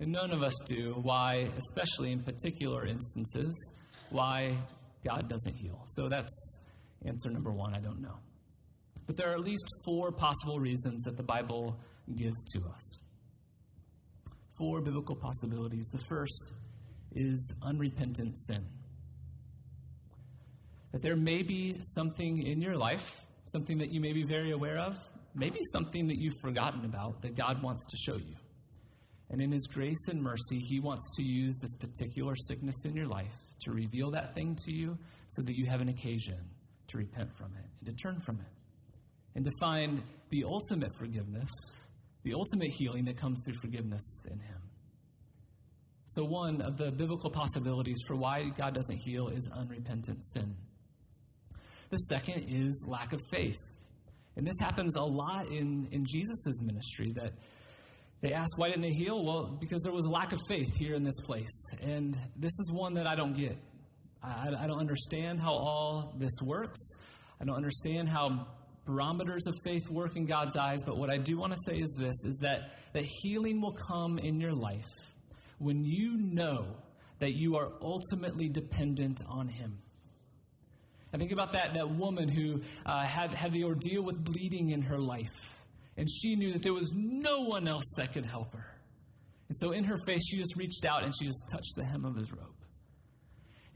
and 0.01 0.11
none 0.11 0.33
of 0.33 0.43
us 0.43 0.55
do, 0.67 0.97
why, 1.03 1.49
especially 1.69 2.11
in 2.11 2.25
particular 2.25 2.85
instances, 2.87 3.55
why 4.11 4.59
God 5.05 5.29
doesn't 5.29 5.55
heal. 5.55 5.87
So 5.91 6.09
that's 6.09 6.59
answer 7.05 7.31
number 7.31 7.53
one 7.53 7.75
I 7.75 7.81
don't 7.81 8.01
know. 8.01 8.19
But 9.07 9.17
there 9.17 9.31
are 9.31 9.35
at 9.35 9.45
least 9.45 9.65
four 9.85 10.11
possible 10.11 10.59
reasons 10.59 11.05
that 11.05 11.17
the 11.17 11.23
Bible 11.23 11.79
gives 12.17 12.43
to 12.55 12.59
us. 12.61 13.01
Four 14.59 14.81
biblical 14.81 15.15
possibilities. 15.15 15.87
The 15.93 16.05
first 16.09 16.53
is 17.15 17.53
unrepentant 17.63 18.35
sin 18.47 18.67
that 20.97 21.03
there 21.03 21.17
may 21.17 21.43
be 21.43 21.77
something 21.95 22.47
in 22.47 22.59
your 22.63 22.75
life, 22.75 23.21
something 23.53 23.77
that 23.77 23.93
you 23.93 24.01
may 24.01 24.15
be 24.15 24.25
very 24.25 24.53
aware 24.53 24.79
of, 24.79 24.97
maybe 25.35 25.59
something 25.71 26.07
that 26.07 26.17
you've 26.19 26.41
forgotten 26.41 26.87
about 26.87 27.21
that 27.21 27.37
God 27.37 27.63
wants 27.63 27.85
to 27.85 27.97
show 27.99 28.17
you. 28.17 28.35
And 29.29 29.43
in 29.43 29.53
His 29.53 29.67
grace 29.67 30.09
and 30.09 30.23
mercy, 30.23 30.59
He 30.59 30.81
wants 30.81 31.05
to 31.19 31.23
use 31.23 31.55
this 31.61 31.77
particular 31.77 32.35
sickness 32.49 32.77
in 32.87 32.97
your 32.97 33.09
life 33.09 33.27
to 33.65 33.73
reveal 33.73 34.11
that 34.13 34.35
thing 34.35 34.57
to 34.65 34.73
you 34.73 34.97
so 35.35 35.43
that 35.43 35.55
you 35.55 35.67
have 35.67 35.83
an 35.83 35.91
occasion 35.91 36.39
to 36.97 37.05
repent 37.05 37.31
from 37.37 37.53
it 37.57 37.65
and 37.81 37.97
to 37.97 38.03
turn 38.03 38.21
from 38.25 38.37
it 38.37 38.57
and 39.35 39.45
to 39.45 39.51
find 39.61 40.03
the 40.31 40.45
ultimate 40.45 40.93
forgiveness, 40.99 41.51
the 42.25 42.35
ultimate 42.35 42.71
healing 42.73 43.05
that 43.05 43.21
comes 43.21 43.41
through 43.45 43.59
forgiveness 43.61 44.03
in 44.31 44.39
Him. 44.39 44.61
So, 46.09 46.25
one 46.25 46.63
of 46.63 46.79
the 46.79 46.91
biblical 46.91 47.31
possibilities 47.31 47.99
for 48.07 48.17
why 48.17 48.45
God 48.59 48.75
doesn't 48.75 48.99
heal 48.99 49.29
is 49.29 49.47
unrepentant 49.55 50.27
sin. 50.33 50.55
The 51.91 51.99
second 51.99 52.47
is 52.49 52.83
lack 52.87 53.13
of 53.13 53.21
faith. 53.33 53.59
And 54.37 54.47
this 54.47 54.57
happens 54.61 54.97
a 54.97 55.03
lot 55.03 55.47
in, 55.51 55.89
in 55.93 56.05
Jesus' 56.07 56.61
ministry 56.61 57.13
that 57.17 57.33
they 58.23 58.33
ask, 58.33 58.59
why 58.59 58.69
didn't 58.69 58.83
they 58.83 58.93
heal? 58.93 59.25
Well, 59.25 59.57
because 59.61 59.81
there 59.83 59.93
was 59.93 60.05
a 60.05 60.11
lack 60.11 60.33
of 60.33 60.41
faith 60.49 60.75
here 60.75 60.95
in 60.95 61.05
this 61.05 61.19
place. 61.25 61.71
And 61.81 62.19
this 62.37 62.53
is 62.53 62.71
one 62.73 62.95
that 62.95 63.09
I 63.09 63.15
don't 63.15 63.37
get. 63.37 63.57
I, 64.27 64.65
I 64.65 64.67
don't 64.67 64.81
understand 64.81 65.41
how 65.41 65.53
all 65.53 66.15
this 66.19 66.33
works. 66.43 66.81
I 67.41 67.45
don't 67.45 67.57
understand 67.57 68.09
how 68.09 68.47
barometers 68.85 69.47
of 69.47 69.55
faith 69.63 69.89
work 69.89 70.17
in 70.17 70.27
God's 70.27 70.57
eyes, 70.57 70.81
but 70.85 70.97
what 70.97 71.11
I 71.11 71.17
do 71.17 71.39
want 71.39 71.53
to 71.53 71.59
say 71.67 71.79
is 71.79 71.93
this 71.99 72.17
is 72.25 72.37
that, 72.39 72.73
that 72.93 73.05
healing 73.05 73.61
will 73.61 73.77
come 73.89 74.19
in 74.19 74.41
your 74.41 74.55
life 74.55 74.85
when 75.59 75.85
you 75.85 76.17
know 76.17 76.67
that 77.19 77.35
you 77.35 77.57
are 77.57 77.73
ultimately 77.81 78.49
dependent 78.49 79.21
on 79.29 79.49
Him. 79.49 79.79
I 81.13 81.19
think 81.19 81.33
about 81.33 81.53
that, 81.55 81.73
that 81.75 81.89
woman 81.89 82.29
who 82.29 82.61
uh, 82.85 83.05
had, 83.05 83.33
had 83.33 83.53
the 83.53 83.65
ordeal 83.65 84.03
with 84.03 84.23
bleeding 84.23 84.71
in 84.71 84.83
her 84.83 84.99
life, 84.99 85.31
and 85.97 86.09
she 86.11 86.37
knew 86.37 86.53
that 86.53 86.63
there 86.63 86.75
was 86.75 86.91
no 86.95 87.41
one 87.41 87.67
else 87.69 87.85
that 87.97 88.13
could 88.13 88.27
help 88.27 88.53
her. 88.55 88.67
And 89.49 89.57
so 89.59 89.71
in 89.71 89.85
her 89.85 89.99
faith, 90.05 90.21
she 90.29 90.37
just 90.37 90.57
reached 90.57 90.85
out 90.85 91.05
and 91.05 91.15
she 91.17 91.27
just 91.27 91.43
touched 91.51 91.73
the 91.77 91.85
hem 91.85 92.05
of 92.05 92.17
his 92.17 92.31
robe. 92.33 92.56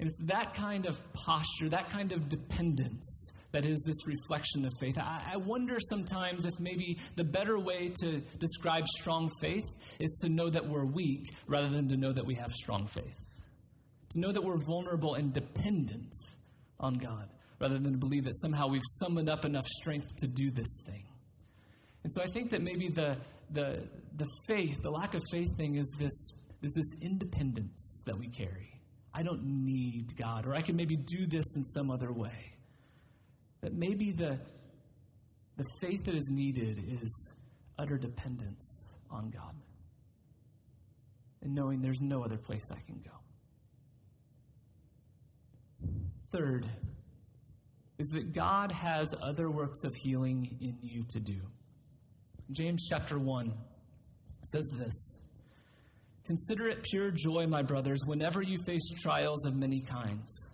And 0.00 0.14
that 0.20 0.54
kind 0.54 0.88
of 0.88 0.98
posture, 1.12 1.68
that 1.68 1.90
kind 1.90 2.10
of 2.12 2.28
dependence 2.30 3.30
that 3.52 3.66
is 3.66 3.78
this 3.84 4.06
reflection 4.06 4.64
of 4.64 4.72
faith. 4.80 4.96
I, 4.96 5.32
I, 5.34 5.36
wonder 5.36 5.76
sometimes 5.88 6.44
if 6.44 6.58
maybe 6.58 6.96
the 7.16 7.24
better 7.24 7.58
way 7.58 7.92
to 8.00 8.20
describe 8.38 8.86
strong 9.00 9.30
faith 9.40 9.66
is 9.98 10.16
to 10.22 10.28
know 10.28 10.48
that 10.50 10.66
we're 10.66 10.86
weak 10.86 11.34
rather 11.48 11.68
than 11.68 11.88
to 11.88 11.96
know 11.96 12.12
that 12.12 12.24
we 12.24 12.34
have 12.36 12.52
strong 12.54 12.88
faith. 12.94 13.14
To 14.12 14.20
know 14.20 14.32
that 14.32 14.42
we're 14.42 14.64
vulnerable 14.64 15.16
and 15.16 15.32
dependent 15.32 16.14
on 16.78 16.94
God 16.94 17.28
rather 17.60 17.78
than 17.78 17.92
to 17.92 17.98
believe 17.98 18.24
that 18.24 18.38
somehow 18.40 18.68
we've 18.68 18.80
summoned 19.00 19.28
up 19.28 19.44
enough 19.44 19.66
strength 19.66 20.08
to 20.20 20.26
do 20.26 20.50
this 20.50 20.76
thing. 20.86 21.04
And 22.04 22.14
so 22.14 22.22
I 22.22 22.30
think 22.30 22.50
that 22.52 22.62
maybe 22.62 22.88
the, 22.88 23.16
the, 23.52 23.86
the 24.16 24.26
faith, 24.48 24.80
the 24.82 24.90
lack 24.90 25.14
of 25.14 25.22
faith 25.30 25.54
thing 25.58 25.76
is 25.76 25.90
this, 25.98 26.32
is 26.62 26.72
this 26.72 26.86
independence 27.02 28.02
that 28.06 28.18
we 28.18 28.28
carry. 28.28 28.79
I 29.12 29.22
don't 29.22 29.42
need 29.42 30.16
God, 30.16 30.46
or 30.46 30.54
I 30.54 30.62
can 30.62 30.76
maybe 30.76 30.96
do 30.96 31.26
this 31.26 31.46
in 31.56 31.64
some 31.64 31.90
other 31.90 32.12
way. 32.12 32.54
That 33.62 33.74
maybe 33.74 34.12
the, 34.12 34.38
the 35.56 35.64
faith 35.80 36.04
that 36.04 36.14
is 36.14 36.30
needed 36.30 36.78
is 37.02 37.32
utter 37.78 37.98
dependence 37.98 38.92
on 39.10 39.30
God 39.30 39.54
and 41.42 41.54
knowing 41.54 41.80
there's 41.80 42.00
no 42.00 42.24
other 42.24 42.36
place 42.36 42.68
I 42.70 42.80
can 42.86 43.00
go. 43.02 43.10
Third, 46.32 46.68
is 47.98 48.08
that 48.10 48.32
God 48.32 48.72
has 48.72 49.14
other 49.22 49.50
works 49.50 49.84
of 49.84 49.94
healing 49.94 50.56
in 50.60 50.76
you 50.82 51.04
to 51.12 51.20
do. 51.20 51.40
James 52.52 52.86
chapter 52.88 53.18
1 53.18 53.52
says 54.42 54.68
this 54.78 55.20
Consider 56.30 56.68
it 56.68 56.84
pure 56.84 57.10
joy, 57.10 57.44
my 57.48 57.60
brothers, 57.60 58.02
whenever 58.06 58.40
you 58.40 58.62
face 58.62 58.88
trials 59.02 59.44
of 59.46 59.56
many 59.56 59.80
kinds, 59.80 60.50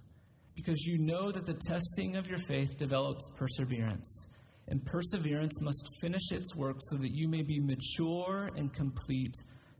because 0.54 0.82
you 0.86 0.96
know 0.96 1.30
that 1.30 1.44
the 1.44 1.52
testing 1.52 2.16
of 2.16 2.26
your 2.26 2.38
faith 2.48 2.78
develops 2.78 3.22
perseverance. 3.36 4.26
And 4.68 4.82
perseverance 4.86 5.52
must 5.60 5.86
finish 6.00 6.32
its 6.32 6.56
work 6.56 6.78
so 6.88 6.96
that 6.96 7.10
you 7.10 7.28
may 7.28 7.42
be 7.42 7.60
mature 7.60 8.48
and 8.56 8.72
complete, 8.72 9.34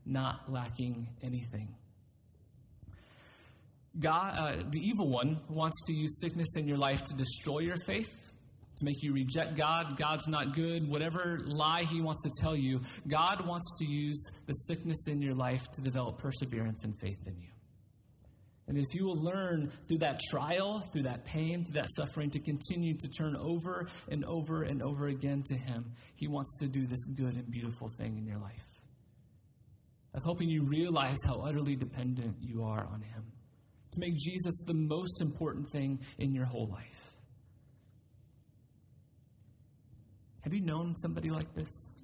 not 0.05 0.41
lacking 0.47 1.07
anything. 1.23 1.67
God, 3.99 4.35
uh, 4.37 4.69
the 4.69 4.79
evil 4.79 5.09
one 5.09 5.39
wants 5.49 5.83
to 5.87 5.93
use 5.93 6.19
sickness 6.21 6.49
in 6.57 6.67
your 6.67 6.77
life 6.77 7.03
to 7.05 7.15
destroy 7.15 7.61
your 7.61 7.77
faith, 7.87 8.11
to 8.77 8.85
make 8.85 9.01
you 9.01 9.13
reject 9.13 9.57
God. 9.57 9.97
God's 9.97 10.27
not 10.27 10.55
good. 10.55 10.87
Whatever 10.87 11.39
lie 11.45 11.83
he 11.83 12.01
wants 12.01 12.23
to 12.23 12.31
tell 12.41 12.55
you, 12.55 12.81
God 13.07 13.45
wants 13.45 13.67
to 13.79 13.85
use 13.85 14.23
the 14.45 14.53
sickness 14.53 14.97
in 15.07 15.21
your 15.21 15.33
life 15.33 15.63
to 15.73 15.81
develop 15.81 16.19
perseverance 16.19 16.83
and 16.83 16.97
faith 16.99 17.19
in 17.25 17.37
you. 17.39 17.49
And 18.67 18.77
if 18.77 18.93
you 18.93 19.05
will 19.05 19.23
learn 19.23 19.71
through 19.87 19.99
that 19.99 20.19
trial, 20.29 20.83
through 20.91 21.03
that 21.03 21.23
pain, 21.23 21.63
through 21.63 21.75
that 21.75 21.87
suffering, 21.95 22.29
to 22.31 22.39
continue 22.39 22.97
to 22.97 23.07
turn 23.07 23.35
over 23.37 23.87
and 24.09 24.25
over 24.25 24.63
and 24.63 24.83
over 24.83 25.07
again 25.07 25.43
to 25.47 25.55
Him, 25.55 25.93
He 26.15 26.27
wants 26.27 26.51
to 26.59 26.67
do 26.67 26.85
this 26.85 27.03
good 27.15 27.35
and 27.35 27.49
beautiful 27.49 27.89
thing 27.97 28.17
in 28.17 28.25
your 28.25 28.39
life. 28.39 28.51
I'm 30.13 30.21
hoping 30.21 30.49
you 30.49 30.65
realize 30.65 31.17
how 31.25 31.39
utterly 31.39 31.75
dependent 31.75 32.35
you 32.41 32.63
are 32.63 32.85
on 32.91 33.01
Him 33.01 33.23
to 33.93 33.99
make 33.99 34.17
Jesus 34.17 34.53
the 34.65 34.73
most 34.73 35.21
important 35.21 35.71
thing 35.71 35.99
in 36.19 36.33
your 36.33 36.45
whole 36.45 36.67
life. 36.69 36.96
Have 40.47 40.53
you 40.53 40.61
known 40.61 40.95
somebody 41.01 41.29
like 41.29 41.53
this? 41.55 41.99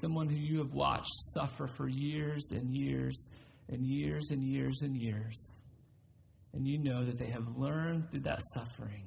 Someone 0.00 0.28
who 0.28 0.34
you 0.34 0.58
have 0.58 0.72
watched 0.72 1.12
suffer 1.32 1.70
for 1.76 1.88
years 1.88 2.42
and 2.50 2.74
years 2.74 3.30
and 3.68 3.86
years 3.86 4.30
and 4.30 4.42
years 4.42 4.82
and 4.82 4.96
years. 4.96 5.60
And 6.54 6.66
you 6.66 6.78
know 6.78 7.04
that 7.04 7.20
they 7.20 7.30
have 7.30 7.46
learned 7.56 8.10
through 8.10 8.22
that 8.22 8.40
suffering 8.52 9.04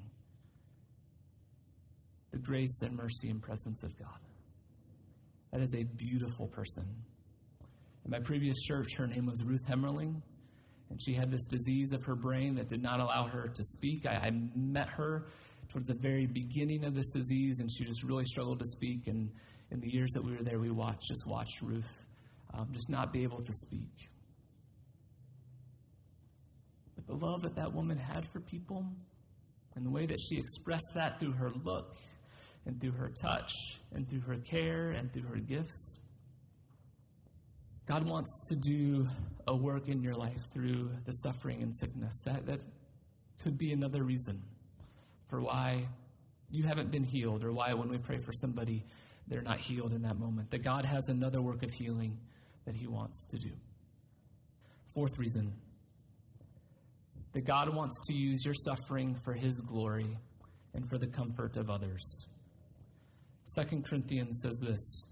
the 2.32 2.38
grace 2.38 2.80
and 2.82 2.96
mercy 2.96 3.30
and 3.30 3.42
presence 3.42 3.84
of 3.84 4.00
God. 4.00 4.22
That 5.52 5.60
is 5.60 5.76
a 5.76 5.84
beautiful 5.84 6.48
person. 6.48 6.86
In 8.06 8.12
my 8.12 8.20
previous 8.20 8.58
church, 8.62 8.88
her 8.96 9.06
name 9.06 9.26
was 9.26 9.44
Ruth 9.44 9.66
Hemmerling 9.68 10.22
and 10.90 11.00
she 11.06 11.14
had 11.14 11.30
this 11.30 11.46
disease 11.50 11.92
of 11.92 12.06
her 12.06 12.16
brain 12.16 12.56
that 12.56 12.70
did 12.70 12.82
not 12.82 13.02
allow 13.02 13.28
her 13.28 13.50
to 13.50 13.64
speak. 13.66 14.06
I, 14.06 14.28
I 14.28 14.32
met 14.56 14.88
her 14.88 15.26
towards 15.70 15.88
the 15.88 15.94
very 15.94 16.26
beginning 16.26 16.84
of 16.84 16.96
this 16.96 17.10
disease, 17.12 17.60
and 17.60 17.72
she 17.72 17.86
just 17.86 18.04
really 18.04 18.26
struggled 18.26 18.60
to 18.60 18.68
speak. 18.68 19.08
And 19.08 19.30
in 19.72 19.80
the 19.80 19.92
years 19.92 20.10
that 20.14 20.24
we 20.24 20.36
were 20.36 20.44
there, 20.44 20.60
we 20.60 20.72
watched, 20.72 21.08
just 21.08 21.26
watched 21.28 21.62
Ruth 21.62 21.86
um, 22.54 22.70
just 22.74 22.90
not 22.90 23.14
be 23.14 23.24
able 23.24 23.44
to 23.44 23.54
speak. 23.54 24.10
But 26.96 27.06
the 27.08 27.26
love 27.26 27.44
that 27.44 27.56
that 27.56 27.74
woman 27.74 27.98
had 27.98 28.28
for 28.34 28.40
people, 28.40 28.84
and 29.76 29.86
the 29.86 29.92
way 29.92 30.06
that 30.06 30.18
she 30.28 30.38
expressed 30.38 30.92
that 30.96 31.20
through 31.20 31.34
her 31.34 31.52
look, 31.64 31.96
and 32.66 32.80
through 32.82 32.92
her 32.92 33.12
touch, 33.22 33.54
and 33.94 34.10
through 34.10 34.22
her 34.22 34.38
care, 34.50 34.92
and 34.92 35.12
through 35.14 35.28
her 35.28 35.38
gifts, 35.38 35.98
God 37.88 38.06
wants 38.06 38.32
to 38.48 38.56
do 38.56 39.08
a 39.48 39.56
work 39.56 39.88
in 39.88 40.02
your 40.04 40.14
life 40.14 40.42
through 40.54 40.92
the 41.06 41.12
suffering 41.12 41.64
and 41.64 41.74
sickness. 41.80 42.14
That, 42.26 42.46
that 42.46 42.60
could 43.42 43.58
be 43.58 43.72
another 43.72 44.04
reason 44.04 44.44
for 45.30 45.42
why 45.42 45.88
you 46.50 46.64
haven't 46.64 46.92
been 46.92 47.04
healed 47.04 47.44
or 47.44 47.54
why 47.54 47.74
when 47.74 47.90
we 47.90 47.98
pray 47.98 48.20
for 48.20 48.34
somebody, 48.34 48.84
they're 49.28 49.42
not 49.42 49.60
healed 49.60 49.94
in 49.94 50.02
that 50.02 50.18
moment. 50.18 50.50
That 50.52 50.64
God 50.64 50.86
has 50.86 51.08
another 51.08 51.42
work 51.42 51.64
of 51.64 51.72
healing 51.72 52.18
that 52.66 52.76
He 52.76 52.88
wants 52.88 53.26
to 53.32 53.38
do. 53.38 53.52
Fourth 54.94 55.18
reason 55.18 55.54
that 57.34 57.46
God 57.46 57.74
wants 57.74 57.96
to 58.08 58.14
use 58.14 58.44
your 58.44 58.56
suffering 58.56 59.16
for 59.24 59.34
His 59.34 59.60
glory 59.60 60.18
and 60.74 60.90
for 60.90 60.98
the 60.98 61.08
comfort 61.08 61.58
of 61.58 61.70
others. 61.70 62.26
Second 63.46 63.86
Corinthians 63.86 64.42
says 64.42 64.56
this 64.62 65.06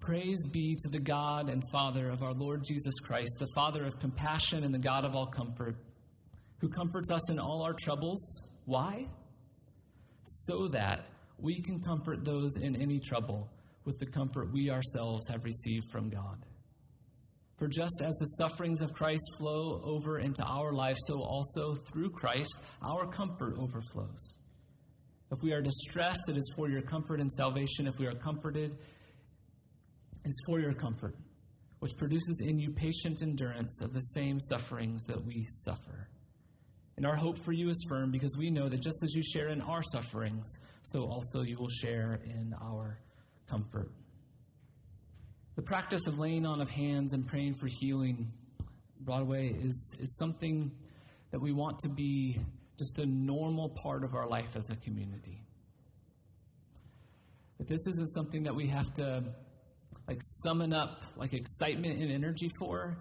Praise 0.00 0.46
be 0.46 0.76
to 0.82 0.88
the 0.88 0.98
God 0.98 1.50
and 1.50 1.62
Father 1.70 2.08
of 2.10 2.22
our 2.22 2.32
Lord 2.32 2.64
Jesus 2.66 2.94
Christ, 3.00 3.36
the 3.38 3.48
Father 3.54 3.84
of 3.84 3.98
compassion 4.00 4.64
and 4.64 4.72
the 4.72 4.78
God 4.78 5.04
of 5.04 5.14
all 5.14 5.26
comfort, 5.26 5.76
who 6.58 6.68
comforts 6.68 7.10
us 7.10 7.30
in 7.30 7.38
all 7.38 7.62
our 7.62 7.74
troubles. 7.74 8.44
Why? 8.64 9.06
So 10.46 10.68
that 10.68 11.06
we 11.38 11.60
can 11.62 11.80
comfort 11.80 12.24
those 12.24 12.56
in 12.56 12.76
any 12.76 12.98
trouble 12.98 13.48
with 13.84 13.98
the 13.98 14.06
comfort 14.06 14.52
we 14.52 14.70
ourselves 14.70 15.26
have 15.28 15.44
received 15.44 15.90
from 15.90 16.10
God. 16.10 16.44
For 17.58 17.68
just 17.68 18.02
as 18.04 18.14
the 18.14 18.26
sufferings 18.38 18.82
of 18.82 18.92
Christ 18.92 19.22
flow 19.38 19.80
over 19.84 20.20
into 20.20 20.42
our 20.44 20.72
lives, 20.72 21.00
so 21.06 21.20
also 21.20 21.76
through 21.90 22.10
Christ 22.10 22.58
our 22.82 23.06
comfort 23.06 23.54
overflows. 23.58 24.36
If 25.32 25.42
we 25.42 25.52
are 25.52 25.60
distressed, 25.60 26.28
it 26.28 26.36
is 26.36 26.50
for 26.56 26.68
your 26.68 26.82
comfort 26.82 27.20
and 27.20 27.32
salvation. 27.32 27.86
If 27.86 27.98
we 27.98 28.06
are 28.06 28.14
comforted, 28.14 28.72
it 30.24 30.28
is 30.28 30.40
for 30.46 30.60
your 30.60 30.72
comfort, 30.72 31.16
which 31.80 31.96
produces 31.96 32.38
in 32.40 32.58
you 32.58 32.70
patient 32.70 33.22
endurance 33.22 33.80
of 33.82 33.92
the 33.92 34.00
same 34.00 34.40
sufferings 34.40 35.04
that 35.04 35.22
we 35.24 35.44
suffer. 35.64 36.08
And 36.98 37.06
our 37.06 37.14
hope 37.14 37.38
for 37.44 37.52
you 37.52 37.70
is 37.70 37.80
firm 37.88 38.10
because 38.10 38.36
we 38.36 38.50
know 38.50 38.68
that 38.68 38.82
just 38.82 39.04
as 39.04 39.14
you 39.14 39.22
share 39.22 39.50
in 39.50 39.60
our 39.60 39.84
sufferings, 39.84 40.44
so 40.82 41.04
also 41.04 41.42
you 41.42 41.56
will 41.56 41.68
share 41.68 42.18
in 42.24 42.52
our 42.60 42.98
comfort. 43.48 43.92
The 45.54 45.62
practice 45.62 46.08
of 46.08 46.18
laying 46.18 46.44
on 46.44 46.60
of 46.60 46.68
hands 46.68 47.12
and 47.12 47.24
praying 47.24 47.54
for 47.54 47.68
healing, 47.68 48.32
Broadway, 49.02 49.52
is, 49.62 49.94
is 50.00 50.16
something 50.16 50.72
that 51.30 51.40
we 51.40 51.52
want 51.52 51.78
to 51.84 51.88
be 51.88 52.40
just 52.80 52.98
a 52.98 53.06
normal 53.06 53.68
part 53.80 54.02
of 54.02 54.16
our 54.16 54.28
life 54.28 54.56
as 54.56 54.68
a 54.70 54.74
community. 54.74 55.40
That 57.58 57.68
this 57.68 57.86
isn't 57.92 58.12
something 58.12 58.42
that 58.42 58.56
we 58.56 58.66
have 58.70 58.92
to 58.94 59.22
like 60.08 60.18
summon 60.42 60.72
up 60.72 61.02
like 61.16 61.32
excitement 61.32 62.00
and 62.00 62.10
energy 62.10 62.50
for, 62.58 62.98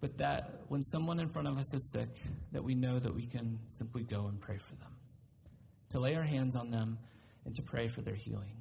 but 0.00 0.16
that 0.18 0.60
when 0.68 0.84
someone 0.84 1.20
in 1.20 1.28
front 1.28 1.48
of 1.48 1.58
us 1.58 1.72
is 1.74 1.90
sick, 1.92 2.08
that 2.52 2.62
we 2.62 2.74
know 2.74 2.98
that 2.98 3.14
we 3.14 3.26
can 3.26 3.58
simply 3.76 4.04
go 4.04 4.26
and 4.26 4.40
pray 4.40 4.58
for 4.58 4.76
them, 4.76 4.92
to 5.90 6.00
lay 6.00 6.14
our 6.14 6.24
hands 6.24 6.54
on 6.54 6.70
them 6.70 6.98
and 7.44 7.54
to 7.54 7.62
pray 7.62 7.88
for 7.88 8.02
their 8.02 8.14
healing. 8.14 8.56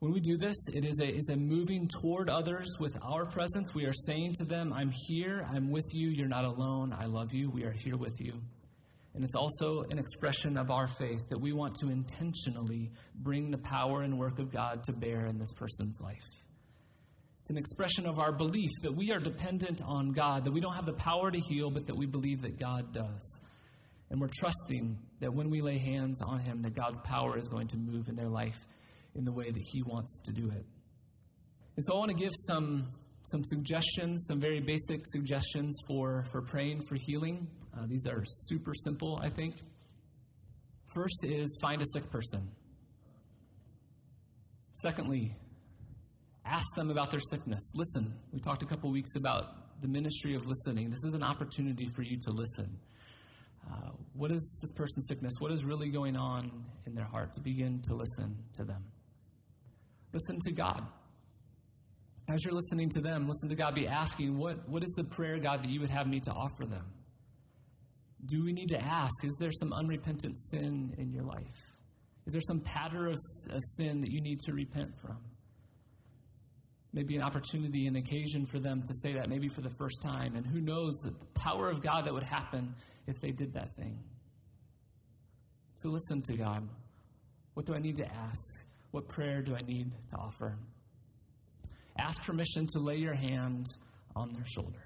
When 0.00 0.12
we 0.12 0.20
do 0.20 0.36
this, 0.36 0.56
it 0.74 0.84
is 0.84 0.98
a, 1.00 1.08
is 1.08 1.28
a 1.30 1.36
moving 1.36 1.88
toward 1.88 2.28
others 2.28 2.68
with 2.78 2.92
our 3.02 3.24
presence. 3.24 3.74
We 3.74 3.86
are 3.86 3.94
saying 4.06 4.34
to 4.38 4.44
them, 4.44 4.72
I'm 4.72 4.90
here, 4.90 5.46
I'm 5.50 5.70
with 5.70 5.86
you, 5.92 6.10
you're 6.10 6.28
not 6.28 6.44
alone, 6.44 6.92
I 6.92 7.06
love 7.06 7.32
you, 7.32 7.50
we 7.50 7.64
are 7.64 7.72
here 7.72 7.96
with 7.96 8.20
you. 8.20 8.34
And 9.14 9.24
it's 9.24 9.34
also 9.34 9.84
an 9.90 9.98
expression 9.98 10.58
of 10.58 10.70
our 10.70 10.86
faith 10.86 11.22
that 11.30 11.40
we 11.40 11.54
want 11.54 11.74
to 11.80 11.88
intentionally 11.88 12.90
bring 13.14 13.50
the 13.50 13.58
power 13.58 14.02
and 14.02 14.18
work 14.18 14.38
of 14.38 14.52
God 14.52 14.82
to 14.84 14.92
bear 14.92 15.26
in 15.26 15.38
this 15.38 15.50
person's 15.56 15.98
life. 16.00 16.35
It's 17.46 17.52
an 17.52 17.58
expression 17.58 18.06
of 18.06 18.18
our 18.18 18.32
belief 18.32 18.72
that 18.82 18.92
we 18.92 19.12
are 19.12 19.20
dependent 19.20 19.80
on 19.80 20.10
God, 20.10 20.44
that 20.44 20.50
we 20.50 20.60
don't 20.60 20.74
have 20.74 20.84
the 20.84 20.94
power 20.94 21.30
to 21.30 21.38
heal, 21.38 21.70
but 21.70 21.86
that 21.86 21.96
we 21.96 22.04
believe 22.04 22.42
that 22.42 22.58
God 22.58 22.92
does. 22.92 23.38
And 24.10 24.20
we're 24.20 24.30
trusting 24.40 24.98
that 25.20 25.32
when 25.32 25.48
we 25.48 25.62
lay 25.62 25.78
hands 25.78 26.20
on 26.22 26.40
Him, 26.40 26.60
that 26.62 26.74
God's 26.74 26.98
power 27.04 27.38
is 27.38 27.46
going 27.46 27.68
to 27.68 27.76
move 27.76 28.08
in 28.08 28.16
their 28.16 28.28
life 28.28 28.58
in 29.14 29.24
the 29.24 29.30
way 29.30 29.52
that 29.52 29.62
He 29.62 29.84
wants 29.84 30.12
to 30.24 30.32
do 30.32 30.50
it. 30.50 30.66
And 31.76 31.86
so 31.86 31.94
I 31.94 31.98
want 31.98 32.10
to 32.10 32.16
give 32.16 32.32
some, 32.48 32.88
some 33.30 33.44
suggestions, 33.44 34.26
some 34.26 34.40
very 34.40 34.58
basic 34.58 35.08
suggestions 35.10 35.78
for, 35.86 36.26
for 36.32 36.42
praying 36.42 36.82
for 36.88 36.96
healing. 36.96 37.46
Uh, 37.78 37.86
these 37.86 38.08
are 38.08 38.24
super 38.26 38.72
simple, 38.82 39.20
I 39.22 39.28
think. 39.28 39.54
First 40.92 41.20
is 41.22 41.56
find 41.62 41.80
a 41.80 41.86
sick 41.94 42.10
person. 42.10 42.50
Secondly, 44.82 45.32
Ask 46.46 46.66
them 46.76 46.90
about 46.90 47.10
their 47.10 47.20
sickness. 47.20 47.72
Listen. 47.74 48.14
We 48.32 48.40
talked 48.40 48.62
a 48.62 48.66
couple 48.66 48.90
weeks 48.92 49.16
about 49.16 49.80
the 49.82 49.88
ministry 49.88 50.34
of 50.34 50.46
listening. 50.46 50.90
This 50.90 51.04
is 51.04 51.12
an 51.12 51.22
opportunity 51.22 51.90
for 51.94 52.02
you 52.02 52.18
to 52.26 52.30
listen. 52.30 52.78
Uh, 53.68 53.90
what 54.14 54.30
is 54.30 54.58
this 54.62 54.72
person's 54.72 55.08
sickness? 55.08 55.32
What 55.40 55.50
is 55.52 55.64
really 55.64 55.90
going 55.90 56.16
on 56.16 56.64
in 56.86 56.94
their 56.94 57.04
heart? 57.04 57.34
To 57.34 57.40
begin 57.40 57.82
to 57.88 57.94
listen 57.94 58.36
to 58.56 58.64
them. 58.64 58.84
Listen 60.12 60.38
to 60.46 60.52
God. 60.52 60.86
As 62.28 62.42
you're 62.44 62.54
listening 62.54 62.90
to 62.90 63.00
them, 63.00 63.28
listen 63.28 63.48
to 63.48 63.56
God. 63.56 63.74
Be 63.74 63.86
asking, 63.86 64.38
what, 64.38 64.68
what 64.68 64.82
is 64.82 64.90
the 64.96 65.04
prayer, 65.04 65.38
God, 65.38 65.62
that 65.62 65.68
you 65.68 65.80
would 65.80 65.90
have 65.90 66.06
me 66.06 66.20
to 66.20 66.30
offer 66.30 66.64
them? 66.64 66.84
Do 68.26 68.44
we 68.44 68.52
need 68.52 68.68
to 68.68 68.80
ask, 68.80 69.12
is 69.24 69.34
there 69.38 69.52
some 69.60 69.72
unrepentant 69.72 70.36
sin 70.50 70.94
in 70.98 71.12
your 71.12 71.24
life? 71.24 71.42
Is 72.26 72.32
there 72.32 72.42
some 72.48 72.60
pattern 72.60 73.12
of, 73.12 73.18
of 73.54 73.62
sin 73.76 74.00
that 74.00 74.10
you 74.10 74.20
need 74.20 74.40
to 74.46 74.52
repent 74.52 74.90
from? 75.00 75.18
Maybe 76.96 77.14
an 77.14 77.22
opportunity, 77.22 77.86
an 77.86 77.96
occasion 77.96 78.46
for 78.46 78.58
them 78.58 78.82
to 78.88 78.94
say 78.94 79.12
that, 79.12 79.28
maybe 79.28 79.50
for 79.50 79.60
the 79.60 79.70
first 79.78 80.00
time. 80.02 80.34
And 80.34 80.46
who 80.46 80.62
knows 80.62 80.94
the 81.04 81.12
power 81.34 81.68
of 81.68 81.82
God 81.82 82.06
that 82.06 82.12
would 82.12 82.24
happen 82.24 82.74
if 83.06 83.20
they 83.20 83.32
did 83.32 83.52
that 83.52 83.76
thing. 83.76 83.98
So 85.82 85.90
listen 85.90 86.22
to 86.22 86.36
God. 86.38 86.66
What 87.52 87.66
do 87.66 87.74
I 87.74 87.80
need 87.80 87.96
to 87.98 88.06
ask? 88.06 88.42
What 88.92 89.08
prayer 89.08 89.42
do 89.42 89.54
I 89.54 89.60
need 89.60 89.92
to 90.08 90.16
offer? 90.16 90.56
Ask 91.98 92.22
permission 92.22 92.66
to 92.72 92.78
lay 92.78 92.96
your 92.96 93.14
hand 93.14 93.74
on 94.16 94.32
their 94.32 94.46
shoulder. 94.46 94.82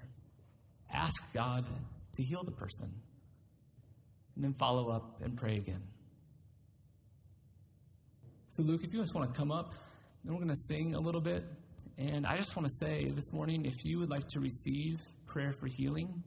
Ask 0.93 1.15
God 1.33 1.65
to 1.65 2.23
heal 2.23 2.43
the 2.43 2.51
person. 2.51 2.91
And 4.35 4.43
then 4.43 4.53
follow 4.59 4.89
up 4.89 5.21
and 5.23 5.37
pray 5.37 5.55
again. 5.55 5.81
So, 8.57 8.63
Luke, 8.63 8.81
if 8.83 8.93
you 8.93 9.01
just 9.01 9.15
want 9.15 9.33
to 9.33 9.39
come 9.39 9.49
up, 9.49 9.71
then 10.25 10.33
we're 10.33 10.43
going 10.43 10.53
to 10.53 10.61
sing 10.67 10.93
a 10.95 10.99
little 10.99 11.21
bit. 11.21 11.45
And 12.01 12.25
I 12.25 12.35
just 12.35 12.55
want 12.55 12.67
to 12.67 12.75
say 12.77 13.11
this 13.11 13.31
morning 13.31 13.63
if 13.63 13.85
you 13.85 13.99
would 13.99 14.09
like 14.09 14.27
to 14.29 14.39
receive 14.39 14.99
prayer 15.27 15.53
for 15.59 15.67
healing, 15.67 16.23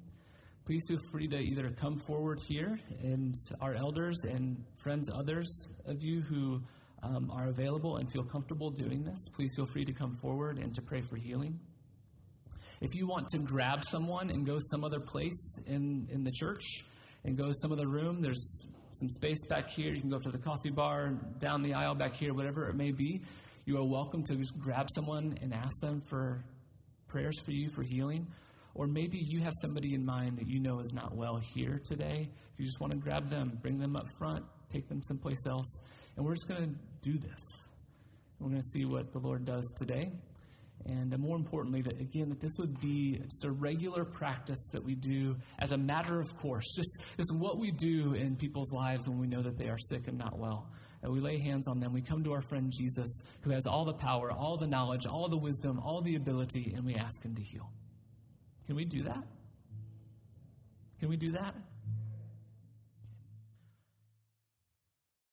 please 0.65 0.85
feel 0.87 1.01
free 1.11 1.27
to 1.27 1.37
either 1.37 1.69
come 1.81 1.99
forward 1.99 2.39
here, 2.47 2.79
and 3.03 3.35
our 3.61 3.75
elders 3.75 4.23
and 4.23 4.57
friends, 4.81 5.11
others 5.13 5.69
of 5.87 6.01
you 6.01 6.21
who 6.21 6.61
um, 7.03 7.29
are 7.33 7.49
available 7.49 7.97
and 7.97 8.09
feel 8.13 8.23
comfortable 8.23 8.71
doing 8.71 9.03
this, 9.03 9.19
please 9.35 9.51
feel 9.57 9.67
free 9.67 9.85
to 9.85 9.93
come 9.93 10.17
forward 10.23 10.59
and 10.59 10.73
to 10.77 10.81
pray 10.81 11.03
for 11.11 11.17
healing. 11.17 11.59
If 12.81 12.95
you 12.95 13.09
want 13.09 13.27
to 13.33 13.39
grab 13.39 13.85
someone 13.85 14.31
and 14.31 14.47
go 14.47 14.59
some 14.71 14.85
other 14.85 15.01
place 15.01 15.59
in, 15.67 16.07
in 16.13 16.23
the 16.23 16.31
church 16.31 16.63
and 17.25 17.37
go 17.37 17.51
some 17.63 17.73
other 17.73 17.89
room, 17.89 18.23
there's 18.23 18.61
some 19.01 19.09
space 19.09 19.45
back 19.49 19.71
here. 19.71 19.93
You 19.93 20.03
can 20.03 20.11
go 20.11 20.21
to 20.21 20.31
the 20.31 20.39
coffee 20.39 20.71
bar, 20.71 21.19
down 21.41 21.63
the 21.63 21.75
aisle 21.75 21.97
back 21.97 22.15
here, 22.15 22.33
whatever 22.33 22.69
it 22.69 22.77
may 22.77 22.93
be 22.93 23.23
you 23.67 23.79
are 23.79 23.85
welcome 23.85 24.23
to 24.27 24.37
just 24.37 24.53
grab 24.59 24.89
someone 24.95 25.39
and 25.41 25.55
ask 25.55 25.81
them 25.81 26.03
for 26.11 26.45
prayers 27.09 27.35
for 27.47 27.51
you 27.51 27.71
for 27.75 27.83
healing. 27.83 28.27
Or 28.75 28.87
maybe 28.87 29.19
you 29.19 29.41
have 29.41 29.55
somebody 29.63 29.95
in 29.95 30.05
mind 30.05 30.37
that 30.37 30.47
you 30.47 30.61
know 30.61 30.81
is 30.81 30.93
not 30.93 31.17
well 31.17 31.41
here 31.55 31.81
today. 31.89 32.29
You 32.59 32.67
just 32.67 32.79
want 32.79 32.93
to 32.93 32.99
grab 32.99 33.31
them, 33.31 33.59
bring 33.63 33.79
them 33.79 33.97
up 33.97 34.07
front, 34.19 34.45
take 34.71 34.87
them 34.89 35.01
someplace 35.05 35.47
else. 35.49 35.81
And 36.17 36.27
we're 36.27 36.35
just 36.35 36.47
going 36.47 36.61
to 36.61 37.11
do 37.11 37.19
this. 37.19 37.65
We're 38.39 38.51
going 38.51 38.61
to 38.61 38.69
see 38.69 38.85
what 38.85 39.13
the 39.15 39.19
Lord 39.19 39.47
does 39.47 39.65
today. 39.79 40.11
And 40.85 41.15
uh, 41.15 41.17
more 41.17 41.37
importantly, 41.37 41.81
that 41.83 41.99
again, 41.99 42.29
that 42.29 42.43
this 42.43 42.53
would 42.59 42.79
be 42.81 43.19
just 43.23 43.45
a 43.45 43.51
regular 43.51 44.05
practice 44.05 44.69
that 44.73 44.85
we 44.85 44.95
do 44.95 45.37
as 45.61 45.73
a 45.73 45.79
matter 45.79 46.21
of 46.21 46.37
course. 46.37 46.67
Just, 46.77 46.99
just 47.17 47.33
what 47.33 47.59
we 47.59 47.71
do 47.71 48.13
in 48.13 48.37
people's 48.37 48.71
lives 48.73 49.09
when 49.09 49.19
we 49.19 49.27
know 49.27 49.43
that 49.43 49.57
they 49.57 49.69
are 49.69 49.79
sick 49.79 50.09
and 50.09 50.19
not 50.19 50.39
well 50.39 50.69
that 51.05 51.11
we 51.11 51.21
lay 51.21 51.39
hands 51.39 51.67
on 51.67 51.81
them. 51.81 51.93
We 51.93 52.01
come 52.01 52.25
to 52.25 52.33
our 52.33 52.41
friend 52.41 52.73
Jesus, 52.73 53.23
who 53.43 53.51
has 53.51 53.67
all 53.67 53.85
the 53.85 53.93
power, 53.93 54.33
all 54.33 54.57
the 54.57 54.67
knowledge, 54.67 55.05
all 55.05 55.29
the 55.29 55.37
wisdom, 55.37 55.79
all 55.79 56.01
the 56.01 56.17
ability, 56.17 56.73
and 56.75 56.83
we 56.83 56.95
ask 56.95 57.23
him 57.23 57.35
to 57.35 57.43
heal. 57.43 57.71
Can 58.67 58.75
we 58.75 58.87
do 58.87 59.03
that? 59.03 59.23
Can 61.01 61.11
we 61.11 61.17
do 61.19 61.31
that? 61.33 61.55